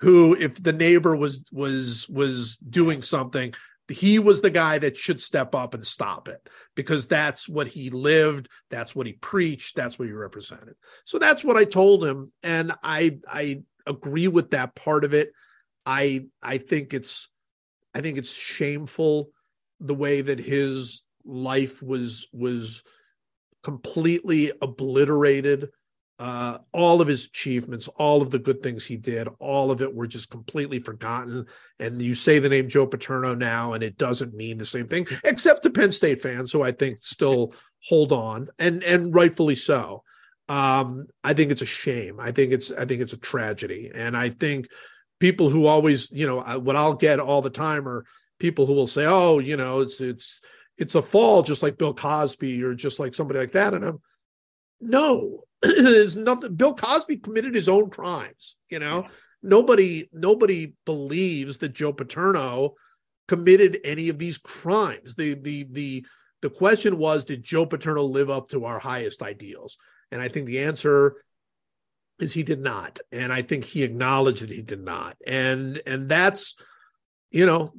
who 0.00 0.34
if 0.36 0.62
the 0.62 0.72
neighbor 0.72 1.14
was 1.14 1.44
was 1.52 2.08
was 2.08 2.56
doing 2.58 3.02
something 3.02 3.52
he 3.88 4.18
was 4.18 4.42
the 4.42 4.50
guy 4.50 4.78
that 4.78 4.96
should 4.96 5.20
step 5.20 5.54
up 5.54 5.72
and 5.74 5.86
stop 5.86 6.28
it 6.28 6.48
because 6.74 7.06
that's 7.06 7.48
what 7.48 7.66
he 7.66 7.90
lived 7.90 8.48
that's 8.70 8.94
what 8.94 9.06
he 9.06 9.14
preached 9.14 9.76
that's 9.76 9.98
what 9.98 10.08
he 10.08 10.14
represented. 10.14 10.74
So 11.04 11.18
that's 11.18 11.44
what 11.44 11.56
i 11.56 11.64
told 11.64 12.04
him 12.04 12.32
and 12.42 12.72
i 12.82 13.18
i 13.30 13.62
agree 13.86 14.28
with 14.28 14.50
that 14.50 14.74
part 14.74 15.04
of 15.04 15.14
it. 15.14 15.32
I 15.86 16.26
i 16.42 16.58
think 16.58 16.92
it's 16.92 17.28
i 17.94 18.00
think 18.00 18.18
it's 18.18 18.32
shameful 18.32 19.30
the 19.80 19.94
way 19.94 20.20
that 20.20 20.38
his 20.38 21.04
life 21.24 21.82
was 21.82 22.28
was 22.32 22.82
completely 23.62 24.52
obliterated 24.62 25.68
uh, 26.18 26.58
all 26.72 27.00
of 27.00 27.06
his 27.06 27.26
achievements, 27.26 27.86
all 27.96 28.22
of 28.22 28.30
the 28.30 28.38
good 28.40 28.60
things 28.60 28.84
he 28.84 28.96
did, 28.96 29.28
all 29.38 29.70
of 29.70 29.80
it 29.80 29.94
were 29.94 30.06
just 30.06 30.30
completely 30.30 30.80
forgotten. 30.80 31.46
And 31.78 32.02
you 32.02 32.14
say 32.14 32.40
the 32.40 32.48
name 32.48 32.68
Joe 32.68 32.86
Paterno 32.86 33.34
now, 33.36 33.74
and 33.74 33.84
it 33.84 33.96
doesn't 33.98 34.34
mean 34.34 34.58
the 34.58 34.66
same 34.66 34.88
thing, 34.88 35.06
except 35.24 35.62
to 35.62 35.70
Penn 35.70 35.92
State 35.92 36.20
fans, 36.20 36.52
who 36.52 36.62
I 36.62 36.72
think 36.72 36.98
still 37.00 37.54
hold 37.84 38.10
on, 38.10 38.48
and 38.58 38.82
and 38.82 39.14
rightfully 39.14 39.54
so. 39.54 40.02
Um, 40.48 41.06
I 41.22 41.34
think 41.34 41.52
it's 41.52 41.62
a 41.62 41.66
shame. 41.66 42.18
I 42.18 42.32
think 42.32 42.52
it's 42.52 42.72
I 42.72 42.84
think 42.84 43.00
it's 43.00 43.12
a 43.12 43.18
tragedy, 43.18 43.92
and 43.94 44.16
I 44.16 44.30
think 44.30 44.66
people 45.20 45.50
who 45.50 45.66
always, 45.66 46.10
you 46.10 46.26
know, 46.26 46.40
what 46.58 46.74
I'll 46.74 46.94
get 46.94 47.20
all 47.20 47.42
the 47.42 47.50
time 47.50 47.88
are 47.88 48.04
people 48.38 48.66
who 48.66 48.74
will 48.74 48.86
say, 48.86 49.06
"Oh, 49.06 49.38
you 49.38 49.56
know, 49.56 49.80
it's 49.80 50.00
it's 50.00 50.40
it's 50.76 50.94
a 50.94 51.02
fall, 51.02 51.42
just 51.42 51.62
like 51.62 51.78
Bill 51.78 51.94
Cosby 51.94 52.62
or 52.62 52.74
just 52.74 53.00
like 53.00 53.14
somebody 53.14 53.40
like 53.40 53.52
that," 53.52 53.74
and 53.74 53.84
I'm 53.84 54.00
no 54.80 55.44
there's 55.62 56.16
nothing 56.16 56.54
bill 56.54 56.74
cosby 56.74 57.16
committed 57.16 57.54
his 57.54 57.68
own 57.68 57.90
crimes 57.90 58.56
you 58.70 58.78
know? 58.78 59.02
Yeah. 59.02 59.10
nobody 59.42 60.08
nobody 60.12 60.72
believes 60.84 61.58
that 61.58 61.72
joe 61.72 61.92
paterno 61.92 62.74
committed 63.26 63.78
any 63.84 64.08
of 64.08 64.18
these 64.18 64.38
crimes. 64.38 65.14
The 65.14 65.34
the 65.34 65.66
the 65.70 66.06
the 66.40 66.50
question 66.50 66.98
was 66.98 67.24
did 67.24 67.42
joe 67.44 67.66
paterno 67.66 68.02
live 68.02 68.30
up 68.30 68.48
to 68.48 68.64
our 68.64 68.78
highest 68.78 69.22
ideals? 69.22 69.76
And 70.10 70.22
i 70.22 70.28
think 70.28 70.46
the 70.46 70.60
answer 70.60 71.22
is 72.18 72.32
he 72.32 72.42
did 72.42 72.60
not 72.60 72.98
and 73.12 73.32
i 73.32 73.42
think 73.42 73.64
he 73.64 73.82
acknowledged 73.82 74.42
that 74.42 74.50
he 74.50 74.62
did 74.62 74.82
not. 74.82 75.16
And 75.26 75.82
and 75.86 76.08
that's 76.08 76.56
you 77.30 77.46
know 77.46 77.72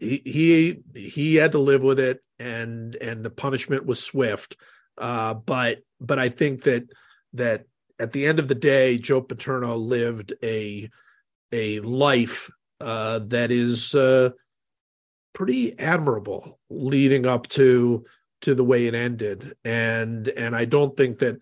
he 0.00 0.22
he 0.24 0.78
he 0.94 1.34
had 1.36 1.52
to 1.52 1.58
live 1.58 1.82
with 1.82 1.98
it 1.98 2.22
and 2.38 2.96
and 2.96 3.24
the 3.24 3.30
punishment 3.30 3.86
was 3.86 4.02
swift. 4.02 4.56
Uh 4.98 5.34
but 5.34 5.78
but 6.00 6.18
i 6.18 6.28
think 6.28 6.64
that 6.64 6.84
that 7.32 7.64
at 8.02 8.10
the 8.12 8.26
end 8.26 8.40
of 8.40 8.48
the 8.48 8.56
day, 8.56 8.98
Joe 8.98 9.20
Paterno 9.20 9.76
lived 9.76 10.34
a 10.42 10.90
a 11.52 11.78
life 11.80 12.50
uh, 12.80 13.20
that 13.26 13.52
is 13.52 13.94
uh, 13.94 14.30
pretty 15.32 15.78
admirable, 15.78 16.58
leading 16.68 17.26
up 17.26 17.46
to 17.50 18.04
to 18.40 18.56
the 18.56 18.64
way 18.64 18.88
it 18.88 18.94
ended, 18.94 19.54
and 19.64 20.26
and 20.28 20.56
I 20.56 20.64
don't 20.64 20.96
think 20.96 21.20
that 21.20 21.38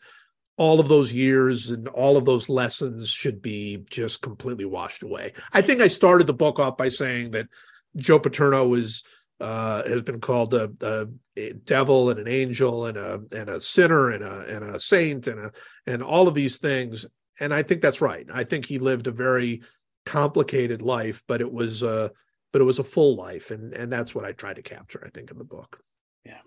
all 0.61 0.79
of 0.79 0.89
those 0.89 1.11
years 1.11 1.71
and 1.71 1.89
all 1.89 2.19
of 2.19 2.27
those 2.27 2.51
lessons 2.51 3.09
should 3.09 3.41
be 3.41 3.83
just 3.89 4.21
completely 4.21 4.67
washed 4.67 5.03
away. 5.03 5.33
I 5.55 5.63
think 5.63 5.81
I 5.81 5.89
started 5.89 6.27
the 6.27 6.35
book 6.35 6.61
off 6.61 6.77
by 6.77 6.91
saying 6.91 7.31
that 7.31 7.49
Joe 7.97 8.19
Paterno 8.19 8.69
was 8.69 9.03
uh, 9.41 9.83
has 9.89 10.03
been 10.03 10.21
called 10.21 10.53
a, 10.53 10.71
a, 10.83 11.07
a, 11.39 11.53
devil 11.55 12.11
and 12.11 12.21
an 12.21 12.29
angel 12.29 12.85
and 12.85 12.99
a 12.99 13.23
and 13.33 13.49
a 13.49 13.59
sinner 13.59 14.11
and 14.11 14.23
a 14.23 14.41
and 14.55 14.63
a 14.63 14.79
saint 14.79 15.29
and 15.29 15.47
a 15.47 15.53
and 15.87 16.03
all 16.03 16.29
of 16.29 16.35
these 16.35 16.59
things. 16.59 17.07
And 17.41 17.55
I 17.55 17.63
think 17.63 17.81
that's 17.81 18.03
right. 18.03 18.27
I 18.31 18.45
think 18.45 18.67
he 18.67 18.79
lived 18.79 19.07
a 19.07 19.13
very 19.13 19.63
complicated 20.05 20.83
life, 20.83 21.23
but 21.27 21.41
it 21.41 21.51
was 21.51 21.83
uh 21.83 22.11
but 22.53 22.61
it 22.61 22.67
was 22.67 22.81
a 22.81 22.85
full 22.85 23.17
life, 23.17 23.51
and 23.51 23.73
and 23.73 23.91
that's 23.91 24.15
what 24.15 24.27
I 24.27 24.33
tried 24.33 24.57
to 24.57 24.63
capture. 24.63 25.03
I 25.07 25.09
think 25.09 25.31
in 25.31 25.39
the 25.39 25.45
book. 25.45 25.81
Yeah, 26.23 26.43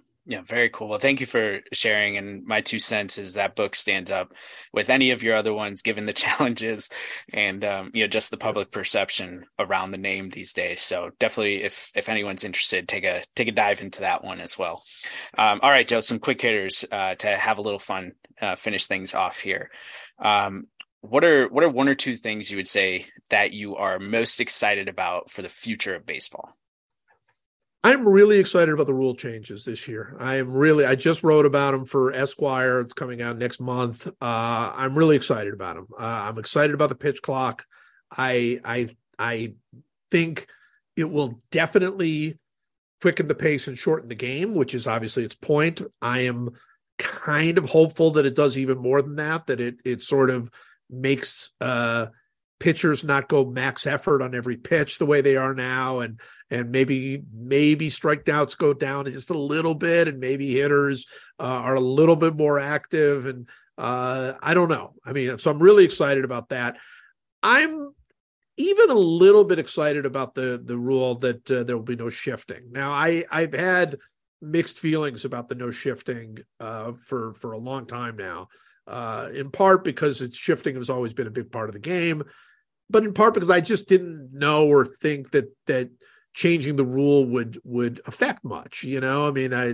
very 0.46 0.70
cool. 0.70 0.88
Well, 0.88 1.00
thank 1.00 1.20
you 1.20 1.26
for 1.26 1.60
sharing. 1.74 2.18
And 2.18 2.46
my 2.46 2.62
two 2.62 2.80
cents 2.80 3.18
is 3.18 3.34
that 3.34 3.58
book 3.58 3.76
stands 3.76 4.10
up 4.10 4.32
with 4.72 4.90
any 4.90 5.12
of 5.12 5.22
your 5.22 5.36
other 5.36 5.54
ones, 5.54 5.82
given 5.82 6.06
the 6.06 6.14
challenges 6.24 6.90
and 7.34 7.66
um, 7.66 7.92
you 7.94 8.04
know 8.04 8.08
just 8.08 8.32
the 8.32 8.38
public 8.38 8.72
perception 8.72 9.46
around 9.60 9.92
the 9.92 9.98
name 9.98 10.30
these 10.30 10.54
days. 10.54 10.82
So 10.82 11.12
definitely, 11.20 11.64
if 11.64 11.92
if 11.94 12.08
anyone's 12.08 12.46
interested, 12.46 12.88
take 12.88 13.04
a 13.04 13.24
take 13.36 13.50
a 13.50 13.52
dive 13.52 13.82
into 13.82 14.02
that 14.02 14.24
one 14.24 14.40
as 14.40 14.58
well. 14.58 14.84
Um, 15.38 15.60
all 15.62 15.70
right, 15.70 15.88
Joe, 15.88 16.00
some 16.00 16.20
quick 16.20 16.42
hitters 16.42 16.86
uh, 16.90 17.16
to 17.16 17.36
have 17.36 17.58
a 17.58 17.62
little 17.62 17.80
fun, 17.80 18.14
uh, 18.42 18.56
finish 18.56 18.86
things 18.86 19.14
off 19.14 19.40
here. 19.40 19.72
Um, 20.20 20.68
what 21.02 21.26
are 21.26 21.50
what 21.50 21.66
are 21.66 21.70
one 21.70 21.90
or 21.90 21.96
two 21.96 22.16
things 22.16 22.50
you 22.50 22.56
would 22.56 22.68
say 22.70 23.08
that 23.30 23.52
you 23.52 23.76
are 23.76 24.00
most 24.00 24.40
excited 24.40 24.88
about 24.88 25.30
for 25.30 25.42
the 25.42 25.50
future 25.50 25.96
of 25.96 26.06
baseball? 26.06 26.56
I'm 27.86 28.08
really 28.08 28.40
excited 28.40 28.74
about 28.74 28.88
the 28.88 28.94
rule 28.94 29.14
changes 29.14 29.66
this 29.66 29.90
year. 29.90 30.16
I 30.18 30.38
am 30.38 30.54
really. 30.54 30.86
I 30.86 30.96
just 30.96 31.22
wrote 31.22 31.46
about 31.46 31.72
them 31.72 31.84
for 31.86 32.14
Esquire. 32.14 32.80
It's 32.80 32.94
coming 32.94 33.22
out 33.22 33.38
next 33.38 33.60
month. 33.60 34.08
Uh, 34.08 34.74
I'm 34.76 34.98
really 34.98 35.18
excited 35.18 35.54
about 35.54 35.76
them. 35.76 35.88
Uh, 35.92 36.04
I'm 36.28 36.38
excited 36.38 36.74
about 36.74 36.90
the 36.90 36.96
pitch 36.96 37.22
clock. 37.22 37.66
I 38.10 38.62
I 38.64 38.96
I 39.20 39.56
think 40.12 40.48
it 40.96 41.10
will 41.10 41.42
definitely 41.52 42.40
quicken 43.02 43.28
the 43.28 43.36
pace 43.36 43.68
and 43.68 43.78
shorten 43.78 44.08
the 44.08 44.16
game, 44.16 44.54
which 44.54 44.74
is 44.74 44.88
obviously 44.88 45.26
its 45.26 45.36
point. 45.36 45.82
I 46.02 46.22
am 46.22 46.52
kind 46.98 47.58
of 47.58 47.70
hopeful 47.70 48.12
that 48.12 48.26
it 48.26 48.36
does 48.36 48.58
even 48.58 48.78
more 48.78 49.02
than 49.02 49.18
that. 49.18 49.48
That 49.48 49.60
it 49.60 49.76
it 49.84 50.02
sort 50.02 50.30
of 50.30 50.50
makes 50.90 51.52
uh, 51.60 52.08
pitchers 52.64 53.04
not 53.04 53.28
go 53.28 53.44
max 53.44 53.86
effort 53.86 54.22
on 54.22 54.34
every 54.34 54.56
pitch 54.56 54.98
the 54.98 55.06
way 55.06 55.20
they 55.20 55.36
are 55.36 55.54
now 55.54 56.00
and 56.00 56.18
and 56.50 56.72
maybe 56.72 57.22
maybe 57.34 57.90
strikeouts 57.90 58.58
go 58.58 58.74
down 58.74 59.04
just 59.04 59.32
a 59.32 59.38
little 59.38 59.76
bit 59.76 60.08
and 60.08 60.18
maybe 60.18 60.54
hitters 60.54 61.06
uh, 61.42 61.44
are 61.44 61.76
a 61.76 61.82
little 61.82 62.16
bit 62.16 62.38
more 62.38 62.60
active 62.60 63.26
and 63.26 63.50
uh, 63.78 64.36
I 64.42 64.54
don't 64.54 64.70
know. 64.70 64.94
I 65.06 65.12
mean, 65.12 65.38
so 65.38 65.52
I'm 65.52 65.62
really 65.62 65.84
excited 65.84 66.24
about 66.24 66.50
that. 66.50 66.78
I'm 67.42 67.94
even 68.56 68.92
a 68.92 68.94
little 68.94 69.44
bit 69.44 69.60
excited 69.60 70.06
about 70.06 70.34
the 70.34 70.62
the 70.64 70.78
rule 70.78 71.16
that 71.16 71.52
uh, 71.52 71.64
there 71.64 71.76
will 71.76 71.84
be 71.84 71.98
no 71.98 72.10
shifting. 72.10 72.72
Now, 72.72 72.92
I 72.92 73.26
I've 73.30 73.54
had 73.54 73.98
mixed 74.42 74.80
feelings 74.80 75.26
about 75.26 75.50
the 75.50 75.56
no 75.56 75.70
shifting 75.70 76.38
uh, 76.62 76.94
for 76.94 77.34
for 77.34 77.52
a 77.52 77.58
long 77.58 77.88
time 77.88 78.16
now. 78.16 78.48
Uh, 78.88 79.30
in 79.34 79.50
part 79.50 79.84
because 79.84 80.22
it's 80.22 80.38
shifting 80.38 80.76
has 80.76 80.90
always 80.90 81.14
been 81.14 81.28
a 81.28 81.32
big 81.32 81.52
part 81.52 81.68
of 81.68 81.74
the 81.74 81.80
game 81.80 82.24
but 82.94 83.04
in 83.04 83.14
part 83.14 83.34
because 83.34 83.50
I 83.50 83.60
just 83.60 83.90
didn't 83.90 84.32
know 84.32 84.68
or 84.68 84.86
think 84.86 85.32
that 85.32 85.52
that 85.66 85.90
changing 86.34 86.76
the 86.76 86.86
rule 86.86 87.26
would 87.26 87.60
would 87.64 88.00
affect 88.06 88.46
much. 88.46 88.84
You 88.84 89.02
know, 89.02 89.28
I 89.28 89.32
mean, 89.32 89.54
I 89.54 89.74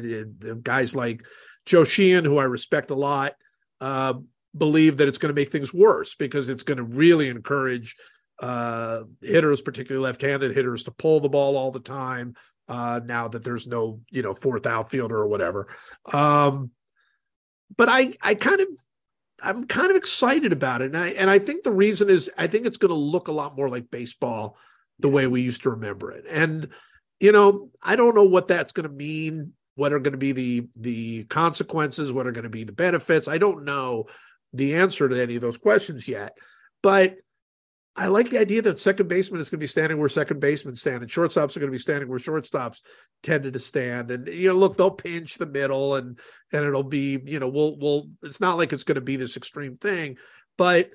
guys 0.63 0.95
like 0.95 1.23
Joe 1.65 1.83
Sheehan, 1.83 2.25
who 2.25 2.37
I 2.37 2.45
respect 2.45 2.89
a 2.89 2.95
lot, 2.95 3.33
uh, 3.81 4.13
believe 4.57 4.97
that 4.97 5.09
it's 5.09 5.17
going 5.17 5.35
to 5.35 5.39
make 5.39 5.51
things 5.51 5.73
worse 5.73 6.15
because 6.15 6.47
it's 6.49 6.63
going 6.63 6.77
to 6.77 6.83
really 6.83 7.27
encourage 7.27 7.95
uh, 8.41 9.03
hitters, 9.21 9.61
particularly 9.61 10.03
left-handed 10.03 10.55
hitters, 10.55 10.85
to 10.85 10.91
pull 10.91 11.19
the 11.19 11.29
ball 11.29 11.57
all 11.57 11.71
the 11.71 11.79
time. 11.81 12.35
Uh, 12.69 13.01
now 13.03 13.27
that 13.27 13.43
there's 13.43 13.65
no, 13.65 13.99
you 14.11 14.21
know, 14.21 14.31
fourth 14.31 14.67
outfielder 14.67 15.17
or 15.17 15.27
whatever. 15.27 15.67
Um, 16.13 16.69
but 17.75 17.89
I, 17.89 18.13
I 18.21 18.35
kind 18.35 18.61
of 18.61 18.67
I'm 19.41 19.65
kind 19.65 19.89
of 19.89 19.97
excited 19.97 20.51
about 20.51 20.81
it. 20.81 20.85
And 20.85 20.97
I 20.97 21.09
and 21.09 21.29
I 21.29 21.39
think 21.39 21.63
the 21.63 21.71
reason 21.71 22.09
is 22.09 22.29
I 22.37 22.47
think 22.47 22.65
it's 22.65 22.77
going 22.77 22.89
to 22.89 22.95
look 22.95 23.27
a 23.27 23.33
lot 23.33 23.55
more 23.55 23.69
like 23.69 23.91
baseball 23.91 24.57
the 24.99 25.09
way 25.09 25.27
we 25.27 25.41
used 25.41 25.63
to 25.63 25.71
remember 25.71 26.11
it. 26.11 26.25
And 26.29 26.69
you 27.19 27.31
know, 27.31 27.69
I 27.81 27.95
don't 27.95 28.15
know 28.15 28.23
what 28.23 28.47
that's 28.47 28.71
going 28.71 28.87
to 28.87 28.95
mean, 28.95 29.53
what 29.75 29.93
are 29.93 29.99
going 29.99 30.13
to 30.13 30.17
be 30.17 30.31
the 30.31 30.67
the 30.75 31.23
consequences, 31.25 32.11
what 32.11 32.27
are 32.27 32.31
going 32.31 32.43
to 32.43 32.49
be 32.49 32.63
the 32.63 32.71
benefits. 32.71 33.27
I 33.27 33.37
don't 33.37 33.65
know 33.65 34.05
the 34.53 34.75
answer 34.75 35.07
to 35.07 35.21
any 35.21 35.35
of 35.35 35.41
those 35.41 35.57
questions 35.57 36.07
yet. 36.07 36.37
But 36.81 37.15
I 37.99 38.07
like 38.07 38.29
the 38.29 38.39
idea 38.39 38.61
that 38.61 38.79
second 38.79 39.09
baseman 39.09 39.41
is 39.41 39.49
going 39.49 39.59
to 39.59 39.63
be 39.63 39.67
standing 39.67 39.97
where 39.97 40.07
second 40.07 40.39
basemen 40.39 40.77
stand, 40.77 41.01
and 41.01 41.11
shortstops 41.11 41.57
are 41.57 41.59
going 41.59 41.69
to 41.69 41.75
be 41.75 41.77
standing 41.77 42.07
where 42.07 42.17
shortstops 42.17 42.81
tended 43.23 43.51
to 43.53 43.59
stand. 43.59 44.09
And 44.09 44.25
you 44.29 44.47
know, 44.47 44.53
look, 44.53 44.77
they'll 44.77 44.89
pinch 44.89 45.37
the 45.37 45.45
middle, 45.45 45.95
and 45.95 46.17
and 46.53 46.65
it'll 46.65 46.81
be, 46.83 47.19
you 47.25 47.39
know, 47.39 47.49
we'll 47.49 47.77
we'll. 47.77 48.09
It's 48.23 48.39
not 48.39 48.57
like 48.57 48.71
it's 48.71 48.85
going 48.85 48.95
to 48.95 49.01
be 49.01 49.17
this 49.17 49.35
extreme 49.35 49.75
thing, 49.75 50.15
but 50.57 50.91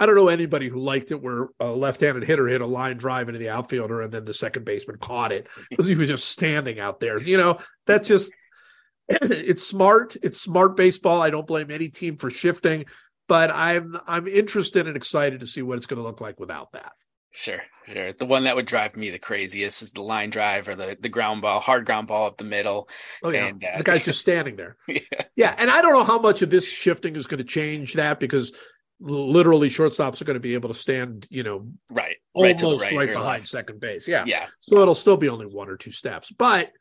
I 0.00 0.06
don't 0.06 0.16
know 0.16 0.28
anybody 0.28 0.68
who 0.68 0.80
liked 0.80 1.12
it 1.12 1.22
where 1.22 1.50
a 1.60 1.66
left-handed 1.66 2.24
hitter 2.24 2.48
hit 2.48 2.60
a 2.60 2.66
line 2.66 2.96
drive 2.96 3.28
into 3.28 3.38
the 3.38 3.50
outfielder, 3.50 4.00
and 4.02 4.12
then 4.12 4.24
the 4.24 4.34
second 4.34 4.64
baseman 4.64 4.98
caught 4.98 5.30
it 5.30 5.46
because 5.70 5.86
he 5.86 5.94
was 5.94 6.08
just 6.08 6.28
standing 6.28 6.80
out 6.80 6.98
there. 6.98 7.22
You 7.22 7.36
know, 7.36 7.58
that's 7.86 8.08
just 8.08 8.32
it's 9.08 9.64
smart. 9.64 10.16
It's 10.22 10.40
smart 10.40 10.76
baseball. 10.76 11.22
I 11.22 11.30
don't 11.30 11.46
blame 11.46 11.70
any 11.70 11.88
team 11.88 12.16
for 12.16 12.28
shifting, 12.28 12.86
but 13.28 13.50
I'm 13.50 13.96
I'm 14.06 14.26
interested 14.26 14.86
and 14.86 14.96
excited 14.96 15.40
to 15.40 15.46
see 15.46 15.62
what 15.62 15.78
it's 15.78 15.86
going 15.86 15.98
to 15.98 16.02
look 16.02 16.20
like 16.20 16.38
without 16.40 16.72
that. 16.72 16.92
Sure, 17.32 17.60
sure. 17.86 18.12
The 18.14 18.24
one 18.24 18.44
that 18.44 18.56
would 18.56 18.64
drive 18.64 18.96
me 18.96 19.10
the 19.10 19.18
craziest 19.18 19.82
is 19.82 19.92
the 19.92 20.02
line 20.02 20.30
drive 20.30 20.68
or 20.68 20.74
the 20.74 20.96
the 20.98 21.08
ground 21.08 21.42
ball, 21.42 21.60
hard 21.60 21.84
ground 21.84 22.08
ball 22.08 22.26
up 22.26 22.38
the 22.38 22.44
middle. 22.44 22.88
Oh 23.22 23.30
yeah, 23.30 23.46
and, 23.46 23.62
uh, 23.62 23.78
the 23.78 23.84
guy's 23.84 24.04
just 24.04 24.20
standing 24.20 24.56
there. 24.56 24.76
yeah. 24.88 25.00
yeah, 25.36 25.54
and 25.58 25.70
I 25.70 25.82
don't 25.82 25.92
know 25.92 26.04
how 26.04 26.18
much 26.18 26.42
of 26.42 26.50
this 26.50 26.66
shifting 26.66 27.14
is 27.14 27.26
going 27.26 27.38
to 27.38 27.44
change 27.44 27.94
that 27.94 28.20
because 28.20 28.56
literally 29.00 29.68
shortstops 29.68 30.22
are 30.22 30.24
going 30.24 30.34
to 30.34 30.40
be 30.40 30.54
able 30.54 30.70
to 30.70 30.74
stand, 30.74 31.26
you 31.30 31.42
know, 31.42 31.68
right, 31.90 32.16
almost 32.32 32.62
right, 32.62 32.80
right, 32.80 32.96
right 32.96 33.08
behind 33.08 33.40
left. 33.40 33.48
second 33.48 33.80
base. 33.80 34.08
Yeah, 34.08 34.24
yeah. 34.26 34.46
So 34.60 34.78
it'll 34.78 34.94
still 34.94 35.18
be 35.18 35.28
only 35.28 35.46
one 35.46 35.68
or 35.68 35.76
two 35.76 35.92
steps, 35.92 36.32
but 36.32 36.72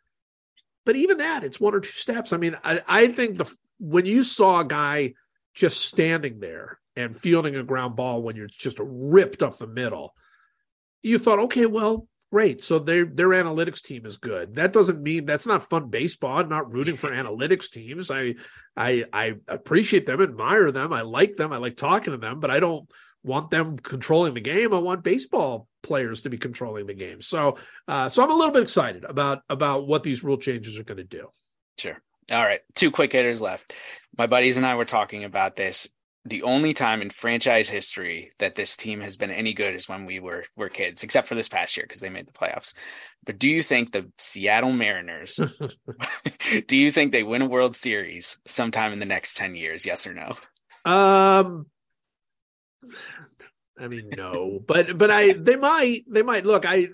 but 0.86 0.96
even 0.96 1.18
that, 1.18 1.44
it's 1.44 1.60
one 1.60 1.74
or 1.74 1.82
two 1.82 1.92
steps. 1.92 2.32
I 2.32 2.38
mean, 2.38 2.56
I, 2.64 2.82
I 2.88 3.08
think 3.08 3.40
the 3.40 3.54
when 3.80 4.06
you 4.06 4.24
saw 4.24 4.62
a 4.62 4.66
guy 4.66 5.16
just 5.56 5.82
standing 5.82 6.40
there 6.40 6.80
and 6.96 7.16
fielding 7.16 7.56
a 7.56 7.64
ground 7.64 7.96
ball 7.96 8.22
when 8.22 8.36
you're 8.36 8.48
just 8.48 8.78
ripped 8.80 9.42
up 9.42 9.58
the 9.58 9.68
middle 9.68 10.14
you 11.06 11.20
thought, 11.20 11.40
okay, 11.40 11.68
well, 11.68 12.08
great. 12.32 12.62
So 12.62 12.80
their 12.80 13.06
their 13.06 13.30
analytics 13.30 13.82
team 13.82 14.06
is 14.06 14.18
good. 14.18 14.56
That 14.56 14.74
doesn't 14.74 15.02
mean 15.02 15.26
that's 15.26 15.46
not 15.46 15.70
fun 15.70 15.90
baseball. 15.90 16.40
I'm 16.40 16.50
not 16.50 16.74
rooting 16.74 16.98
for 16.98 17.12
analytics 17.12 17.70
teams. 17.72 18.10
I 18.10 18.36
I 18.76 19.06
I 19.14 19.36
appreciate 19.48 20.06
them, 20.06 20.22
admire 20.22 20.72
them. 20.72 20.92
I 20.92 21.02
like 21.02 21.38
them. 21.38 21.54
I 21.54 21.58
like 21.58 21.78
talking 21.78 22.12
to 22.12 22.18
them, 22.18 22.40
but 22.40 22.52
I 22.52 22.60
don't 22.60 22.90
want 23.24 23.52
them 23.52 23.78
controlling 23.78 24.34
the 24.34 24.42
game. 24.42 24.74
I 24.74 24.80
want 24.80 25.04
baseball 25.04 25.68
players 25.84 26.24
to 26.24 26.30
be 26.30 26.38
controlling 26.38 26.88
the 26.88 26.94
game. 26.96 27.22
So 27.22 27.58
uh, 27.88 28.10
so 28.10 28.24
I'm 28.24 28.32
a 28.32 28.36
little 28.36 28.54
bit 28.54 28.64
excited 28.64 29.04
about 29.04 29.44
about 29.48 29.88
what 29.88 30.02
these 30.02 30.24
rule 30.24 30.38
changes 30.38 30.80
are 30.80 30.84
going 30.84 30.98
to 30.98 31.04
do. 31.04 31.28
Sure. 31.78 32.02
All 32.32 32.44
right, 32.44 32.62
two 32.74 32.92
quick 32.92 33.12
hitters 33.12 33.42
left. 33.42 33.74
My 34.18 34.28
buddies 34.28 34.58
and 34.58 34.66
I 34.66 34.76
were 34.76 34.86
talking 34.86 35.24
about 35.24 35.56
this 35.56 35.90
the 36.28 36.42
only 36.42 36.74
time 36.74 37.04
in 37.04 37.12
franchise 37.12 37.70
history 37.70 38.32
that 38.40 38.56
this 38.56 38.76
team 38.76 39.00
has 39.00 39.16
been 39.16 39.30
any 39.30 39.54
good 39.54 39.76
is 39.76 39.88
when 39.88 40.06
we 40.06 40.20
were 40.20 40.44
were 40.56 40.70
kids, 40.70 41.04
except 41.04 41.28
for 41.28 41.36
this 41.36 41.48
past 41.48 41.78
year 41.78 41.86
because 41.88 42.02
they 42.02 42.10
made 42.10 42.28
the 42.28 42.34
playoffs. 42.34 42.74
But 43.26 43.38
do 43.38 43.48
you 43.48 43.62
think 43.62 43.92
the 43.92 44.12
Seattle 44.18 44.74
Mariners 44.74 45.40
do 46.68 46.78
you 46.78 46.92
think 46.92 47.12
they 47.12 47.24
win 47.24 47.44
a 47.44 47.48
World 47.48 47.76
Series 47.76 48.38
sometime 48.46 48.92
in 48.92 49.00
the 49.00 49.06
next 49.06 49.38
10 49.38 49.56
years, 49.56 49.86
yes 49.86 50.08
or 50.08 50.14
no? 50.14 50.36
Um 50.84 51.68
I 53.80 53.88
mean, 53.88 54.10
no, 54.16 54.60
but 54.66 54.98
but 54.98 55.12
I 55.12 55.34
they 55.34 55.58
might 55.58 56.06
they 56.08 56.24
might 56.24 56.46
look. 56.46 56.64
I 56.66 56.88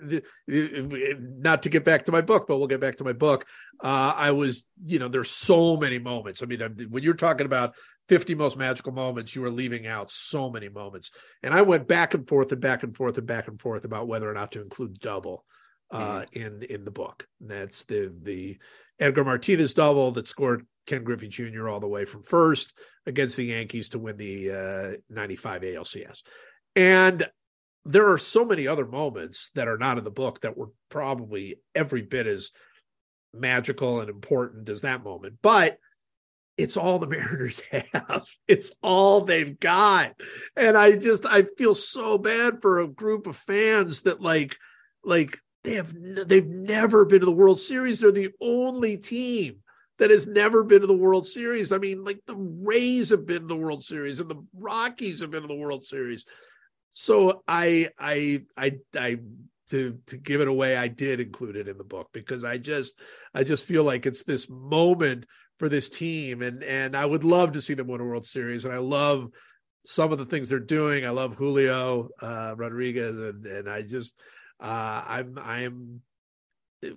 not 0.48 1.62
to 1.62 1.68
get 1.68 1.84
back 1.84 2.06
to 2.06 2.12
my 2.12 2.20
book, 2.20 2.46
but 2.48 2.58
we'll 2.58 2.66
get 2.66 2.80
back 2.80 2.96
to 2.96 3.04
my 3.04 3.12
book. 3.12 3.44
Uh, 3.82 4.12
I 4.16 4.32
was, 4.32 4.64
you 4.86 4.98
know, 4.98 5.08
there's 5.08 5.30
so 5.30 5.76
many 5.76 5.98
moments. 5.98 6.42
I 6.42 6.46
mean, 6.46 6.60
when 6.90 7.02
you're 7.02 7.14
talking 7.14 7.46
about 7.46 7.74
50 8.08 8.34
most 8.34 8.56
magical 8.56 8.92
moments, 8.92 9.34
you 9.34 9.44
are 9.44 9.50
leaving 9.50 9.86
out 9.86 10.10
so 10.10 10.50
many 10.50 10.68
moments. 10.68 11.10
And 11.42 11.54
I 11.54 11.62
went 11.62 11.86
back 11.86 12.14
and 12.14 12.28
forth 12.28 12.50
and 12.52 12.60
back 12.60 12.82
and 12.82 12.96
forth 12.96 13.16
and 13.16 13.26
back 13.26 13.48
and 13.48 13.60
forth 13.60 13.84
about 13.84 14.08
whether 14.08 14.28
or 14.28 14.34
not 14.34 14.52
to 14.52 14.62
include 14.62 14.98
double 14.98 15.44
uh, 15.90 16.22
mm. 16.22 16.32
in 16.32 16.62
in 16.62 16.84
the 16.84 16.90
book. 16.90 17.28
And 17.40 17.50
that's 17.50 17.84
the 17.84 18.12
the 18.22 18.58
Edgar 18.98 19.24
Martinez 19.24 19.74
double 19.74 20.10
that 20.12 20.26
scored 20.26 20.66
Ken 20.86 21.04
Griffey 21.04 21.28
Jr. 21.28 21.68
all 21.68 21.80
the 21.80 21.88
way 21.88 22.04
from 22.04 22.22
first 22.22 22.72
against 23.06 23.36
the 23.36 23.44
Yankees 23.44 23.90
to 23.90 23.98
win 23.98 24.16
the 24.16 24.50
uh, 24.50 24.96
95 25.10 25.62
ALCS. 25.62 26.22
And 26.76 27.26
there 27.84 28.10
are 28.10 28.18
so 28.18 28.44
many 28.44 28.66
other 28.66 28.86
moments 28.86 29.50
that 29.54 29.68
are 29.68 29.78
not 29.78 29.98
in 29.98 30.04
the 30.04 30.10
book 30.10 30.40
that 30.40 30.56
were 30.56 30.70
probably 30.88 31.56
every 31.74 32.02
bit 32.02 32.26
as 32.26 32.52
magical 33.34 34.00
and 34.00 34.08
important 34.08 34.68
as 34.68 34.82
that 34.82 35.02
moment. 35.02 35.36
But 35.42 35.78
it's 36.56 36.76
all 36.76 36.98
the 36.98 37.06
Mariners 37.08 37.62
have. 37.70 38.24
It's 38.46 38.72
all 38.82 39.22
they've 39.22 39.58
got. 39.58 40.14
And 40.56 40.76
I 40.76 40.96
just 40.96 41.26
I 41.26 41.44
feel 41.58 41.74
so 41.74 42.18
bad 42.18 42.62
for 42.62 42.80
a 42.80 42.88
group 42.88 43.26
of 43.26 43.36
fans 43.36 44.02
that 44.02 44.20
like 44.20 44.56
like 45.04 45.38
they 45.64 45.74
have 45.74 45.92
they've 46.26 46.48
never 46.48 47.04
been 47.04 47.20
to 47.20 47.26
the 47.26 47.32
World 47.32 47.60
Series. 47.60 48.00
They're 48.00 48.12
the 48.12 48.32
only 48.40 48.96
team 48.96 49.56
that 49.98 50.10
has 50.10 50.26
never 50.26 50.64
been 50.64 50.80
to 50.80 50.86
the 50.86 50.96
World 50.96 51.26
Series. 51.26 51.72
I 51.72 51.78
mean, 51.78 52.04
like 52.04 52.20
the 52.26 52.36
Rays 52.36 53.10
have 53.10 53.26
been 53.26 53.42
to 53.42 53.48
the 53.48 53.56
World 53.56 53.82
Series 53.82 54.20
and 54.20 54.30
the 54.30 54.44
Rockies 54.54 55.20
have 55.20 55.30
been 55.30 55.42
to 55.42 55.48
the 55.48 55.54
World 55.54 55.84
Series. 55.84 56.24
So 56.92 57.42
I 57.48 57.88
I 57.98 58.42
I 58.56 58.78
I 58.96 59.18
to 59.70 59.98
to 60.06 60.16
give 60.18 60.40
it 60.40 60.48
away, 60.48 60.76
I 60.76 60.88
did 60.88 61.20
include 61.20 61.56
it 61.56 61.66
in 61.68 61.78
the 61.78 61.84
book 61.84 62.10
because 62.12 62.44
I 62.44 62.58
just 62.58 62.94
I 63.34 63.44
just 63.44 63.64
feel 63.64 63.84
like 63.84 64.06
it's 64.06 64.24
this 64.24 64.48
moment 64.48 65.26
for 65.58 65.68
this 65.68 65.88
team, 65.88 66.42
and 66.42 66.62
and 66.62 66.96
I 66.96 67.06
would 67.06 67.24
love 67.24 67.52
to 67.52 67.62
see 67.62 67.74
them 67.74 67.88
win 67.88 68.00
a 68.00 68.04
World 68.04 68.26
Series, 68.26 68.66
and 68.66 68.74
I 68.74 68.78
love 68.78 69.30
some 69.84 70.12
of 70.12 70.18
the 70.18 70.26
things 70.26 70.48
they're 70.48 70.58
doing. 70.58 71.06
I 71.06 71.10
love 71.10 71.34
Julio 71.34 72.10
uh, 72.20 72.54
Rodriguez, 72.56 73.16
and 73.16 73.46
and 73.46 73.70
I 73.70 73.82
just 73.82 74.14
uh, 74.60 75.02
I'm 75.06 75.38
I'm 75.38 76.02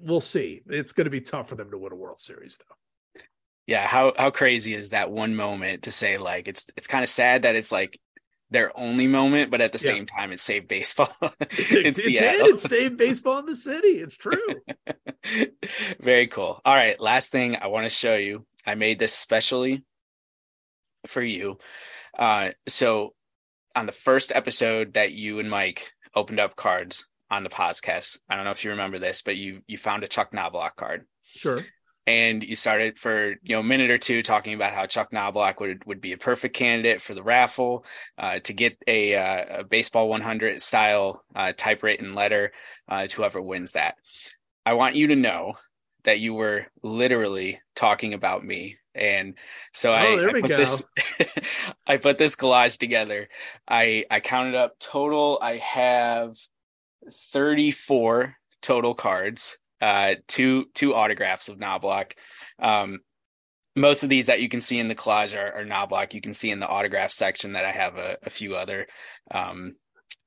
we'll 0.01 0.19
see. 0.19 0.61
It's 0.67 0.91
going 0.91 1.05
to 1.05 1.11
be 1.11 1.21
tough 1.21 1.47
for 1.47 1.55
them 1.55 1.71
to 1.71 1.77
win 1.77 1.93
a 1.93 1.95
World 1.95 2.19
Series, 2.19 2.57
though. 2.57 3.21
Yeah, 3.67 3.87
how 3.87 4.13
how 4.17 4.29
crazy 4.29 4.73
is 4.73 4.89
that 4.89 5.09
one 5.09 5.35
moment 5.35 5.83
to 5.83 5.91
say 5.91 6.17
like 6.17 6.47
it's 6.47 6.69
it's 6.75 6.87
kind 6.87 7.03
of 7.03 7.09
sad 7.09 7.43
that 7.43 7.55
it's 7.55 7.71
like 7.71 7.99
their 8.51 8.77
only 8.77 9.07
moment, 9.07 9.51
but 9.51 9.61
at 9.61 9.71
the 9.71 9.83
yeah. 9.83 9.93
same 9.93 10.05
time, 10.05 10.31
it 10.31 10.39
saved 10.39 10.67
baseball 10.67 11.09
in 11.21 11.29
it, 11.39 11.97
Seattle. 11.97 12.29
It 12.29 12.43
did. 12.43 12.53
It 12.53 12.59
saved 12.59 12.97
baseball 12.97 13.39
in 13.39 13.45
the 13.45 13.55
city. 13.55 13.87
It's 13.87 14.17
true. 14.17 14.61
Very 15.99 16.27
cool. 16.27 16.61
All 16.63 16.75
right, 16.75 16.99
last 16.99 17.31
thing 17.31 17.57
I 17.57 17.67
want 17.67 17.85
to 17.85 17.89
show 17.89 18.15
you 18.15 18.45
I 18.65 18.75
made 18.75 18.99
this 18.99 19.13
specially 19.13 19.83
for 21.07 21.21
you. 21.21 21.57
Uh, 22.17 22.49
so 22.67 23.13
on 23.75 23.85
the 23.85 23.91
first 23.91 24.31
episode 24.33 24.93
that 24.93 25.11
you 25.11 25.39
and 25.39 25.49
Mike 25.49 25.91
opened 26.15 26.39
up 26.39 26.55
cards 26.55 27.07
on 27.29 27.43
the 27.43 27.49
podcast, 27.49 28.19
I 28.29 28.35
don't 28.35 28.45
know 28.45 28.51
if 28.51 28.63
you 28.63 28.71
remember 28.71 28.99
this, 28.99 29.21
but 29.21 29.35
you 29.35 29.61
you 29.67 29.77
found 29.77 30.03
a 30.03 30.07
Chuck 30.07 30.31
Knoblauch 30.31 30.75
card. 30.75 31.05
Sure. 31.23 31.65
And 32.07 32.43
you 32.43 32.55
started 32.55 32.99
for 32.99 33.31
you 33.41 33.55
know 33.55 33.61
a 33.61 33.63
minute 33.63 33.89
or 33.89 33.97
two 33.97 34.21
talking 34.21 34.53
about 34.53 34.73
how 34.73 34.85
Chuck 34.85 35.11
Knoblauch 35.11 35.59
would 35.59 35.85
would 35.85 36.01
be 36.01 36.13
a 36.13 36.17
perfect 36.17 36.55
candidate 36.55 37.01
for 37.01 37.15
the 37.15 37.23
raffle 37.23 37.83
uh, 38.17 38.39
to 38.39 38.53
get 38.53 38.77
a, 38.87 39.15
uh, 39.15 39.59
a, 39.59 39.63
baseball 39.63 40.07
100 40.07 40.61
style 40.61 41.23
uh, 41.35 41.51
typewritten 41.57 42.13
letter 42.13 42.51
uh, 42.87 43.07
to 43.07 43.15
whoever 43.17 43.41
wins 43.41 43.71
that. 43.71 43.95
I 44.65 44.73
want 44.73 44.95
you 44.95 45.07
to 45.07 45.15
know 45.15 45.55
that 46.03 46.19
you 46.19 46.33
were 46.33 46.67
literally 46.83 47.59
talking 47.75 48.13
about 48.13 48.45
me. 48.45 48.77
And 48.93 49.33
so 49.73 49.91
oh, 49.91 49.95
I, 49.95 50.27
I 50.27 50.31
put 50.31 50.47
go. 50.47 50.57
this 50.57 50.83
I 51.87 51.97
put 51.97 52.17
this 52.17 52.35
collage 52.35 52.77
together. 52.77 53.27
I 53.67 54.05
I 54.09 54.21
counted 54.21 54.55
up 54.55 54.79
total 54.79 55.37
I 55.41 55.57
have 55.57 56.37
34 57.11 58.35
total 58.61 58.95
cards, 58.95 59.57
uh 59.81 60.15
two 60.27 60.65
two 60.73 60.93
autographs 60.93 61.49
of 61.49 61.57
Knoblauch. 61.57 62.13
Um 62.59 62.99
most 63.75 64.03
of 64.03 64.09
these 64.09 64.27
that 64.27 64.41
you 64.41 64.47
can 64.47 64.61
see 64.61 64.79
in 64.79 64.87
the 64.87 64.95
collage 64.95 65.37
are, 65.37 65.53
are 65.53 65.65
Knoblauch. 65.65 66.13
You 66.13 66.21
can 66.21 66.33
see 66.33 66.49
in 66.49 66.59
the 66.59 66.67
autograph 66.67 67.11
section 67.11 67.53
that 67.53 67.65
I 67.65 67.71
have 67.71 67.97
a, 67.97 68.17
a 68.23 68.29
few 68.29 68.55
other 68.55 68.87
um 69.31 69.75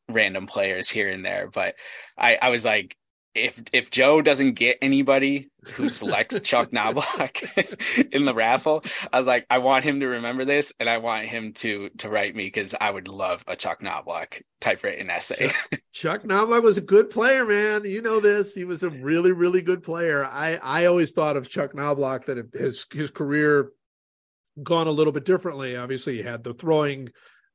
random 0.09 0.47
players 0.47 0.89
here 0.89 1.11
and 1.11 1.25
there. 1.25 1.49
But 1.53 1.75
I, 2.17 2.39
I 2.41 2.49
was 2.51 2.65
like, 2.65 2.97
if 3.45 3.63
if 3.73 3.91
Joe 3.91 4.23
doesn't 4.23 4.53
get 4.53 4.79
anybody 4.83 5.49
who 5.73 5.89
selects 5.89 6.41
Chuck 6.41 6.71
Knoblauch 6.71 8.09
in 8.13 8.25
the 8.25 8.35
raffle, 8.35 8.83
I 9.13 9.19
was 9.19 9.27
like, 9.27 9.47
I 9.51 9.59
want 9.59 9.85
him 9.85 10.01
to 10.01 10.07
remember 10.07 10.45
this, 10.45 10.73
and 10.81 10.89
I 10.89 10.99
want 10.99 11.27
him 11.27 11.53
to 11.55 11.89
to 11.99 12.09
write 12.09 12.35
me 12.35 12.45
because 12.45 12.75
I 12.81 12.91
would 12.91 13.09
love 13.09 13.45
a 13.47 13.57
Chuck 13.57 13.81
Knoblauch 13.81 14.43
typewritten 14.61 15.11
essay. 15.11 15.49
Chuck, 15.49 15.81
Chuck 15.93 16.23
Knoblauch 16.23 16.63
was 16.63 16.77
a 16.77 16.83
good 16.83 17.11
player, 17.11 17.45
man. 17.47 17.85
You 17.85 18.03
know 18.03 18.21
this. 18.21 18.55
He 18.55 18.65
was 18.65 18.83
a 18.83 18.91
really 18.91 19.33
really 19.33 19.63
good 19.63 19.83
player. 19.83 20.25
I 20.25 20.59
I 20.63 20.87
always 20.87 21.13
thought 21.13 21.37
of 21.37 21.49
Chuck 21.49 21.73
Knoblauch 21.73 22.27
that 22.27 22.55
his 22.55 22.87
his 22.93 23.11
career 23.11 23.73
gone 24.63 24.89
a 24.89 24.93
little 24.93 25.13
bit 25.13 25.25
differently. 25.25 25.77
Obviously, 25.77 26.17
he 26.17 26.23
had 26.23 26.43
the 26.43 26.55
throwing 26.55 27.09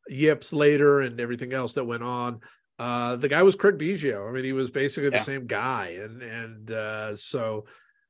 yips 0.10 0.54
later 0.54 1.02
and 1.02 1.20
everything 1.20 1.54
else 1.54 1.74
that 1.74 1.86
went 1.86 2.04
on. 2.04 2.40
Uh, 2.80 3.16
the 3.16 3.30
guy 3.30 3.44
was 3.44 3.56
Craig 3.56 3.78
Biggio. 3.78 4.28
I 4.28 4.32
mean, 4.32 4.44
he 4.44 4.54
was 4.54 4.72
basically 4.72 5.10
the 5.10 5.20
same 5.20 5.46
guy, 5.46 5.98
and 6.02 6.22
and 6.22 6.72
uh, 6.72 7.16
so 7.16 7.66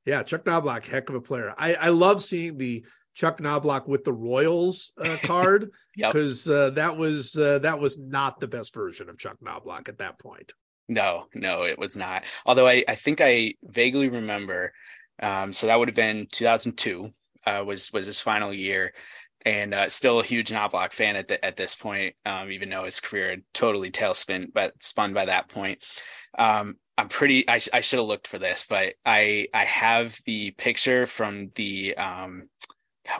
yeah, 0.05 0.23
Chuck 0.23 0.45
Knoblauch, 0.45 0.85
heck 0.85 1.09
of 1.09 1.15
a 1.15 1.21
player. 1.21 1.53
I 1.57 1.75
I 1.75 1.89
love 1.89 2.23
seeing 2.23 2.57
the 2.57 2.85
Chuck 3.13 3.39
Knoblauch 3.39 3.87
with 3.87 4.03
the 4.03 4.13
Royals 4.13 4.91
uh, 4.97 5.17
card 5.23 5.71
because 5.95 6.47
yep. 6.47 6.55
uh, 6.55 6.69
that 6.71 6.95
was 6.95 7.35
uh, 7.37 7.59
that 7.59 7.79
was 7.79 7.99
not 7.99 8.39
the 8.39 8.47
best 8.47 8.73
version 8.73 9.09
of 9.09 9.17
Chuck 9.17 9.37
Knoblauch 9.43 9.89
at 9.89 9.99
that 9.99 10.19
point. 10.19 10.53
No, 10.89 11.27
no, 11.33 11.63
it 11.63 11.77
was 11.77 11.95
not. 11.95 12.23
Although 12.45 12.67
I 12.67 12.83
I 12.87 12.95
think 12.95 13.21
I 13.21 13.55
vaguely 13.63 14.09
remember. 14.09 14.73
Um, 15.21 15.53
so 15.53 15.67
that 15.67 15.77
would 15.77 15.87
have 15.87 15.95
been 15.95 16.27
2002 16.31 17.13
uh, 17.45 17.63
was 17.65 17.91
was 17.93 18.05
his 18.05 18.19
final 18.19 18.53
year 18.53 18.93
and 19.45 19.73
uh, 19.73 19.89
still 19.89 20.19
a 20.19 20.23
huge 20.23 20.49
Knoblauch 20.49 20.93
fan 20.93 21.15
at 21.15 21.27
the, 21.27 21.43
at 21.43 21.57
this 21.57 21.75
point, 21.75 22.15
um, 22.25 22.51
even 22.51 22.69
though 22.69 22.85
his 22.85 22.99
career 22.99 23.31
had 23.31 23.43
totally 23.53 23.91
tailspin, 23.91 24.47
but 24.53 24.81
spun 24.81 25.13
by 25.13 25.25
that 25.25 25.49
point. 25.49 25.83
Um, 26.37 26.77
I'm 26.97 27.09
pretty. 27.09 27.49
I, 27.49 27.59
I 27.73 27.81
should 27.81 27.99
have 27.99 28.07
looked 28.07 28.27
for 28.27 28.39
this, 28.39 28.65
but 28.69 28.93
I 29.05 29.47
I 29.53 29.65
have 29.65 30.17
the 30.25 30.51
picture 30.51 31.05
from 31.05 31.49
the 31.55 31.97
um, 31.97 32.49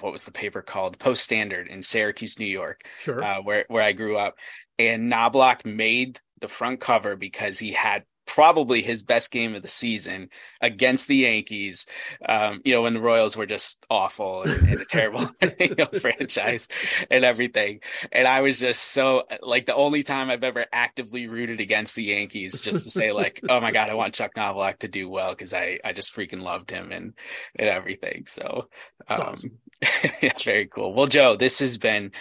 what 0.01 0.11
was 0.11 0.25
the 0.25 0.31
paper 0.31 0.61
called? 0.61 0.99
Post 0.99 1.23
Standard 1.23 1.67
in 1.67 1.81
Syracuse, 1.81 2.39
New 2.39 2.45
York, 2.45 2.81
sure. 2.99 3.23
uh, 3.23 3.41
where 3.41 3.65
where 3.67 3.83
I 3.83 3.93
grew 3.93 4.17
up, 4.17 4.35
and 4.77 5.11
Knoblauch 5.11 5.65
made 5.65 6.19
the 6.39 6.47
front 6.47 6.81
cover 6.81 7.15
because 7.15 7.57
he 7.57 7.71
had 7.71 8.03
probably 8.25 8.81
his 8.81 9.03
best 9.03 9.31
game 9.31 9.55
of 9.55 9.61
the 9.61 9.67
season 9.67 10.29
against 10.61 11.07
the 11.07 11.17
Yankees. 11.17 11.85
Um, 12.27 12.61
you 12.63 12.73
know, 12.73 12.81
when 12.83 12.93
the 12.93 13.01
Royals 13.01 13.37
were 13.37 13.45
just 13.45 13.85
awful 13.89 14.43
and, 14.43 14.67
and 14.67 14.81
a 14.81 14.85
terrible 14.85 15.29
you 15.59 15.75
know, 15.75 15.85
franchise 15.85 16.67
and 17.09 17.23
everything. 17.23 17.81
And 18.11 18.27
I 18.27 18.41
was 18.41 18.59
just 18.59 18.83
so 18.83 19.23
like 19.41 19.65
the 19.65 19.75
only 19.75 20.03
time 20.03 20.29
I've 20.29 20.43
ever 20.43 20.65
actively 20.71 21.27
rooted 21.27 21.59
against 21.59 21.95
the 21.95 22.03
Yankees 22.03 22.61
just 22.61 22.83
to 22.83 22.89
say 22.91 23.11
like, 23.11 23.41
oh 23.49 23.59
my 23.59 23.71
God, 23.71 23.89
I 23.89 23.93
want 23.93 24.13
Chuck 24.13 24.35
Knoblauch 24.35 24.79
to 24.79 24.87
do 24.87 25.09
well 25.09 25.31
because 25.31 25.53
I, 25.53 25.79
I 25.83 25.93
just 25.93 26.15
freaking 26.15 26.41
loved 26.41 26.71
him 26.71 26.91
and, 26.91 27.13
and 27.55 27.67
everything. 27.67 28.25
So 28.25 28.69
um, 29.07 29.21
awesome. 29.21 29.51
yeah, 30.21 30.31
very 30.43 30.67
cool. 30.67 30.93
Well, 30.93 31.07
Joe, 31.07 31.35
this 31.35 31.59
has 31.59 31.77
been 31.77 32.11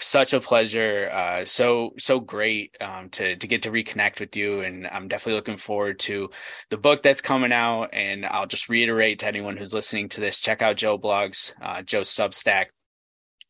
such 0.00 0.32
a 0.32 0.40
pleasure. 0.40 1.10
Uh, 1.12 1.44
so 1.44 1.92
so 1.98 2.20
great 2.20 2.76
um, 2.80 3.08
to 3.10 3.36
to 3.36 3.46
get 3.46 3.62
to 3.62 3.70
reconnect 3.70 4.20
with 4.20 4.34
you, 4.36 4.60
and 4.60 4.86
I'm 4.86 5.08
definitely 5.08 5.34
looking 5.34 5.56
forward 5.56 5.98
to 6.00 6.30
the 6.70 6.78
book 6.78 7.02
that's 7.02 7.20
coming 7.20 7.52
out. 7.52 7.90
And 7.92 8.26
I'll 8.26 8.46
just 8.46 8.68
reiterate 8.68 9.20
to 9.20 9.28
anyone 9.28 9.56
who's 9.56 9.74
listening 9.74 10.08
to 10.10 10.20
this: 10.20 10.40
check 10.40 10.62
out 10.62 10.76
Joe 10.76 10.98
Blogs, 10.98 11.52
uh, 11.62 11.82
Joe's 11.82 12.08
Substack. 12.08 12.66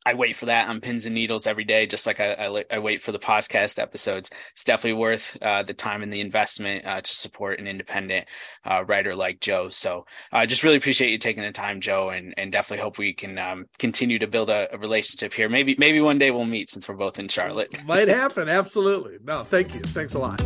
I 0.06 0.14
wait 0.14 0.34
for 0.34 0.46
that 0.46 0.68
on 0.68 0.80
pins 0.80 1.04
and 1.04 1.14
needles 1.14 1.46
every 1.46 1.64
day, 1.64 1.86
just 1.86 2.06
like 2.06 2.20
I, 2.20 2.32
I, 2.32 2.64
I 2.70 2.78
wait 2.78 3.02
for 3.02 3.12
the 3.12 3.18
podcast 3.18 3.78
episodes. 3.78 4.30
It's 4.52 4.64
definitely 4.64 4.98
worth 4.98 5.36
uh, 5.42 5.62
the 5.62 5.74
time 5.74 6.02
and 6.02 6.12
the 6.12 6.20
investment 6.20 6.86
uh, 6.86 7.00
to 7.00 7.14
support 7.14 7.60
an 7.60 7.66
independent 7.66 8.26
uh, 8.64 8.84
writer 8.86 9.14
like 9.14 9.40
Joe. 9.40 9.68
So 9.68 10.06
I 10.32 10.46
just 10.46 10.62
really 10.62 10.76
appreciate 10.76 11.10
you 11.10 11.18
taking 11.18 11.42
the 11.42 11.52
time, 11.52 11.80
Joe, 11.80 12.10
and, 12.10 12.34
and 12.38 12.50
definitely 12.50 12.82
hope 12.82 12.98
we 12.98 13.12
can 13.12 13.38
um, 13.38 13.66
continue 13.78 14.18
to 14.18 14.26
build 14.26 14.48
a, 14.48 14.74
a, 14.74 14.78
relationship 14.78 15.34
here. 15.34 15.48
Maybe 15.48 15.76
maybe 15.78 16.00
one 16.00 16.18
day 16.18 16.30
we'll 16.30 16.46
meet 16.46 16.70
since 16.70 16.88
we're 16.88 16.94
both 16.94 17.18
in 17.18 17.28
Charlotte. 17.28 17.84
Might 17.84 18.08
happen. 18.08 18.48
Absolutely. 18.48 19.18
No, 19.22 19.44
thank 19.44 19.74
you. 19.74 19.80
Thanks 19.80 20.14
a 20.14 20.18
lot. 20.18 20.40